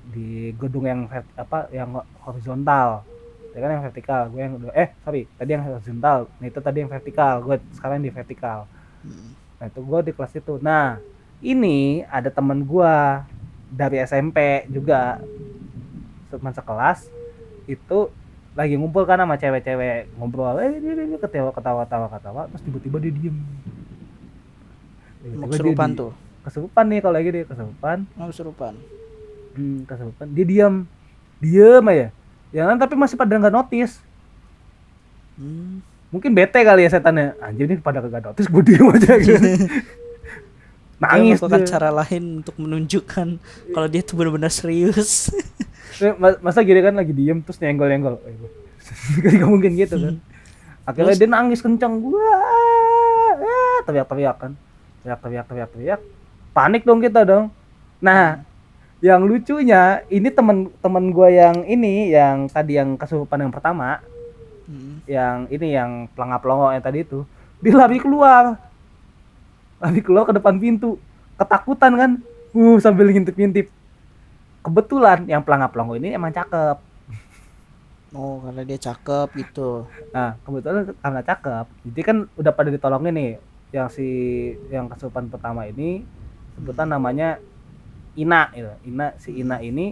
di 0.08 0.50
gedung 0.58 0.84
yang 0.84 1.06
apa 1.36 1.70
yang 1.70 1.94
horizontal. 2.26 3.06
Ya 3.54 3.60
kan 3.60 3.70
yang 3.70 3.84
vertikal 3.86 4.22
gue 4.28 4.42
yang 4.42 4.54
eh 4.74 4.90
sorry 5.02 5.30
tadi 5.38 5.50
yang 5.54 5.64
horizontal. 5.64 6.26
Nah 6.40 6.46
itu 6.46 6.60
tadi 6.60 6.78
yang 6.82 6.90
vertikal 6.90 7.40
gue 7.40 7.56
sekarang 7.72 8.02
di 8.02 8.10
vertikal. 8.10 8.66
Hmm. 9.06 9.36
nah 9.58 9.66
itu 9.70 9.80
gue 9.80 10.00
di 10.02 10.12
kelas 10.12 10.34
itu. 10.34 10.58
Nah 10.58 10.98
ini 11.40 12.02
ada 12.10 12.28
temen 12.28 12.66
gue 12.66 12.94
dari 13.70 14.02
SMP 14.02 14.66
juga. 14.68 15.22
Teman 16.28 16.52
sekelas 16.52 17.08
itu 17.66 18.10
lagi 18.58 18.74
ngumpul 18.74 19.06
kan 19.06 19.18
sama 19.18 19.36
cewek-cewek 19.36 20.10
ngobrol 20.16 20.58
eh 20.58 20.76
dia, 20.76 20.92
dia, 20.92 21.06
dia 21.06 21.20
ketawa 21.20 21.52
ketawa 21.52 21.82
ketawa 21.84 22.08
ketawa 22.10 22.42
terus 22.48 22.64
tiba-tiba 22.64 22.98
dia 22.98 23.14
diem 23.14 23.38
Tiba-tiba 25.18 25.36
Mau 25.36 25.46
dia 25.46 25.52
kesurupan 25.54 25.90
tuh. 25.94 26.12
kesurupan 26.42 26.86
nih 26.88 27.00
kalau 27.00 27.16
lagi 27.16 27.30
dia 27.32 27.44
kesurupan 27.44 27.98
Mau 28.12 28.28
kesurupan. 28.28 28.74
hmm, 29.54 29.80
kesurupan 29.84 30.28
dia 30.28 30.46
diam 30.46 30.74
diem 31.38 31.84
aja 31.86 32.08
ya 32.50 32.64
kan 32.66 32.78
tapi 32.78 32.94
masih 32.94 33.14
pada 33.14 33.34
nggak 33.34 33.54
notice 33.54 34.02
Hmm. 35.34 35.86
mungkin 36.10 36.34
bete 36.34 36.58
kali 36.58 36.82
ya 36.82 36.90
setannya 36.90 37.38
anjir 37.38 37.68
ini 37.68 37.78
pada 37.78 38.02
kagak 38.02 38.26
notice 38.26 38.48
gue 38.48 38.64
diem 38.64 38.88
aja 38.88 39.14
gitu 39.16 39.38
nangis 40.98 41.38
Dia 41.38 41.46
melakukan 41.46 41.62
dia. 41.62 41.70
cara 41.70 41.90
lain 41.94 42.24
untuk 42.42 42.56
menunjukkan 42.56 43.28
kalau 43.70 43.86
dia 43.86 44.02
tuh 44.02 44.16
benar-benar 44.16 44.50
serius. 44.50 45.30
Mas- 46.18 46.40
masa 46.40 46.60
gini 46.62 46.80
kan 46.80 46.94
lagi 46.94 47.12
diem 47.12 47.40
terus 47.42 47.58
nyenggol 47.58 47.90
nyenggol 47.90 48.16
gak 49.24 49.50
mungkin 49.50 49.74
gitu 49.76 49.96
kan. 49.98 50.16
Akhirnya 50.88 51.14
Terus? 51.18 51.22
dia 51.22 51.30
nangis 51.30 51.60
kencang 51.60 52.00
gua 52.00 52.40
ya 53.38 53.62
teriak 53.84 54.08
teriak 54.08 54.36
kan. 54.40 54.52
Teriak 55.04 55.20
teriak 55.20 55.46
teriak 55.46 55.70
teriak 55.74 56.00
panik 56.54 56.84
dong 56.84 57.04
kita 57.04 57.28
dong. 57.28 57.52
Nah 58.00 58.42
yang 58.98 59.28
lucunya 59.28 60.02
ini 60.08 60.32
temen 60.32 60.72
temen 60.80 61.12
gua 61.12 61.30
yang 61.30 61.62
ini 61.64 62.10
yang 62.10 62.48
tadi 62.48 62.80
yang 62.80 62.96
kesurupan 62.96 63.44
yang 63.44 63.54
pertama 63.54 64.00
Hmm. 64.68 65.00
yang 65.08 65.48
ini 65.48 65.80
yang 65.80 66.12
pelangap 66.12 66.44
pelongo 66.44 66.68
yang 66.76 66.84
tadi 66.84 67.08
itu 67.08 67.24
dia 67.64 67.72
lari 67.72 68.04
keluar. 68.04 68.60
Lari 69.80 70.02
keluar 70.04 70.28
ke 70.28 70.36
depan 70.36 70.60
pintu. 70.60 71.00
Ketakutan 71.40 71.96
kan. 71.96 72.12
Uh 72.52 72.76
sambil 72.76 73.08
ngintip-ngintip 73.08 73.72
kebetulan 74.68 75.24
yang 75.32 75.40
pelangap 75.48 75.72
pelongo 75.72 75.96
ini 75.96 76.12
emang 76.12 76.36
cakep 76.36 76.84
Oh, 78.16 78.40
karena 78.40 78.64
dia 78.64 78.80
cakep 78.80 79.28
gitu. 79.36 79.84
nah 80.16 80.40
kebetulan 80.44 80.96
karena 81.04 81.22
cakep 81.24 81.66
jadi 81.92 82.02
kan 82.08 82.18
udah 82.40 82.52
pada 82.56 82.70
ditolongin 82.72 83.14
nih 83.16 83.32
yang 83.76 83.92
si 83.92 84.08
yang 84.72 84.88
kesurupan 84.88 85.28
pertama 85.28 85.68
ini 85.68 86.08
sebutan 86.56 86.88
namanya 86.88 87.36
Ina 88.16 88.48
gitu. 88.56 88.72
Ina 88.88 89.08
si 89.20 89.30
Ina 89.44 89.60
ini 89.60 89.92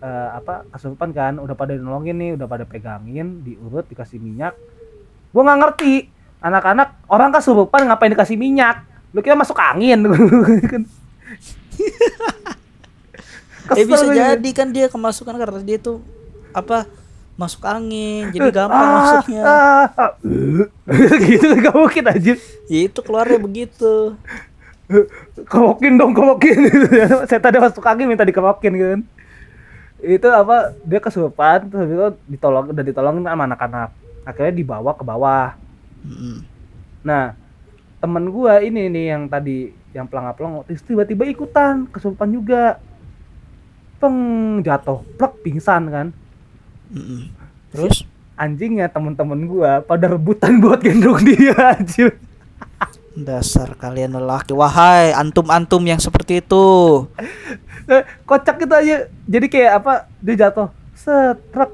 eh, 0.00 0.28
apa 0.32 0.64
kesurupan 0.72 1.12
kan 1.12 1.36
udah 1.36 1.52
pada 1.52 1.76
nolongin 1.76 2.16
nih 2.16 2.30
udah 2.32 2.48
pada 2.48 2.64
pegangin 2.64 3.44
diurut 3.44 3.84
dikasih 3.92 4.16
minyak 4.16 4.56
gua 5.36 5.44
nggak 5.44 5.60
ngerti 5.60 5.94
anak-anak 6.40 6.96
orang 7.12 7.28
kesurupan 7.28 7.84
ngapain 7.88 8.12
dikasih 8.16 8.40
minyak 8.40 8.88
lu 9.12 9.20
kira 9.20 9.36
masuk 9.36 9.60
angin 9.60 10.00
Kan. 10.72 10.82
Eh 13.72 13.84
bisa 13.88 14.04
jadi 14.12 14.50
kan 14.52 14.68
dia 14.68 14.92
kemasukan 14.92 15.34
karena 15.40 15.60
dia 15.64 15.80
tuh 15.80 16.04
apa 16.52 16.84
masuk 17.34 17.66
angin 17.66 18.30
jadi 18.30 18.50
gampang 18.54 18.78
Ah, 18.78 18.94
maksudnya 18.94 19.42
ah, 19.42 19.86
ah. 19.98 20.10
gitu 21.26 21.50
gak 21.58 21.74
mungkin 21.74 22.04
aja 22.06 22.32
Ya, 22.70 22.80
itu 22.86 23.00
keluarnya 23.02 23.42
begitu. 23.42 24.14
Kemokin 25.48 25.98
dong 25.98 26.14
gitu 26.14 26.86
ya. 27.00 27.26
saya 27.26 27.40
tadi 27.42 27.58
masuk 27.58 27.82
angin 27.82 28.06
minta 28.06 28.22
dikemokin 28.22 28.72
gitu 28.78 28.90
kan. 28.94 29.02
Itu 30.04 30.28
apa 30.30 30.76
dia 30.84 31.00
kesurupan 31.02 31.72
terus 31.72 31.88
itu 31.90 32.06
ditolong 32.36 32.70
udah 32.70 32.84
ditolongin 32.84 33.24
sama 33.26 33.48
anak-anak. 33.50 33.90
Akhirnya 34.22 34.54
dibawa 34.54 34.94
ke 34.94 35.02
bawah. 35.02 35.56
Nah 37.02 37.34
temen 37.98 38.24
gua 38.28 38.60
ini 38.60 38.92
nih 38.92 39.04
yang 39.16 39.22
tadi 39.26 39.72
yang 39.96 40.04
pelang-pelang 40.04 40.60
tiba-tiba 40.68 41.24
ikutan 41.24 41.88
kesurupan 41.88 42.28
juga 42.30 42.76
peng 43.98 44.16
jatuh 44.60 45.00
plek 45.16 45.34
pingsan 45.42 45.82
kan? 45.88 46.06
Mm-mm. 46.94 47.32
terus 47.74 48.06
anjingnya 48.34 48.86
temen-temen 48.86 49.50
gua 49.50 49.82
pada 49.82 50.06
rebutan 50.06 50.60
buat 50.62 50.78
gendong 50.78 51.18
dia 51.24 51.54
anjir 51.74 52.14
dasar 53.14 53.78
kalian 53.78 54.18
lelaki. 54.18 54.50
Wahai 54.50 55.14
antum-antum 55.14 55.86
yang 55.86 56.02
seperti 56.02 56.42
itu. 56.42 56.66
Eh, 57.86 58.02
kocak 58.26 58.58
gitu 58.58 58.74
aja. 58.74 59.06
Jadi 59.06 59.46
kayak 59.46 59.72
apa 59.82 59.92
dia 60.18 60.34
jatuh 60.46 60.68
setrek 60.98 61.70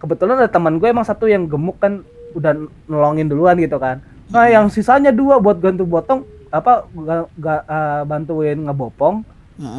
kebetulan 0.00 0.40
ada 0.40 0.48
teman 0.48 0.80
gue 0.80 0.88
emang 0.88 1.04
satu 1.04 1.28
yang 1.28 1.44
gemuk 1.44 1.76
kan 1.76 2.00
udah 2.32 2.56
nolongin 2.88 3.28
duluan 3.28 3.60
gitu 3.60 3.76
kan. 3.76 4.00
Nah 4.32 4.48
yang 4.48 4.72
sisanya 4.72 5.12
dua 5.12 5.36
buat 5.36 5.60
gantu 5.60 5.84
botong 5.84 6.24
apa 6.48 6.88
ga, 6.88 7.16
ga- 7.36 7.66
eh, 7.68 8.02
bantuin 8.08 8.58
ngebopong 8.64 9.20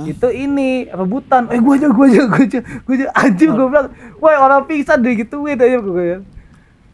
Itu 0.05 0.29
ini 0.29 0.86
rebutan. 0.88 1.49
Eh 1.49 1.57
gue 1.57 1.73
aja 1.73 1.88
gue 1.88 2.05
aja 2.05 2.21
gue 2.23 2.41
aja 2.43 2.59
gue 2.61 2.95
aja 2.95 3.07
anjir 3.11 3.49
gue 3.49 3.65
bilang 3.65 3.89
woi 4.17 4.36
orang 4.36 4.61
pingsan 4.63 5.01
deh 5.01 5.17
gituin 5.17 5.57
aja 5.57 5.77
gue 5.77 6.03
ya 6.05 6.17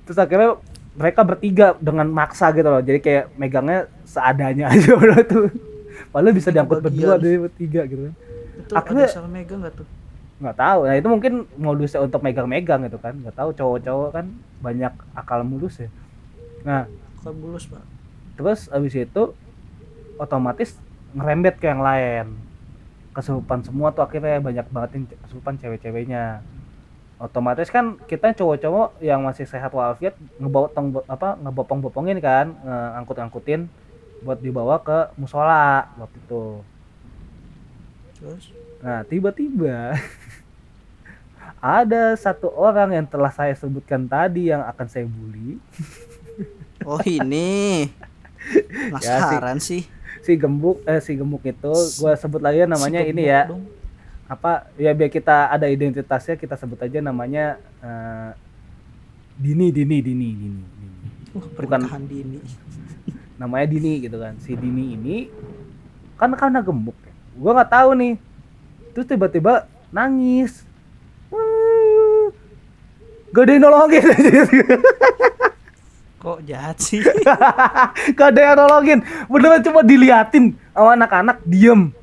terus 0.04 0.16
akhirnya 0.16 0.56
mereka 0.96 1.20
bertiga 1.22 1.76
dengan 1.78 2.08
maksa 2.08 2.50
gitu 2.50 2.66
loh. 2.66 2.80
Jadi 2.80 2.98
kayak 2.98 3.36
megangnya 3.36 3.86
seadanya 4.02 4.66
aja 4.74 4.96
udah 4.96 5.20
tuh. 5.22 5.52
Padahal 6.10 6.32
bisa 6.32 6.48
diangkut 6.50 6.80
berdua 6.80 7.20
deh 7.20 7.38
bertiga 7.38 7.84
gitu. 7.84 8.08
Kan 8.08 8.16
itu 8.58 8.74
Akhirnya- 8.74 9.12
ada 9.12 9.28
megang 9.28 9.60
gak 9.62 9.76
tuh? 9.76 9.88
Nggak 10.38 10.56
tahu. 10.56 10.80
Nah 10.86 10.96
itu 10.96 11.08
mungkin 11.08 11.34
modusnya 11.54 12.00
untuk 12.00 12.22
megang-megang 12.22 12.86
gitu 12.86 12.98
kan. 12.98 13.14
Nggak 13.14 13.36
tahu 13.36 13.50
cowok-cowok 13.52 14.10
kan 14.12 14.26
banyak 14.58 14.94
akal 15.12 15.44
mulus 15.44 15.76
ya. 15.78 15.90
Nah 16.64 16.88
bukan 17.20 17.34
bulus 17.36 17.68
pak. 17.68 17.84
terus 18.38 18.70
abis 18.70 18.94
itu 18.96 19.34
otomatis 20.16 20.78
ngerembet 21.12 21.58
ke 21.58 21.66
yang 21.66 21.82
lain 21.82 22.38
kesurupan 23.18 23.66
semua 23.66 23.90
tuh 23.90 24.06
akhirnya 24.06 24.38
banyak 24.38 24.70
banget 24.70 24.90
yang 24.94 25.04
kesurupan 25.26 25.58
cewek-ceweknya. 25.58 26.46
Otomatis 27.18 27.74
kan 27.74 27.98
kita 28.06 28.30
cowok-cowok 28.38 29.02
yang 29.02 29.26
masih 29.26 29.50
sehat 29.50 29.74
walafiat 29.74 30.14
ngebotong 30.38 31.02
apa 31.10 31.34
ngebopong-bopongin 31.42 32.22
kan 32.22 32.54
ngangkut-angkutin 32.62 33.66
buat 34.22 34.38
dibawa 34.38 34.78
ke 34.86 35.18
musola 35.18 35.90
waktu 35.98 36.18
itu. 36.22 36.46
Terus? 38.22 38.44
Nah, 38.86 39.02
tiba-tiba 39.10 39.98
ada 41.82 42.14
satu 42.14 42.54
orang 42.54 43.02
yang 43.02 43.06
telah 43.10 43.34
saya 43.34 43.58
sebutkan 43.58 44.06
tadi 44.06 44.54
yang 44.54 44.62
akan 44.62 44.86
saya 44.86 45.10
bully, 45.10 45.58
oh 46.86 47.02
ini? 47.02 47.90
Penasaran 48.94 49.58
sih 49.58 49.97
si 50.28 50.36
gembuk 50.36 50.84
eh 50.84 51.00
si 51.00 51.16
gemuk 51.16 51.40
itu 51.48 51.72
gua 52.04 52.20
sebut 52.20 52.44
lagi 52.44 52.60
ya 52.60 52.68
namanya 52.68 53.00
Si 53.00 53.16
ini 53.16 53.24
ya. 53.24 53.48
dong. 53.48 53.64
Apa 54.28 54.68
ya 54.76 54.92
biar 54.92 55.08
kita 55.08 55.48
ada 55.48 55.72
identitasnya 55.72 56.36
kita 56.36 56.60
sebut 56.60 56.76
aja 56.84 57.00
namanya 57.00 57.56
eh, 57.80 58.36
Dini 59.40 59.72
Dini 59.72 60.04
Dini 60.04 60.30
Dini. 60.36 60.64
Dini. 60.68 61.08
Bukan- 61.32 61.56
pernikahan 61.56 62.04
dini 62.04 62.44
Namanya 63.40 63.68
Dini 63.72 64.04
gitu 64.04 64.20
kan. 64.20 64.36
Si 64.44 64.52
Dini 64.52 65.00
ini 65.00 65.32
kan 66.20 66.36
karena 66.36 66.60
gemuk 66.60 66.98
ya. 67.08 67.14
Gua 67.40 67.56
nggak 67.56 67.72
tahu 67.72 67.90
nih. 67.96 68.14
Terus 68.92 69.08
tiba-tiba 69.08 69.64
nangis. 69.96 70.68
Yang 73.38 73.62
nolongin 73.62 74.02
kok 76.18 76.42
jahat 76.44 76.78
sih? 76.82 77.02
Gak 78.18 78.28
ada 78.34 78.42
yang 78.42 78.58
nolongin? 78.58 79.00
Beneran 79.30 79.62
cuma 79.62 79.82
diliatin 79.86 80.58
sama 80.74 80.98
anak-anak 80.98 81.38
diem. 81.46 81.94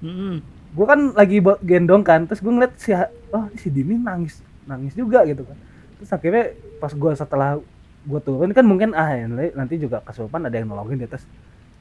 Mm-mm. 0.00 0.40
Gue 0.72 0.86
kan 0.86 1.12
lagi 1.12 1.42
gendong 1.60 2.00
kan 2.00 2.24
Terus 2.24 2.40
gue 2.40 2.48
ngeliat 2.48 2.72
si 2.80 2.94
Oh 3.30 3.44
si 3.58 3.68
Dini 3.68 4.00
nangis 4.00 4.40
Nangis 4.64 4.96
juga 4.96 5.26
gitu 5.28 5.44
kan. 5.44 5.56
Terus 6.00 6.10
akhirnya 6.10 6.44
pas 6.80 6.92
gue 6.94 7.10
setelah 7.12 7.60
gue 8.00 8.20
turun 8.24 8.48
kan 8.56 8.64
mungkin 8.64 8.96
ah 8.96 9.12
nanti 9.28 9.76
juga 9.76 10.00
kesurupan 10.00 10.48
ada 10.48 10.56
yang 10.56 10.72
nolongin 10.72 10.96
di 10.96 11.06
atas. 11.06 11.26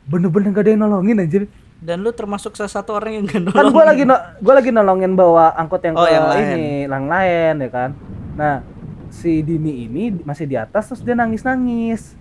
Bener-bener 0.09 0.51
gak 0.51 0.65
ada 0.67 0.71
yang 0.75 0.81
nolongin 0.83 1.21
anjir. 1.21 1.43
Dan 1.79 2.03
lu 2.03 2.11
termasuk 2.11 2.59
salah 2.59 2.67
satu 2.67 2.91
orang 2.99 3.23
yang 3.23 3.25
gak 3.29 3.39
kan 3.39 3.43
gue 3.45 3.55
nolongin. 3.55 3.87
lagi 3.87 4.03
no, 4.03 4.15
gue 4.41 4.53
lagi 4.53 4.69
nolongin 4.75 5.13
bawa 5.15 5.55
angkot 5.55 5.79
yang 5.79 5.95
Oh, 5.95 6.03
ke 6.03 6.11
yang 6.11 6.27
lain. 6.27 6.43
ini 6.43 6.67
yang 6.89 7.07
lain 7.07 7.53
ya 7.63 7.69
kan. 7.71 7.89
Nah 8.35 8.53
si 9.09 9.41
Dini 9.41 9.89
ini 9.89 10.13
masih 10.23 10.45
di 10.45 10.55
atas 10.55 10.89
terus 10.89 11.01
dia 11.01 11.17
nangis 11.17 11.41
nangis 11.41 12.19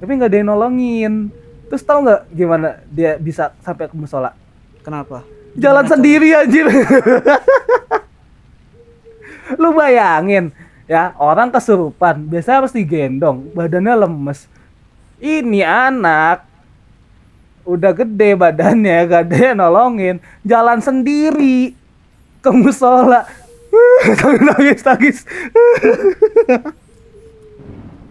tapi 0.00 0.16
nggak 0.16 0.32
ada 0.32 0.38
yang 0.40 0.48
nolongin. 0.48 1.28
Terus 1.68 1.84
tahu 1.84 2.08
nggak 2.08 2.20
gimana 2.32 2.80
dia 2.88 3.20
bisa 3.20 3.52
sampai 3.60 3.86
ke 3.86 3.94
musola? 3.94 4.32
Kenapa? 4.80 5.22
Jalan 5.54 5.84
Gimana 5.84 5.92
sendiri 5.94 6.28
anjir. 6.34 6.66
Lu 9.60 9.76
bayangin 9.76 10.50
ya 10.90 11.14
orang 11.20 11.52
kesurupan 11.52 12.26
biasanya 12.26 12.64
harus 12.64 12.74
digendong 12.74 13.52
badannya 13.52 14.08
lemes. 14.08 14.48
Ini 15.20 15.60
anak 15.62 16.48
udah 17.68 17.92
gede 17.92 18.34
badannya 18.40 19.04
gak 19.04 19.22
ada 19.28 19.36
yang 19.36 19.58
nolongin. 19.60 20.16
Jalan 20.42 20.80
sendiri 20.80 21.76
ke 22.40 22.50
musola 22.50 23.28
nangis 24.48 24.80
nangis. 24.84 25.18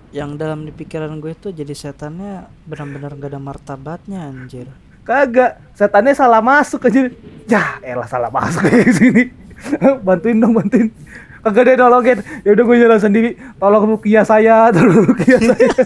Yang 0.09 0.31
dalam 0.41 0.65
di 0.65 0.71
pikiran 0.73 1.21
gue 1.21 1.33
tuh 1.37 1.53
jadi 1.53 1.73
setannya 1.73 2.49
benar-benar 2.65 3.13
gak 3.17 3.29
ada 3.29 3.41
martabatnya 3.41 4.29
anjir. 4.29 4.69
Kagak. 5.05 5.61
Setannya 5.77 6.13
salah 6.17 6.41
masuk 6.41 6.85
aja 6.89 7.09
ya 7.49 7.63
elah 7.81 8.05
salah 8.09 8.29
masuk 8.33 8.65
kayak 8.67 8.93
sini. 8.93 9.23
Bantuin 10.01 10.37
dong 10.37 10.57
bantuin. 10.57 10.89
Kagak 11.45 11.63
ada 11.69 11.85
nolongin. 11.85 12.19
Ya 12.41 12.49
udah 12.57 12.63
gue 12.65 12.77
jalan 12.81 12.99
sendiri. 12.99 13.29
Tolong 13.61 13.85
rukiah 13.85 14.25
saya 14.25 14.67
tolong 14.75 15.05
rukiah 15.09 15.39
saya. 15.39 15.69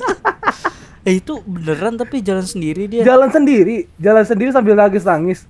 Eh 1.04 1.20
itu 1.20 1.43
beneran 1.43 1.99
tapi 1.99 2.24
jalan 2.24 2.47
sendiri 2.47 2.88
dia? 2.88 3.04
Jalan 3.04 3.28
sendiri. 3.28 3.91
Jalan 3.99 4.24
sendiri 4.24 4.56
sambil 4.56 4.80
nangis 4.80 5.04
nangis 5.04 5.43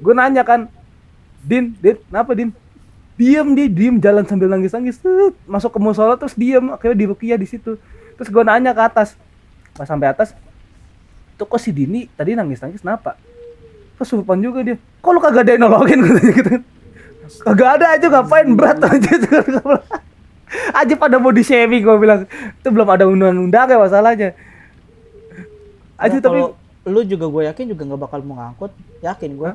gue 0.00 0.14
nanya 0.16 0.42
kan 0.42 0.66
din 1.44 1.76
din 1.78 1.96
kenapa 2.08 2.32
din 2.32 2.50
diem 3.20 3.48
dia 3.52 3.68
diem 3.68 4.00
jalan 4.00 4.24
sambil 4.24 4.48
nangis 4.48 4.72
nangis 4.72 4.96
masuk 5.44 5.76
ke 5.76 5.78
musola 5.78 6.16
terus 6.16 6.32
diem. 6.32 6.72
Akhirnya 6.72 6.96
di 6.96 7.04
rukiah 7.04 7.36
di 7.36 7.44
situ. 7.44 7.76
Terus 8.16 8.28
gue 8.32 8.40
nanya 8.40 8.72
ke 8.72 8.80
atas. 8.80 9.12
Pas 9.76 9.84
sampai 9.84 10.08
atas 10.08 10.32
tuh 11.36 11.44
kok 11.48 11.60
si 11.60 11.72
Dini 11.72 12.04
tadi 12.16 12.36
nangis 12.36 12.60
nangis 12.60 12.84
kenapa 12.84 13.16
kesurupan 13.96 14.36
juga 14.44 14.60
dia 14.60 14.76
kok 14.76 15.10
lu 15.12 15.20
kagak 15.20 15.44
ada 15.44 15.50
yang 15.56 15.68
nolongin? 15.68 16.00
Katanya 16.00 16.32
gitu 16.40 16.48
kan. 16.48 16.62
Kagak 17.44 17.70
ada 17.76 17.86
aja 17.96 18.06
ngapain? 18.08 18.48
Berat 18.56 18.80
aja 18.80 19.12
aja 20.80 20.94
pada 20.98 21.16
mau 21.20 21.32
di 21.32 21.44
shaming 21.44 21.84
gue 21.84 21.96
bilang. 22.00 22.24
Itu 22.64 22.68
belum 22.72 22.88
ada 22.88 23.04
undang-undang 23.04 23.68
ya 23.68 23.76
masalahnya. 23.76 24.32
Aja 26.00 26.16
Nah, 26.16 26.24
tapi 26.24 26.40
lu 26.88 27.00
juga 27.04 27.28
gue 27.28 27.42
yakin 27.52 27.64
juga 27.76 27.82
nggak 27.84 28.00
bakal 28.00 28.24
mau 28.24 28.40
ngangkut. 28.40 28.72
Yakin 29.04 29.36
gue 29.36 29.52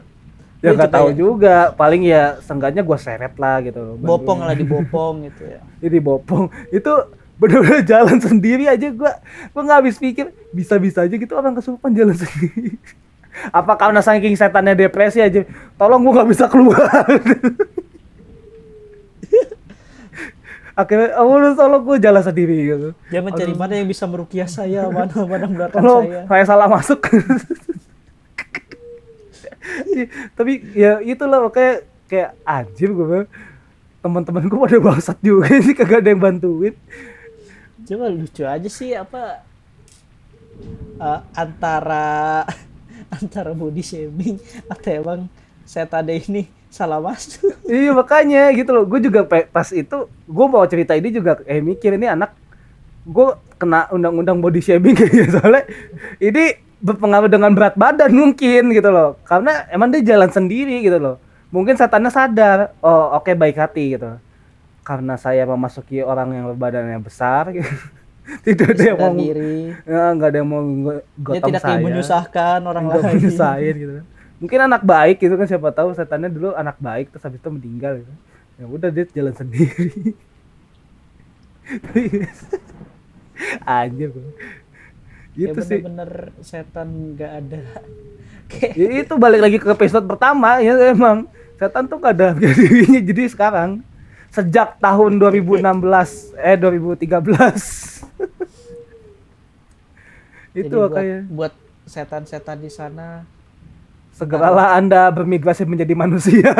ya 0.59 0.71
Lu 0.71 0.75
nggak 0.75 0.87
juga 0.87 0.97
tahu 0.99 1.07
ya? 1.07 1.15
juga. 1.15 1.55
Paling 1.73 2.01
ya 2.03 2.23
seenggaknya 2.39 2.81
gue 2.81 2.97
seret 2.97 3.33
lah 3.35 3.59
gitu. 3.61 3.99
Bantuin. 3.99 4.07
bopong 4.07 4.39
lah 4.43 4.55
dibopong 4.55 5.13
gitu 5.27 5.43
ya. 5.45 5.59
Jadi 5.83 5.97
bopong. 5.99 6.43
Itu 6.69 6.93
bener-bener 7.35 7.83
jalan 7.91 8.17
sendiri 8.19 8.63
aja 8.63 8.87
gue 8.87 9.11
gue 9.51 9.61
nggak 9.61 9.79
habis 9.83 9.99
pikir 9.99 10.31
bisa-bisa 10.55 11.03
aja 11.03 11.11
gitu 11.11 11.35
orang 11.35 11.51
kesurupan 11.51 11.91
jalan 11.91 12.15
sendiri. 12.23 12.79
Apa 13.51 13.75
karena 13.75 13.99
saking 13.99 14.35
setannya 14.35 14.73
depresi 14.73 15.19
aja 15.19 15.43
tolong 15.75 15.99
gue 15.99 16.13
nggak 16.15 16.29
bisa 16.31 16.45
keluar. 16.47 16.87
Akhirnya 20.75 21.15
oh 21.23 21.39
lu 21.39 21.55
tolong 21.55 21.83
gue 21.83 21.97
jalan 22.03 22.19
sendiri 22.19 22.55
gitu. 22.67 22.89
Dia 23.07 23.23
mencari 23.23 23.55
mana 23.55 23.79
yang 23.79 23.87
bisa 23.87 24.03
merukiah 24.03 24.47
saya 24.47 24.87
mana 24.91 25.11
mana 25.23 25.67
tolong 25.71 26.03
saya. 26.03 26.23
saya 26.27 26.43
salah 26.43 26.67
masuk 26.67 26.99
tapi 30.37 30.61
ya 30.73 31.01
itulah 31.01 31.45
makanya 31.45 31.85
kayak 32.05 32.31
anjir 32.45 32.93
gue 32.93 33.05
bilang 33.05 33.29
teman-teman 34.05 34.45
gue 34.45 34.59
pada 34.61 34.77
bangsat 34.77 35.17
juga 35.25 35.49
sih 35.49 35.73
kagak 35.73 36.05
ada 36.05 36.09
yang 36.13 36.21
bantuin. 36.21 36.77
Cuma 37.89 38.05
lucu 38.09 38.45
aja 38.45 38.69
sih 38.69 38.93
apa 38.93 39.41
eh, 41.01 41.21
antara 41.33 42.45
antara 43.17 43.51
body 43.57 43.81
shaming 43.81 44.37
atau 44.69 44.91
emang 44.93 45.21
setan 45.65 46.05
ini 46.13 46.45
salah 46.69 47.01
masuk. 47.01 47.55
Iya 47.65 47.97
makanya 47.97 48.53
gitu 48.53 48.69
loh. 48.77 48.85
Gue 48.85 49.01
juga 49.01 49.25
pas 49.25 49.67
itu 49.73 49.97
gue 50.09 50.45
mau 50.45 50.61
cerita 50.69 50.93
ini 50.93 51.09
juga 51.09 51.41
eh 51.49 51.57
mikir 51.57 51.97
ini 51.97 52.05
anak 52.05 52.37
gue 53.05 53.37
kena 53.61 53.89
undang-undang 53.93 54.41
body 54.41 54.61
shaming 54.61 54.97
kayak 54.97 55.13
gitu 55.17 55.37
soalnya 55.37 55.63
ini 56.21 56.64
berpengaruh 56.81 57.29
dengan 57.31 57.51
berat 57.55 57.75
badan 57.77 58.11
mungkin 58.21 58.71
gitu 58.71 58.89
loh. 58.91 59.15
Karena 59.23 59.67
emang 59.71 59.91
dia 59.91 60.01
jalan 60.15 60.29
sendiri 60.31 60.81
gitu 60.83 60.99
loh. 60.99 61.15
Mungkin 61.53 61.77
setannya 61.79 62.11
sadar 62.11 62.75
oh 62.83 63.15
oke 63.15 63.31
baik 63.35 63.57
hati 63.59 63.95
gitu. 63.95 64.19
Karena 64.85 65.17
saya 65.17 65.47
memasuki 65.47 66.03
orang 66.03 66.35
yang 66.35 66.45
berbadannya 66.53 66.99
besar 67.01 67.49
gitu. 67.53 67.69
tidak 68.45 68.73
ada 68.73 68.83
yang 68.89 68.97
mau 68.97 69.13
diri 69.13 69.69
ya, 69.85 70.09
nggak 70.17 70.29
ada 70.33 70.37
yang 70.41 70.49
mau 70.49 70.61
go- 70.65 70.97
dia 70.97 71.21
gotong 71.21 71.45
tidak 71.45 71.61
saya. 71.61 71.77
menyusahkan 71.77 72.57
orang 72.65 72.85
lain. 72.89 73.21
menyusahin 73.21 73.75
gitu. 73.77 73.93
Mungkin 74.41 74.59
anak 74.65 74.81
baik 74.81 75.21
gitu 75.21 75.37
kan 75.37 75.45
siapa 75.45 75.69
tahu 75.69 75.93
setannya 75.93 76.33
dulu 76.33 76.57
anak 76.57 76.81
baik 76.81 77.13
terus 77.13 77.21
habis 77.21 77.37
itu 77.37 77.49
meninggal 77.53 78.01
gitu. 78.01 78.13
ya 78.55 78.65
udah 78.65 78.89
dia 78.89 79.05
jalan 79.13 79.35
sendiri. 79.37 80.17
Aja 83.65 84.05
bro 84.09 84.29
ya 85.35 85.51
gitu 85.51 85.59
sih. 85.61 85.79
bener-bener 85.83 86.31
setan 86.41 86.87
nggak 87.15 87.31
ada. 87.43 87.61
Kayak 88.51 88.73
ya, 88.77 88.89
itu 89.03 89.13
balik 89.17 89.41
lagi 89.41 89.57
ke 89.57 89.67
episode 89.67 90.05
pertama 90.07 90.61
ya 90.63 90.73
emang. 90.91 91.27
Setan 91.55 91.87
tuh 91.87 91.97
gak 92.03 92.13
ada 92.19 92.27
dirinya. 92.39 92.99
Jadi 92.99 93.23
sekarang 93.31 93.81
sejak 94.35 94.75
tahun 94.83 95.15
2016 95.23 95.63
eh 96.35 96.57
2013 96.59 97.07
jadi 100.55 100.67
itu 100.67 100.75
buat, 100.75 100.91
makanya. 100.91 101.19
buat 101.31 101.53
setan-setan 101.87 102.59
di 102.59 102.71
sana 102.71 103.23
segeralah 104.11 104.75
anda 104.75 105.07
bermigrasi 105.11 105.63
menjadi 105.63 105.95
manusia 105.95 106.51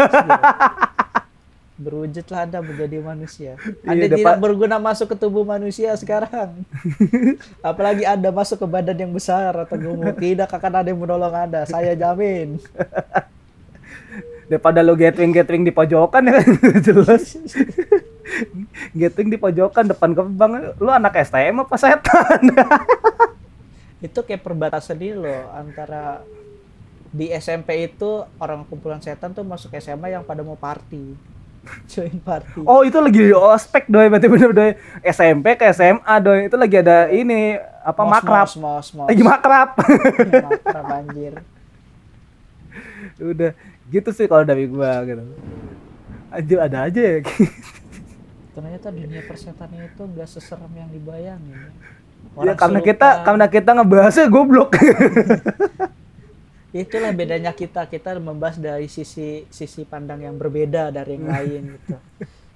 berwujudlah 1.75 2.47
anda 2.47 2.63
menjadi 2.63 3.03
manusia. 3.03 3.59
Iya, 3.59 3.89
anda 3.91 4.05
dapat- 4.07 4.19
tidak 4.23 4.37
berguna 4.39 4.77
masuk 4.79 5.11
ke 5.11 5.15
tubuh 5.19 5.43
manusia 5.43 5.91
sekarang. 5.99 6.63
Apalagi 7.69 8.07
anda 8.07 8.31
masuk 8.31 8.63
ke 8.63 8.67
badan 8.67 8.95
yang 8.95 9.11
besar 9.11 9.51
atau 9.51 9.75
gemuk 9.75 10.15
tidak 10.15 10.47
akan 10.47 10.71
ada 10.71 10.87
yang 10.87 10.99
menolong 11.03 11.35
anda. 11.35 11.67
Saya 11.67 11.91
jamin. 11.93 12.55
Daripada 14.49 14.85
lo 14.85 14.93
gathering 14.95 15.33
gathering 15.35 15.63
di 15.67 15.73
pojokan 15.73 16.31
ya. 16.31 16.33
Kan 16.39 16.47
jelas. 16.87 17.35
Gathering 18.95 19.29
di 19.33 19.39
pojokan 19.41 19.91
depan 19.91 20.15
gerbang 20.15 20.51
lu 20.79 20.87
anak 20.87 21.17
STM 21.27 21.65
apa 21.65 21.75
setan? 21.75 22.41
Itu 23.99 24.23
kayak 24.23 24.45
perbatasan 24.45 25.01
ini 25.01 25.17
loh 25.17 25.49
antara 25.51 26.21
di 27.09 27.31
SMP 27.31 27.89
itu 27.89 28.23
orang 28.37 28.63
kumpulan 28.69 29.01
setan 29.01 29.33
tuh 29.33 29.41
masuk 29.41 29.73
SMA 29.75 30.13
yang 30.13 30.23
pada 30.23 30.43
mau 30.43 30.59
party 30.59 31.34
join 31.91 32.17
party. 32.19 32.61
Oh 32.63 32.81
itu 32.81 32.97
lagi 32.97 33.19
di 33.19 33.33
ospek 33.33 33.85
doi. 33.85 34.07
Berarti 34.07 34.27
bener 34.27 34.51
doi. 34.51 34.71
SMP 35.01 35.53
ke 35.53 35.65
SMA 35.69 36.15
doi. 36.19 36.45
Itu 36.45 36.55
lagi 36.55 36.75
ada 36.77 37.09
ini 37.09 37.57
apa 37.81 38.01
Mos, 38.01 38.11
makrab. 38.11 38.45
mos, 38.45 38.53
mos, 38.55 38.87
mos. 38.93 39.07
lagi 39.07 39.21
makrab. 39.21 39.69
Makrab 40.47 40.85
anjir. 40.93 41.33
Udah. 43.17 43.51
Gitu 43.85 44.09
sih 44.11 44.25
kalau 44.25 44.41
dari 44.41 44.65
gua 44.65 45.01
gitu. 45.03 45.23
Anjir 46.29 46.57
ada 46.57 46.85
aja 46.85 47.01
ya. 47.01 47.19
Ternyata 48.55 48.87
dunia 48.87 49.21
persetannya 49.21 49.81
itu 49.85 50.01
enggak 50.01 50.27
seserem 50.27 50.71
yang 50.71 50.87
dibayangin. 50.87 51.53
Ya. 51.53 51.67
ya 51.67 51.71
Orang 52.35 52.57
karena 52.57 52.79
serupa- 52.79 52.89
kita 52.89 53.09
karena 53.21 53.45
kita 53.47 53.69
ngebahasnya 53.73 54.25
goblok 54.27 54.69
itulah 56.75 57.15
bedanya 57.15 57.55
kita. 57.55 57.87
Kita 57.87 58.19
membahas 58.19 58.59
dari 58.59 58.91
sisi 58.91 59.47
sisi 59.47 59.81
pandang 59.87 60.19
yang 60.21 60.35
berbeda 60.35 60.91
dari 60.91 61.15
yang 61.15 61.27
lain 61.31 61.61
gitu. 61.79 61.95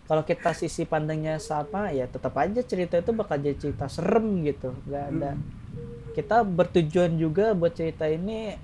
Kalau 0.03 0.25
kita 0.25 0.51
sisi 0.51 0.83
pandangnya 0.83 1.37
sama 1.37 1.93
ya 1.93 2.09
tetap 2.09 2.33
aja 2.35 2.59
cerita 2.65 2.97
itu 2.97 3.13
bakal 3.13 3.37
jadi 3.37 3.55
cerita 3.55 3.85
serem 3.87 4.43
gitu. 4.43 4.75
Nggak 4.83 5.05
ada. 5.15 5.31
Kita 6.11 6.41
bertujuan 6.43 7.15
juga 7.15 7.53
buat 7.53 7.71
cerita 7.71 8.05
ini 8.05 8.57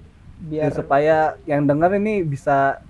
Ya, 0.51 0.67
biar 0.67 0.75
supaya 0.75 1.17
yang 1.47 1.63
denger 1.63 1.95
ini 1.95 2.19
bisa 2.19 2.83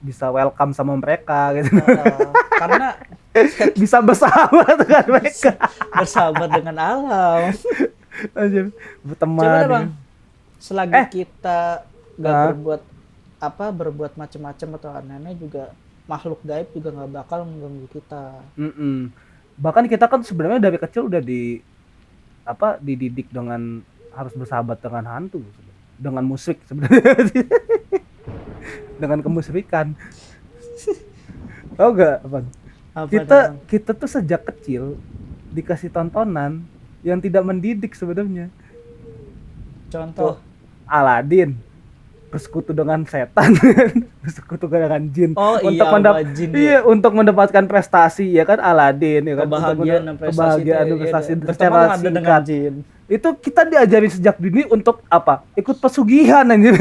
bisa 0.00 0.32
welcome 0.32 0.72
sama 0.72 0.96
mereka 0.96 1.52
gitu. 1.52 1.76
Uh, 1.76 2.32
karena 2.56 2.96
bisa 3.84 4.00
bersahabat 4.00 4.80
dengan 4.80 5.04
mereka. 5.12 5.52
bersahabat 5.92 6.48
dengan 6.56 6.76
alam. 6.80 7.52
Anjir, 8.32 8.72
berteman 9.04 9.44
coba 9.44 9.52
deh 9.52 9.60
gitu. 9.60 9.72
bang. 9.76 9.86
Selagi 10.56 10.94
Eh. 10.96 11.06
kita 11.12 11.84
nggak 12.16 12.32
Ah. 12.32 12.44
berbuat 12.52 12.82
apa 13.36 13.64
berbuat 13.68 14.12
macam-macam 14.16 14.68
atau 14.80 14.90
aneh-aneh 14.96 15.36
juga 15.36 15.76
makhluk 16.08 16.40
gaib 16.40 16.72
juga 16.72 16.88
nggak 16.94 17.10
bakal 17.12 17.44
mengganggu 17.44 17.86
kita. 17.92 18.22
Mm-mm. 18.56 19.12
bahkan 19.56 19.88
kita 19.88 20.04
kan 20.04 20.20
sebenarnya 20.20 20.60
dari 20.60 20.76
kecil 20.76 21.08
udah 21.08 21.20
di 21.20 21.64
apa 22.44 22.76
dididik 22.78 23.32
dengan 23.32 23.80
harus 24.12 24.32
bersahabat 24.32 24.80
dengan 24.80 25.04
hantu 25.08 25.40
dengan 25.96 26.24
musik 26.24 26.60
sebenarnya. 26.64 27.44
Dengan 28.96 29.20
kemusikan 29.20 29.92
oh 31.76 31.90
enggak 31.92 32.24
bang 32.24 32.46
Apa 32.96 33.08
kita 33.12 33.38
tuh, 33.38 33.44
kita 33.68 33.90
tuh 33.92 34.08
sejak 34.08 34.42
kecil 34.48 34.96
dikasih 35.52 35.92
tontonan 35.92 36.64
yang 37.04 37.20
tidak 37.20 37.44
mendidik 37.44 37.92
sebenarnya. 37.92 38.48
Contoh? 39.92 40.40
Aladin 40.88 41.60
bersekutu 42.36 42.76
dengan 42.76 43.00
setan 43.08 43.56
bersekutu 44.22 44.68
dengan 44.68 45.00
jin. 45.08 45.32
Oh 45.32 45.56
untuk 45.64 45.88
iya, 45.88 45.94
mendap- 45.96 46.20
jin, 46.36 46.48
iya. 46.52 46.78
untuk 46.84 47.12
mendapatkan 47.16 47.64
prestasi 47.64 48.28
ya 48.28 48.44
kan 48.44 48.60
Aladin 48.60 49.24
ya 49.24 49.34
kan 49.40 49.48
kebahagiaan 49.48 50.02
dan 50.04 50.16
prestasi 50.20 50.36
kebahagiaan 50.36 50.84
itu, 50.84 50.92
dan 50.92 50.96
ya, 50.96 51.00
prestasi 51.00 51.30
ya, 51.32 51.36
secara 51.48 51.80
singkat. 51.96 52.42
jin. 52.44 52.74
Itu 53.08 53.28
kita 53.40 53.64
diajarin 53.64 54.12
sejak 54.12 54.36
dini 54.36 54.68
untuk 54.68 55.00
apa? 55.08 55.48
Ikut 55.56 55.80
pesugihan 55.80 56.44
anjir 56.44 56.76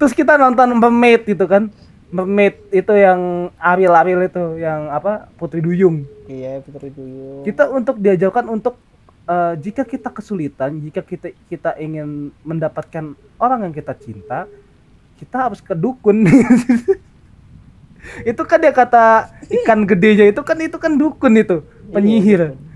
terus 0.00 0.16
kita 0.16 0.34
nonton 0.34 0.74
mermaid 0.74 1.22
gitu 1.22 1.46
kan. 1.46 1.70
Mermaid 2.10 2.58
itu 2.74 2.92
yang 2.98 3.54
Ariel 3.54 3.94
Ariel 3.94 4.26
itu 4.26 4.58
yang 4.58 4.90
apa? 4.90 5.30
Putri 5.38 5.62
Duyung. 5.62 6.02
Iya 6.26 6.58
Putri 6.66 6.90
Duyung. 6.90 7.46
Kita 7.46 7.70
untuk 7.70 8.02
diajarkan 8.02 8.50
untuk 8.50 8.89
eh, 9.30 9.52
jika 9.62 9.82
kita 9.86 10.10
kesulitan 10.10 10.82
jika 10.82 11.00
kita 11.06 11.30
kita 11.46 11.70
ingin 11.78 12.34
mendapatkan 12.42 13.14
orang 13.38 13.70
yang 13.70 13.74
kita 13.74 13.94
cinta 13.94 14.50
kita 15.20 15.36
harus 15.36 15.60
ke 15.60 15.76
dukun. 15.76 16.24
Itu 18.24 18.42
kan 18.48 18.56
dia 18.64 18.72
kata 18.72 19.28
ikan 19.60 19.84
gedenya 19.84 20.32
itu 20.32 20.40
kan 20.40 20.56
itu 20.56 20.80
kan 20.80 20.96
dukun 20.96 21.36
itu 21.36 21.60
Iya, 21.60 21.92
penyihir. 21.92 22.40
dukun. 22.48 22.68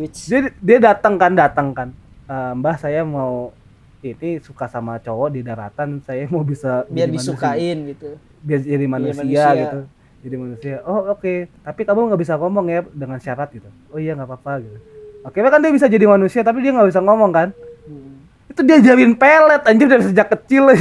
which 0.00 0.28
dia 0.32 0.48
dia 0.64 0.78
datang 0.80 1.20
kan 1.20 1.32
datang 1.36 1.76
kan. 1.76 1.88
Eh, 2.24 2.52
mbah 2.56 2.80
saya 2.80 3.04
mau 3.04 3.52
ini 4.00 4.40
suka 4.40 4.64
sama 4.64 4.96
cowok 4.96 5.28
di 5.36 5.40
daratan 5.44 6.00
saya 6.00 6.24
mau 6.32 6.40
bisa 6.40 6.88
biar 6.88 7.04
jadi 7.04 7.20
manusia." 7.20 7.32
disukain 7.36 7.78
gitu. 7.92 8.08
Biar 8.40 8.60
jadi 8.64 8.86
manusia, 8.88 9.20
manusia. 9.20 9.48
gitu. 9.60 9.80
Jadi 10.24 10.36
manusia. 10.40 10.74
Oh 10.88 11.12
oke. 11.12 11.34
Tapi 11.52 11.80
kamu 11.84 12.00
nggak 12.08 12.20
bisa 12.24 12.34
ngomong 12.40 12.66
ya 12.72 12.80
dengan 12.96 13.20
syarat 13.20 13.52
gitu. 13.52 13.68
Oh 13.92 14.00
iya 14.00 14.16
nggak 14.16 14.24
apa-apa 14.24 14.64
gitu 14.64 14.95
oke 15.26 15.36
kan 15.36 15.58
dia 15.58 15.70
bisa 15.70 15.86
jadi 15.86 16.04
manusia 16.06 16.40
tapi 16.40 16.60
dia 16.60 16.70
nggak 16.70 16.86
bisa 16.86 17.00
ngomong 17.00 17.30
kan? 17.30 17.48
Hmm. 17.84 18.14
itu 18.46 18.60
dia 18.62 18.76
diajarin 18.78 19.12
pelet 19.12 19.60
anjir 19.62 19.86
dari 19.86 20.02
sejak 20.04 20.26
kecil 20.30 20.70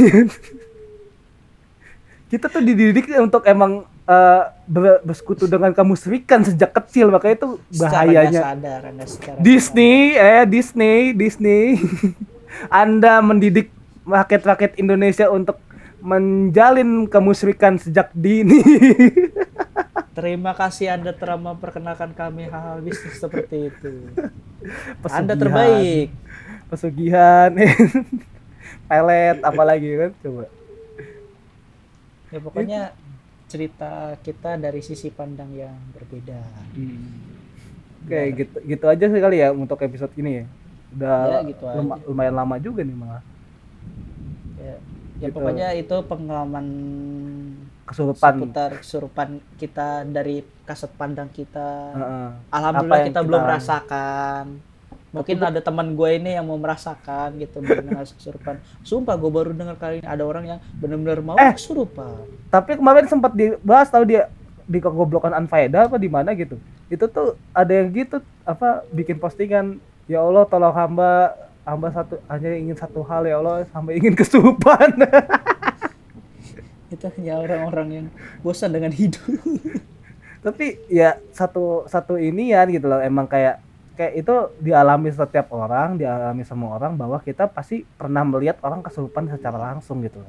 kita 2.32 2.46
tuh 2.48 2.60
dididik 2.60 3.06
untuk 3.16 3.44
emang 3.46 3.86
ber- 4.66 5.02
bersekutu 5.02 5.46
dengan 5.46 5.72
kemusyrikan 5.72 6.42
sejak 6.42 6.74
kecil 6.74 7.10
makanya 7.10 7.36
itu 7.36 7.48
Secara 7.70 8.06
bahayanya. 8.06 8.42
sadar 8.44 8.80
Anda 8.86 9.04
secara 9.06 9.38
Disney 9.40 10.14
eh 10.14 10.44
Disney 10.46 11.14
Disney. 11.14 11.80
Anda 12.72 13.20
mendidik 13.20 13.68
rakyat-rakyat 14.06 14.78
Indonesia 14.78 15.26
untuk 15.28 15.58
menjalin 16.06 16.90
kemusyrikan 17.06 17.76
sejak 17.76 18.14
dini. 18.14 18.62
Terima 20.16 20.54
kasih 20.54 20.96
Anda 20.96 21.12
telah 21.12 21.36
memperkenalkan 21.36 22.14
kami 22.14 22.48
hal-hal 22.48 22.80
bisnis 22.80 23.18
seperti 23.18 23.68
itu. 23.68 23.92
Pesugihan, 25.02 25.20
Anda 25.20 25.34
terbaik. 25.36 26.08
pesugihan. 26.68 27.52
Pelet 28.88 29.38
apalagi 29.42 29.90
kan? 29.98 30.12
Coba. 30.22 30.46
Ya 32.30 32.40
pokoknya 32.40 32.82
cerita 33.46 33.92
kita 34.22 34.56
dari 34.56 34.80
sisi 34.80 35.10
pandang 35.10 35.52
yang 35.52 35.76
berbeda. 35.92 36.40
oke 38.06 38.22
gitu 38.36 38.58
gitu 38.64 38.86
aja 38.86 39.06
sih 39.06 39.20
kali 39.20 39.38
ya 39.38 39.50
untuk 39.50 39.78
episode 39.80 40.14
ini 40.16 40.42
ya. 40.42 40.46
Udah 40.96 41.18
Ya, 41.28 41.40
gitu 41.46 41.64
luma- 41.68 42.00
lumayan 42.02 42.36
lama 42.36 42.56
juga 42.56 42.82
nih 42.82 42.96
malah. 42.96 43.24
Ya, 44.56 44.80
ya 45.18 45.28
Gitu. 45.28 45.34
pokoknya 45.34 45.68
itu 45.74 45.96
pengalaman 46.04 46.68
kesurupan 47.86 48.34
seputar 48.36 48.70
kesurupan 48.76 49.30
kita 49.56 50.04
dari 50.04 50.42
kasat 50.64 50.90
pandang 50.92 51.30
kita. 51.30 51.70
Heeh. 51.94 52.28
Alhamdulillah 52.50 52.98
yang 53.00 53.08
kita, 53.08 53.22
belum 53.22 53.42
kita- 53.42 53.54
rasakan. 53.54 54.46
mungkin 55.10 55.40
ada 55.40 55.64
teman 55.64 55.96
gue 55.96 56.10
ini 56.14 56.36
yang 56.36 56.44
mau 56.44 56.60
merasakan 56.60 57.40
gitu 57.40 57.64
benar 57.64 58.04
kesurupan 58.20 58.60
sumpah 58.84 59.16
gue 59.16 59.32
baru 59.32 59.56
dengar 59.56 59.80
kali 59.80 60.04
ini 60.04 60.06
ada 60.06 60.20
orang 60.22 60.44
yang 60.46 60.60
benar-benar 60.76 61.24
mau 61.24 61.36
Eh. 61.38 61.56
kesurupan 61.56 62.28
tapi 62.52 62.76
kemarin 62.76 63.08
sempat 63.08 63.32
dibahas 63.32 63.88
tahu 63.88 64.04
dia 64.04 64.28
di 64.62 64.76
kegoblokan 64.76 65.32
Anfaida 65.32 65.88
apa 65.88 65.96
di 65.96 66.12
mana 66.12 66.36
gitu 66.36 66.60
itu 66.86 67.08
tuh 67.08 67.40
ada 67.50 67.72
yang 67.72 67.96
gitu 67.96 68.20
apa 68.44 68.84
bikin 68.92 69.16
postingan 69.16 69.80
ya 70.04 70.20
Allah 70.20 70.44
tolong 70.44 70.76
hamba 70.76 71.32
hamba 71.66 71.90
satu 71.90 72.22
hanya 72.30 72.50
ingin 72.56 72.78
satu 72.78 73.02
hal 73.02 73.26
ya 73.26 73.42
Allah 73.42 73.66
hamba 73.74 73.92
ingin 73.98 74.14
kesurupan 74.14 75.02
itu 76.96 77.06
hanya 77.18 77.42
orang-orang 77.42 77.88
yang 77.92 78.08
bosan 78.46 78.72
dengan 78.72 78.94
hidup. 78.94 79.26
Tapi 80.46 80.78
ya 80.88 81.18
satu 81.34 81.90
satu 81.90 82.16
ini 82.16 82.54
ya 82.54 82.64
gitu 82.70 82.86
loh. 82.86 83.02
Emang 83.02 83.26
kayak 83.26 83.62
kayak 83.96 84.14
itu 84.22 84.36
dialami 84.60 85.10
setiap 85.10 85.50
orang 85.56 85.96
dialami 85.96 86.44
semua 86.44 86.76
orang 86.78 86.94
bahwa 87.00 87.18
kita 87.24 87.48
pasti 87.48 87.88
pernah 87.96 88.22
melihat 88.28 88.60
orang 88.62 88.84
kesurupan 88.84 89.32
secara 89.32 89.56
langsung 89.58 90.04
gitu 90.06 90.22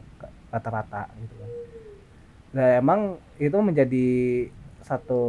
rata-rata 0.49 1.13
gitu 1.21 1.35
kan. 1.37 1.51
Dan 2.57 2.69
emang 2.81 3.01
itu 3.37 3.59
menjadi 3.61 4.09
satu 4.87 5.23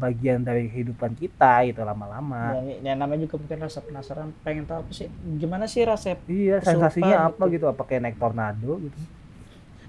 bagian 0.00 0.40
dari 0.40 0.72
kehidupan 0.72 1.12
kita 1.20 1.68
gitu 1.68 1.84
lama-lama. 1.84 2.56
Ya, 2.64 2.80
ya 2.80 2.94
namanya 2.96 3.28
juga 3.28 3.36
mungkin 3.36 3.60
rasa 3.60 3.84
penasaran 3.84 4.32
pengen 4.40 4.64
tahu 4.64 4.80
apa 4.80 4.92
sih 4.96 5.12
gimana 5.36 5.68
sih 5.68 5.84
rasanya 5.84 6.16
iya 6.24 6.64
sensasinya 6.64 7.28
apa 7.28 7.44
gitu. 7.52 7.60
gitu 7.60 7.66
apa 7.68 7.82
kayak 7.84 8.08
naik 8.08 8.16
tornado 8.16 8.80
gitu. 8.80 8.98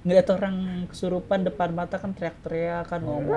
Ngeliat 0.04 0.28
orang 0.36 0.56
kesurupan 0.92 1.48
depan 1.48 1.72
mata 1.72 1.96
kan 1.96 2.12
teriak-teriak 2.12 2.92
kan 2.92 3.00
ngomong 3.00 3.32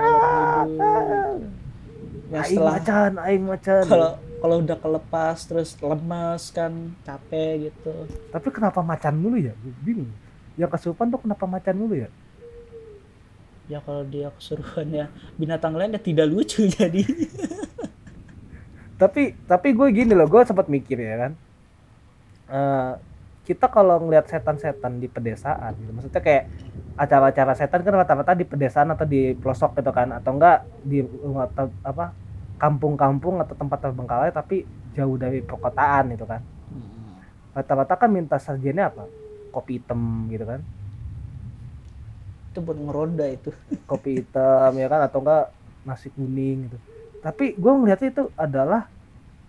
yang 2.34 2.42
aing 2.42 2.50
setelah 2.50 2.74
macan 2.74 3.12
aing 3.22 3.44
macan. 3.46 3.84
kalau 3.86 4.10
kalau 4.42 4.56
udah 4.58 4.78
kelepas 4.82 5.36
terus 5.46 5.78
lemes 5.78 6.42
kan 6.50 6.72
capek 7.06 7.70
gitu. 7.70 7.94
Tapi 8.34 8.48
kenapa 8.50 8.82
macan 8.82 9.14
mulu 9.14 9.38
ya? 9.38 9.54
Bingung. 9.86 10.10
Yang 10.58 10.74
kesurupan 10.74 11.14
tuh 11.14 11.22
kenapa 11.22 11.46
macan 11.46 11.78
mulu 11.78 11.94
ya 11.94 12.10
ya 13.68 13.80
kalau 13.80 14.04
dia 14.04 14.28
kesurupan 14.34 14.86
ya. 14.92 15.06
Binatang 15.36 15.74
lain 15.76 15.96
ya 15.96 16.00
tidak 16.00 16.28
lucu 16.28 16.68
jadi. 16.76 17.02
Tapi 18.94 19.34
tapi 19.48 19.68
gue 19.74 19.88
gini 19.90 20.12
loh 20.14 20.28
gue 20.28 20.42
sempat 20.46 20.68
mikir 20.70 21.00
ya 21.00 21.28
kan. 21.28 21.32
Eh, 22.48 22.92
kita 23.44 23.68
kalau 23.68 24.00
ngelihat 24.00 24.24
setan-setan 24.24 24.96
di 24.96 25.04
pedesaan 25.04 25.76
gitu 25.76 25.92
maksudnya 25.92 26.24
kayak 26.24 26.48
acara-acara 26.96 27.52
setan 27.52 27.84
kan 27.84 27.92
rata-rata 27.92 28.32
di 28.32 28.48
pedesaan 28.48 28.88
atau 28.96 29.04
di 29.04 29.36
pelosok 29.36 29.84
gitu 29.84 29.92
kan 29.92 30.16
atau 30.16 30.32
enggak 30.32 30.64
di 30.80 31.04
apa 31.84 32.16
kampung-kampung 32.56 33.44
atau 33.44 33.52
tempat 33.52 33.84
terbengkalai 33.84 34.32
tapi 34.32 34.64
jauh 34.96 35.20
dari 35.20 35.44
perkotaan 35.44 36.16
gitu 36.16 36.24
kan. 36.24 36.40
Rata-rata 37.52 37.94
kan 38.00 38.10
minta 38.10 38.40
sajiannya 38.40 38.84
apa? 38.84 39.04
Kopi 39.52 39.78
hitam 39.78 40.26
gitu 40.32 40.48
kan 40.48 40.64
itu 42.54 42.62
buat 42.62 42.78
ngeronda 42.78 43.26
itu. 43.26 43.50
Kopi 43.90 44.22
hitam 44.22 44.70
ya 44.78 44.86
kan? 44.86 45.02
Atau 45.02 45.18
enggak 45.26 45.50
nasi 45.82 46.08
kuning 46.14 46.70
gitu. 46.70 46.78
Tapi 47.18 47.58
gue 47.58 47.72
ngeliatnya 47.74 48.08
itu 48.14 48.24
adalah 48.38 48.86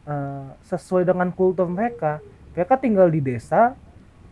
eh, 0.09 0.49
sesuai 0.65 1.05
dengan 1.05 1.29
kultur 1.29 1.69
mereka 1.69 2.17
mereka 2.55 2.79
tinggal 2.79 3.11
di 3.11 3.19
desa. 3.19 3.75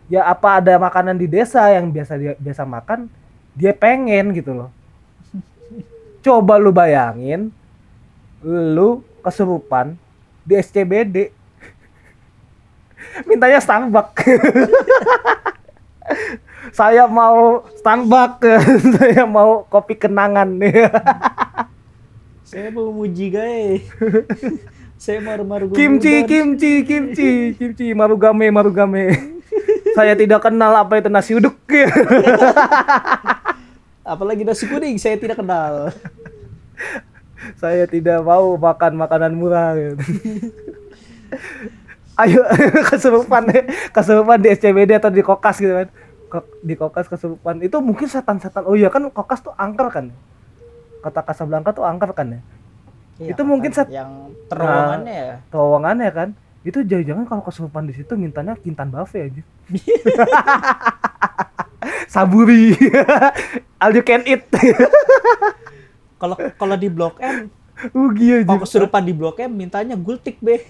Ya 0.07 0.27
apa 0.27 0.59
ada 0.59 0.75
makanan 0.79 1.15
di 1.15 1.27
desa 1.27 1.63
yang 1.71 1.91
biasa 1.91 2.19
dia 2.19 2.33
biasa 2.39 2.63
makan 2.63 3.07
dia 3.53 3.75
pengen 3.75 4.31
gitu 4.33 4.55
loh. 4.55 4.71
Coba 6.23 6.55
lu 6.55 6.71
bayangin 6.71 7.51
lu 8.43 9.03
kesurupan 9.23 9.95
di 10.43 10.59
SCBD 10.59 11.31
mintanya 13.27 13.63
Starbucks 13.63 14.27
saya 16.71 17.09
mau 17.09 17.67
Starbucks 17.81 18.63
saya 19.01 19.27
mau 19.27 19.67
kopi 19.67 19.99
kenangan. 19.99 20.47
Saya 22.47 22.71
mau 22.71 22.93
muji 22.93 23.27
guys 23.33 23.83
saya 25.03 25.19
maru-maru 25.19 25.67
kimchi 25.77 26.23
kimchi 26.23 26.87
kimchi 26.87 27.59
kimchi 27.59 27.91
marugame 27.91 28.47
marugame. 28.47 29.11
Saya 29.93 30.17
tidak 30.17 30.41
kenal 30.41 30.73
apa 30.73 30.97
itu 30.97 31.05
nasi 31.05 31.37
uduk. 31.37 31.53
Apalagi 34.01 34.41
nasi 34.41 34.65
kuning 34.65 34.97
saya 34.97 35.21
tidak 35.21 35.37
kenal. 35.37 35.93
Saya 37.61 37.85
tidak 37.85 38.25
mau 38.25 38.57
makan 38.57 38.97
makanan 38.97 39.37
murah. 39.37 39.77
Gitu. 39.77 40.01
ayo 42.13 42.41
kesurupan 42.89 43.45
deh 43.49 43.65
kesurupan 43.89 44.37
di 44.41 44.53
SCBD 44.53 44.97
atau 44.97 45.09
di 45.13 45.25
kokas 45.25 45.57
gitu 45.61 45.73
kan 45.73 45.89
di 46.59 46.73
kokas 46.73 47.05
kesurupan. 47.05 47.59
Itu 47.59 47.77
mungkin 47.79 48.05
setan-setan. 48.05 48.63
Oh 48.63 48.73
iya 48.73 48.87
kan 48.87 49.05
kokas 49.07 49.41
tuh 49.41 49.53
angker 49.53 49.89
kan? 49.89 50.05
Kota 50.99 51.21
Casablanca 51.21 51.69
tuh 51.69 51.83
angker 51.83 52.09
kan 52.11 52.27
ya? 52.29 52.39
Iya, 53.19 53.35
Itu 53.35 53.43
mungkin 53.43 53.69
set- 53.69 53.91
yang 53.91 54.31
terowongannya 54.47 55.13
ya? 55.13 55.35
terowongannya 55.47 56.09
kan? 56.09 56.29
Itu 56.63 56.81
jangan-jangan 56.81 57.25
kalau 57.27 57.43
kesurupan 57.43 57.83
di 57.83 57.93
situ 57.93 58.15
mintanya 58.15 58.55
kintan 58.55 58.87
buffet 58.87 59.29
aja. 59.29 59.41
Saburi. 62.07 62.71
All 63.81 63.91
you 63.91 64.01
can 64.01 64.23
eat. 64.23 64.47
Kalau 66.15 66.39
kalau 66.55 66.79
di 66.79 66.87
blok 66.87 67.19
M 67.19 67.51
rugi 67.91 68.31
aja. 68.31 68.47
kalau 68.47 68.63
kesurupan 68.63 69.03
di 69.03 69.11
blok 69.11 69.43
M 69.43 69.51
mintanya 69.51 69.99
gultik 69.99 70.39
be 70.39 70.63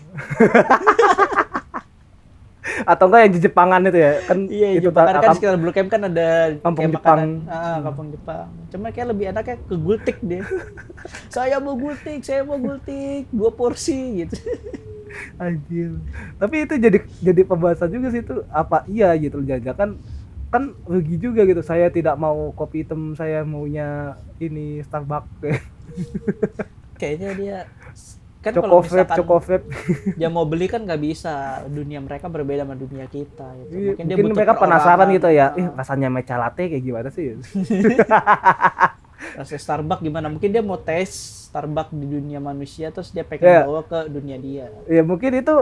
atau 2.92 3.06
enggak 3.12 3.22
yang 3.28 3.34
di 3.36 3.42
Jepangan 3.44 3.82
itu 3.92 4.00
ya 4.00 4.12
kan 4.24 4.38
iya 4.48 4.70
itu 4.80 4.88
Jepang 4.88 5.06
kan, 5.08 5.16
kan 5.20 5.36
sekitar 5.36 5.58
blok 5.60 5.78
M 5.78 5.88
kan 5.92 6.02
ada 6.08 6.28
Kampung 6.64 6.92
Jepang. 6.96 7.20
ah, 7.52 7.78
kampung 7.84 8.08
Jepang 8.16 8.48
cuma 8.72 8.88
kayak 8.90 9.08
lebih 9.12 9.26
enaknya 9.36 9.56
ke 9.60 9.76
gultik 9.76 10.18
deh 10.24 10.44
saya 11.36 11.60
mau 11.60 11.76
gultik 11.76 12.24
saya 12.24 12.42
mau 12.48 12.56
gultik 12.56 13.28
dua 13.30 13.52
porsi 13.52 14.24
gitu 14.24 14.40
Anjir. 15.38 16.02
Tapi 16.42 16.66
itu 16.66 16.74
jadi 16.82 16.98
jadi 17.22 17.42
pembahasan 17.46 17.94
juga 17.94 18.10
sih 18.10 18.26
itu 18.26 18.42
apa 18.50 18.82
iya 18.90 19.14
gitu 19.18 19.46
jangan 19.46 19.76
kan 19.78 19.90
kan 20.50 20.64
rugi 20.86 21.18
juga 21.18 21.46
gitu. 21.46 21.62
Saya 21.66 21.90
tidak 21.90 22.18
mau 22.18 22.54
kopi 22.54 22.86
hitam, 22.86 23.18
saya 23.18 23.42
maunya 23.46 24.18
ini 24.42 24.82
Starbucks. 24.86 25.62
kayaknya 27.00 27.30
dia 27.36 27.58
kan 28.44 28.52
kalau 28.52 28.84
misalkan 28.84 29.24
dia 30.20 30.28
mau 30.28 30.44
beli 30.44 30.68
kan 30.68 30.84
nggak 30.84 31.00
bisa 31.00 31.64
dunia 31.72 32.04
mereka 32.04 32.28
berbeda 32.28 32.68
sama 32.68 32.76
dunia 32.76 33.08
kita 33.08 33.48
gitu. 33.64 33.72
Iya, 33.72 33.90
mungkin 33.96 34.04
dia 34.04 34.16
Mungkin 34.20 34.26
butuh 34.28 34.38
mereka 34.44 34.54
penasaran 34.60 35.08
gitu 35.16 35.30
ya. 35.32 35.48
Ih, 35.56 35.68
rasanya 35.72 36.08
matcha 36.12 36.36
latte 36.36 36.68
kayak 36.68 36.84
gimana 36.84 37.08
sih? 37.08 37.26
rasa 39.40 39.56
Starbucks 39.56 40.04
gimana 40.04 40.28
mungkin 40.28 40.52
dia 40.52 40.60
mau 40.60 40.76
tes 40.76 41.08
Starbucks 41.48 41.96
di 41.96 42.06
dunia 42.06 42.44
manusia 42.44 42.92
terus 42.92 43.10
dia 43.10 43.24
pengen 43.24 43.48
Iya. 43.48 43.62
bawa 43.64 43.82
ke 43.88 44.00
dunia 44.12 44.36
dia 44.36 44.68
ya 44.84 45.00
mungkin 45.00 45.32
itu 45.40 45.56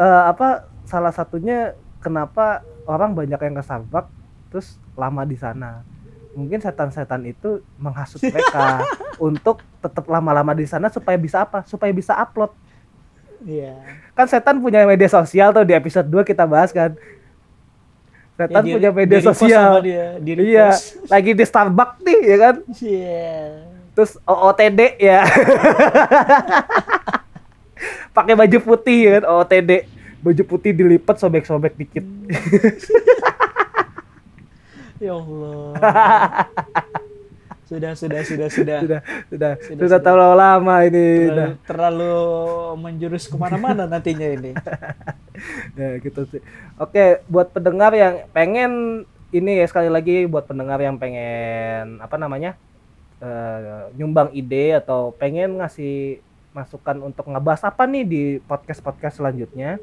eh, 0.00 0.22
apa 0.32 0.64
salah 0.88 1.12
satunya 1.12 1.76
kenapa 2.00 2.64
orang 2.88 3.12
banyak 3.12 3.36
yang 3.36 3.54
ke 3.54 3.62
Starbucks 3.62 4.10
terus 4.48 4.68
lama 4.96 5.24
di 5.24 5.36
sana. 5.36 5.80
Mungkin 6.32 6.58
setan-setan 6.58 7.22
itu 7.24 7.60
menghasut 7.76 8.18
mereka 8.18 8.80
untuk 9.22 9.60
tetap 9.78 10.04
lama-lama 10.06 10.52
di 10.52 10.64
sana 10.64 10.88
supaya 10.88 11.14
bisa 11.14 11.42
apa? 11.42 11.60
Supaya 11.62 11.90
bisa 11.90 12.14
upload. 12.14 12.50
iya. 13.42 13.76
Kan 14.12 14.24
setan 14.26 14.56
punya 14.56 14.82
media 14.82 15.06
sosial 15.06 15.50
tuh 15.50 15.62
di 15.62 15.72
episode 15.72 16.06
2 16.06 16.22
kita 16.22 16.42
bahas 16.42 16.70
kan. 16.70 16.96
Setan 18.32 18.58
Ya, 18.58 18.64
di- 18.64 18.74
punya 18.74 18.90
media 18.90 19.18
di-repost 19.18 19.38
sosial. 19.38 19.60
sama 19.68 19.80
dia 19.82 20.06
di 20.16 20.32
iya 20.42 20.72
lagi 21.06 21.30
di 21.32 21.44
Starbucks 21.44 22.00
nih 22.00 22.20
ya 22.22 22.36
kan? 22.38 22.54
Iya. 22.72 23.36
Terus 23.92 24.12
OOTD 24.24 24.80
ya. 24.98 25.20
Pakai 28.12 28.34
baju 28.34 28.58
putih 28.62 28.98
ya 29.02 29.10
kan? 29.18 29.24
OOTD 29.28 29.70
baju 30.22 30.42
putih 30.46 30.70
dilipat 30.70 31.18
sobek-sobek 31.18 31.74
dikit 31.74 32.06
ya 35.02 35.14
Allah. 35.18 35.74
Sudah 37.72 37.96
sudah 37.96 38.20
sudah 38.20 38.48
sudah. 38.52 38.52
Sudah 38.52 38.78
sudah. 38.84 39.00
Sudah, 39.32 39.52
sudah 39.64 39.86
sudah. 39.88 40.00
terlalu 40.04 40.34
lama 40.36 40.74
ini. 40.84 41.08
Terlalu, 41.08 41.32
udah 41.32 41.48
terlalu 41.64 42.16
menjurus 42.84 43.24
ke 43.32 43.36
mana-mana 43.40 43.88
nantinya 43.88 44.28
ini. 44.28 44.52
Ya 45.72 45.96
gitu 45.98 46.28
sih. 46.28 46.44
Oke 46.76 47.24
buat 47.32 47.48
pendengar 47.56 47.96
yang 47.96 48.28
pengen 48.36 49.02
ini 49.32 49.64
ya 49.64 49.66
sekali 49.66 49.88
lagi 49.88 50.28
buat 50.28 50.44
pendengar 50.44 50.76
yang 50.78 51.00
pengen 51.00 51.98
apa 52.04 52.20
namanya 52.20 52.54
eh, 53.24 53.88
nyumbang 53.96 54.28
ide 54.36 54.76
atau 54.76 55.16
pengen 55.16 55.56
ngasih 55.56 56.20
masukan 56.52 57.00
untuk 57.00 57.32
ngebahas 57.32 57.64
apa 57.72 57.88
nih 57.88 58.04
di 58.04 58.22
podcast 58.44 58.84
podcast 58.84 59.18
selanjutnya 59.18 59.80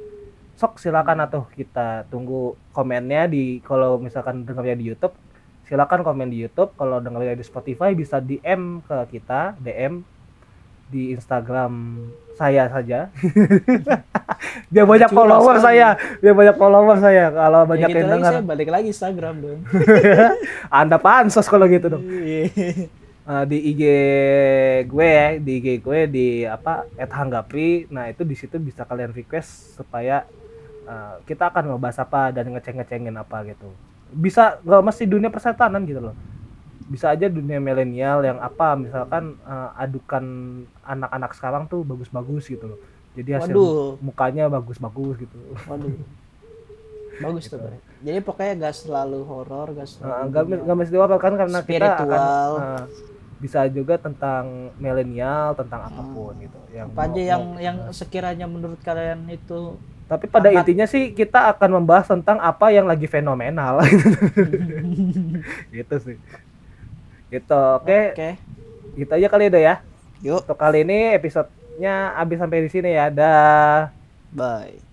sok 0.60 0.76
silakan 0.76 1.24
atau 1.24 1.48
kita 1.56 2.04
tunggu 2.12 2.60
komennya 2.76 3.32
di 3.32 3.64
kalau 3.64 3.96
misalkan 3.96 4.44
dengarnya 4.44 4.76
di 4.76 4.92
YouTube 4.92 5.16
silakan 5.64 6.04
komen 6.04 6.28
di 6.28 6.44
YouTube 6.44 6.76
kalau 6.76 7.00
dengarnya 7.00 7.40
di 7.40 7.46
Spotify 7.48 7.96
bisa 7.96 8.20
DM 8.20 8.84
ke 8.84 8.98
kita 9.16 9.56
DM 9.64 10.04
di 10.90 11.14
Instagram 11.14 12.02
saya 12.34 12.66
saja. 12.68 13.14
biar 14.74 14.86
banyak 14.90 15.10
follower 15.14 15.62
sekali. 15.62 15.78
saya, 15.78 15.88
biar 16.18 16.34
banyak 16.34 16.56
follower 16.58 16.98
saya. 16.98 17.26
Kalau 17.30 17.62
Ya 17.62 17.70
banyak 17.70 17.90
gitu 17.94 18.00
yang 18.02 18.10
dengar, 18.18 18.32
saya 18.34 18.44
balik 18.44 18.70
lagi 18.74 18.88
Instagram 18.90 19.36
dong. 19.38 19.60
Anda 20.82 20.98
pansos 20.98 21.46
kalau 21.46 21.70
gitu 21.70 21.94
dong. 21.94 22.04
Eh, 22.10 23.46
di 23.46 23.58
IG 23.70 23.84
gue 24.90 25.06
ya, 25.08 25.28
di 25.38 25.52
IG 25.62 25.68
gue 25.86 26.00
di 26.10 26.28
apa 26.50 26.90
@hanggapri. 26.98 27.86
Nah, 27.94 28.10
itu 28.10 28.26
di 28.26 28.34
situ 28.34 28.58
bisa 28.58 28.82
kalian 28.82 29.14
request 29.14 29.78
supaya 29.78 30.26
eh, 30.90 31.16
kita 31.24 31.48
akan 31.48 31.64
ngebahas 31.70 32.00
apa 32.00 32.34
dan 32.34 32.50
ngeceng-ngecengin 32.50 33.14
apa 33.14 33.46
gitu. 33.46 33.70
Bisa 34.10 34.58
nggak 34.60 34.84
mesti 34.84 35.04
dunia 35.06 35.30
persetanan 35.30 35.86
gitu 35.86 36.02
loh. 36.02 36.16
Bisa 36.90 37.14
aja 37.14 37.30
dunia 37.30 37.62
milenial 37.62 38.26
yang 38.26 38.42
apa 38.42 38.74
misalkan 38.74 39.38
eh, 39.40 39.70
adukan 39.78 40.26
anak-anak 40.82 41.32
sekarang 41.34 41.64
tuh 41.66 41.82
bagus-bagus 41.84 42.50
gitu 42.50 42.66
loh. 42.68 42.80
Jadi 43.14 43.30
hasil 43.32 43.54
Waduh. 43.54 44.02
mukanya 44.02 44.50
bagus-bagus 44.50 45.16
gitu. 45.20 45.38
Waduh. 45.64 45.94
Bagus 47.20 47.46
tuh, 47.46 47.60
Bre. 47.60 47.76
Jadi 48.00 48.20
pokoknya 48.24 48.54
gak 48.64 48.76
selalu 48.80 49.20
horor, 49.22 49.68
gak 49.70 49.84
Nah, 49.84 49.92
selalu 49.92 50.24
nggak 50.32 50.44
dunia. 50.46 50.60
nggak 50.64 50.78
mesti 50.78 50.96
apa 50.96 51.16
kan 51.20 51.34
karena 51.36 51.60
kita 51.60 51.68
akan 51.68 52.08
Spiritual. 52.08 52.50
eh, 52.56 52.84
bisa 53.40 53.60
juga 53.68 53.96
tentang 53.96 54.44
milenial, 54.76 55.52
tentang 55.54 55.82
apa 55.84 56.02
pun 56.06 56.32
gitu. 56.40 56.60
Yang 56.72 56.88
apa 56.90 57.02
aja 57.04 57.22
yang 57.26 57.44
mau- 57.44 57.60
yang 57.60 57.78
sekiranya 57.92 58.48
menurut 58.48 58.80
kalian 58.80 59.28
itu 59.28 59.76
Tapi 60.10 60.26
pada 60.26 60.50
Angkat. 60.50 60.66
intinya 60.66 60.86
sih 60.90 61.14
kita 61.14 61.54
akan 61.54 61.80
membahas 61.80 62.10
tentang 62.10 62.42
apa 62.42 62.74
yang 62.74 62.90
lagi 62.90 63.06
fenomenal. 63.06 63.86
gitu 65.78 65.96
sih. 66.02 66.18
Gitu. 67.30 67.62
Oke, 67.78 68.18
oke 68.18 68.30
gitu 69.00 69.12
aja 69.16 69.28
kali 69.32 69.48
udah 69.48 69.62
ya. 69.62 69.76
yuk 70.20 70.44
Untuk 70.44 70.60
kali 70.60 70.84
ini 70.84 71.16
episodenya 71.16 72.20
habis 72.20 72.42
sampai 72.42 72.68
di 72.68 72.70
sini 72.74 72.92
ya. 72.92 73.08
Dah. 73.08 73.94
bye 74.36 74.90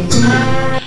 Mob. 0.00 0.79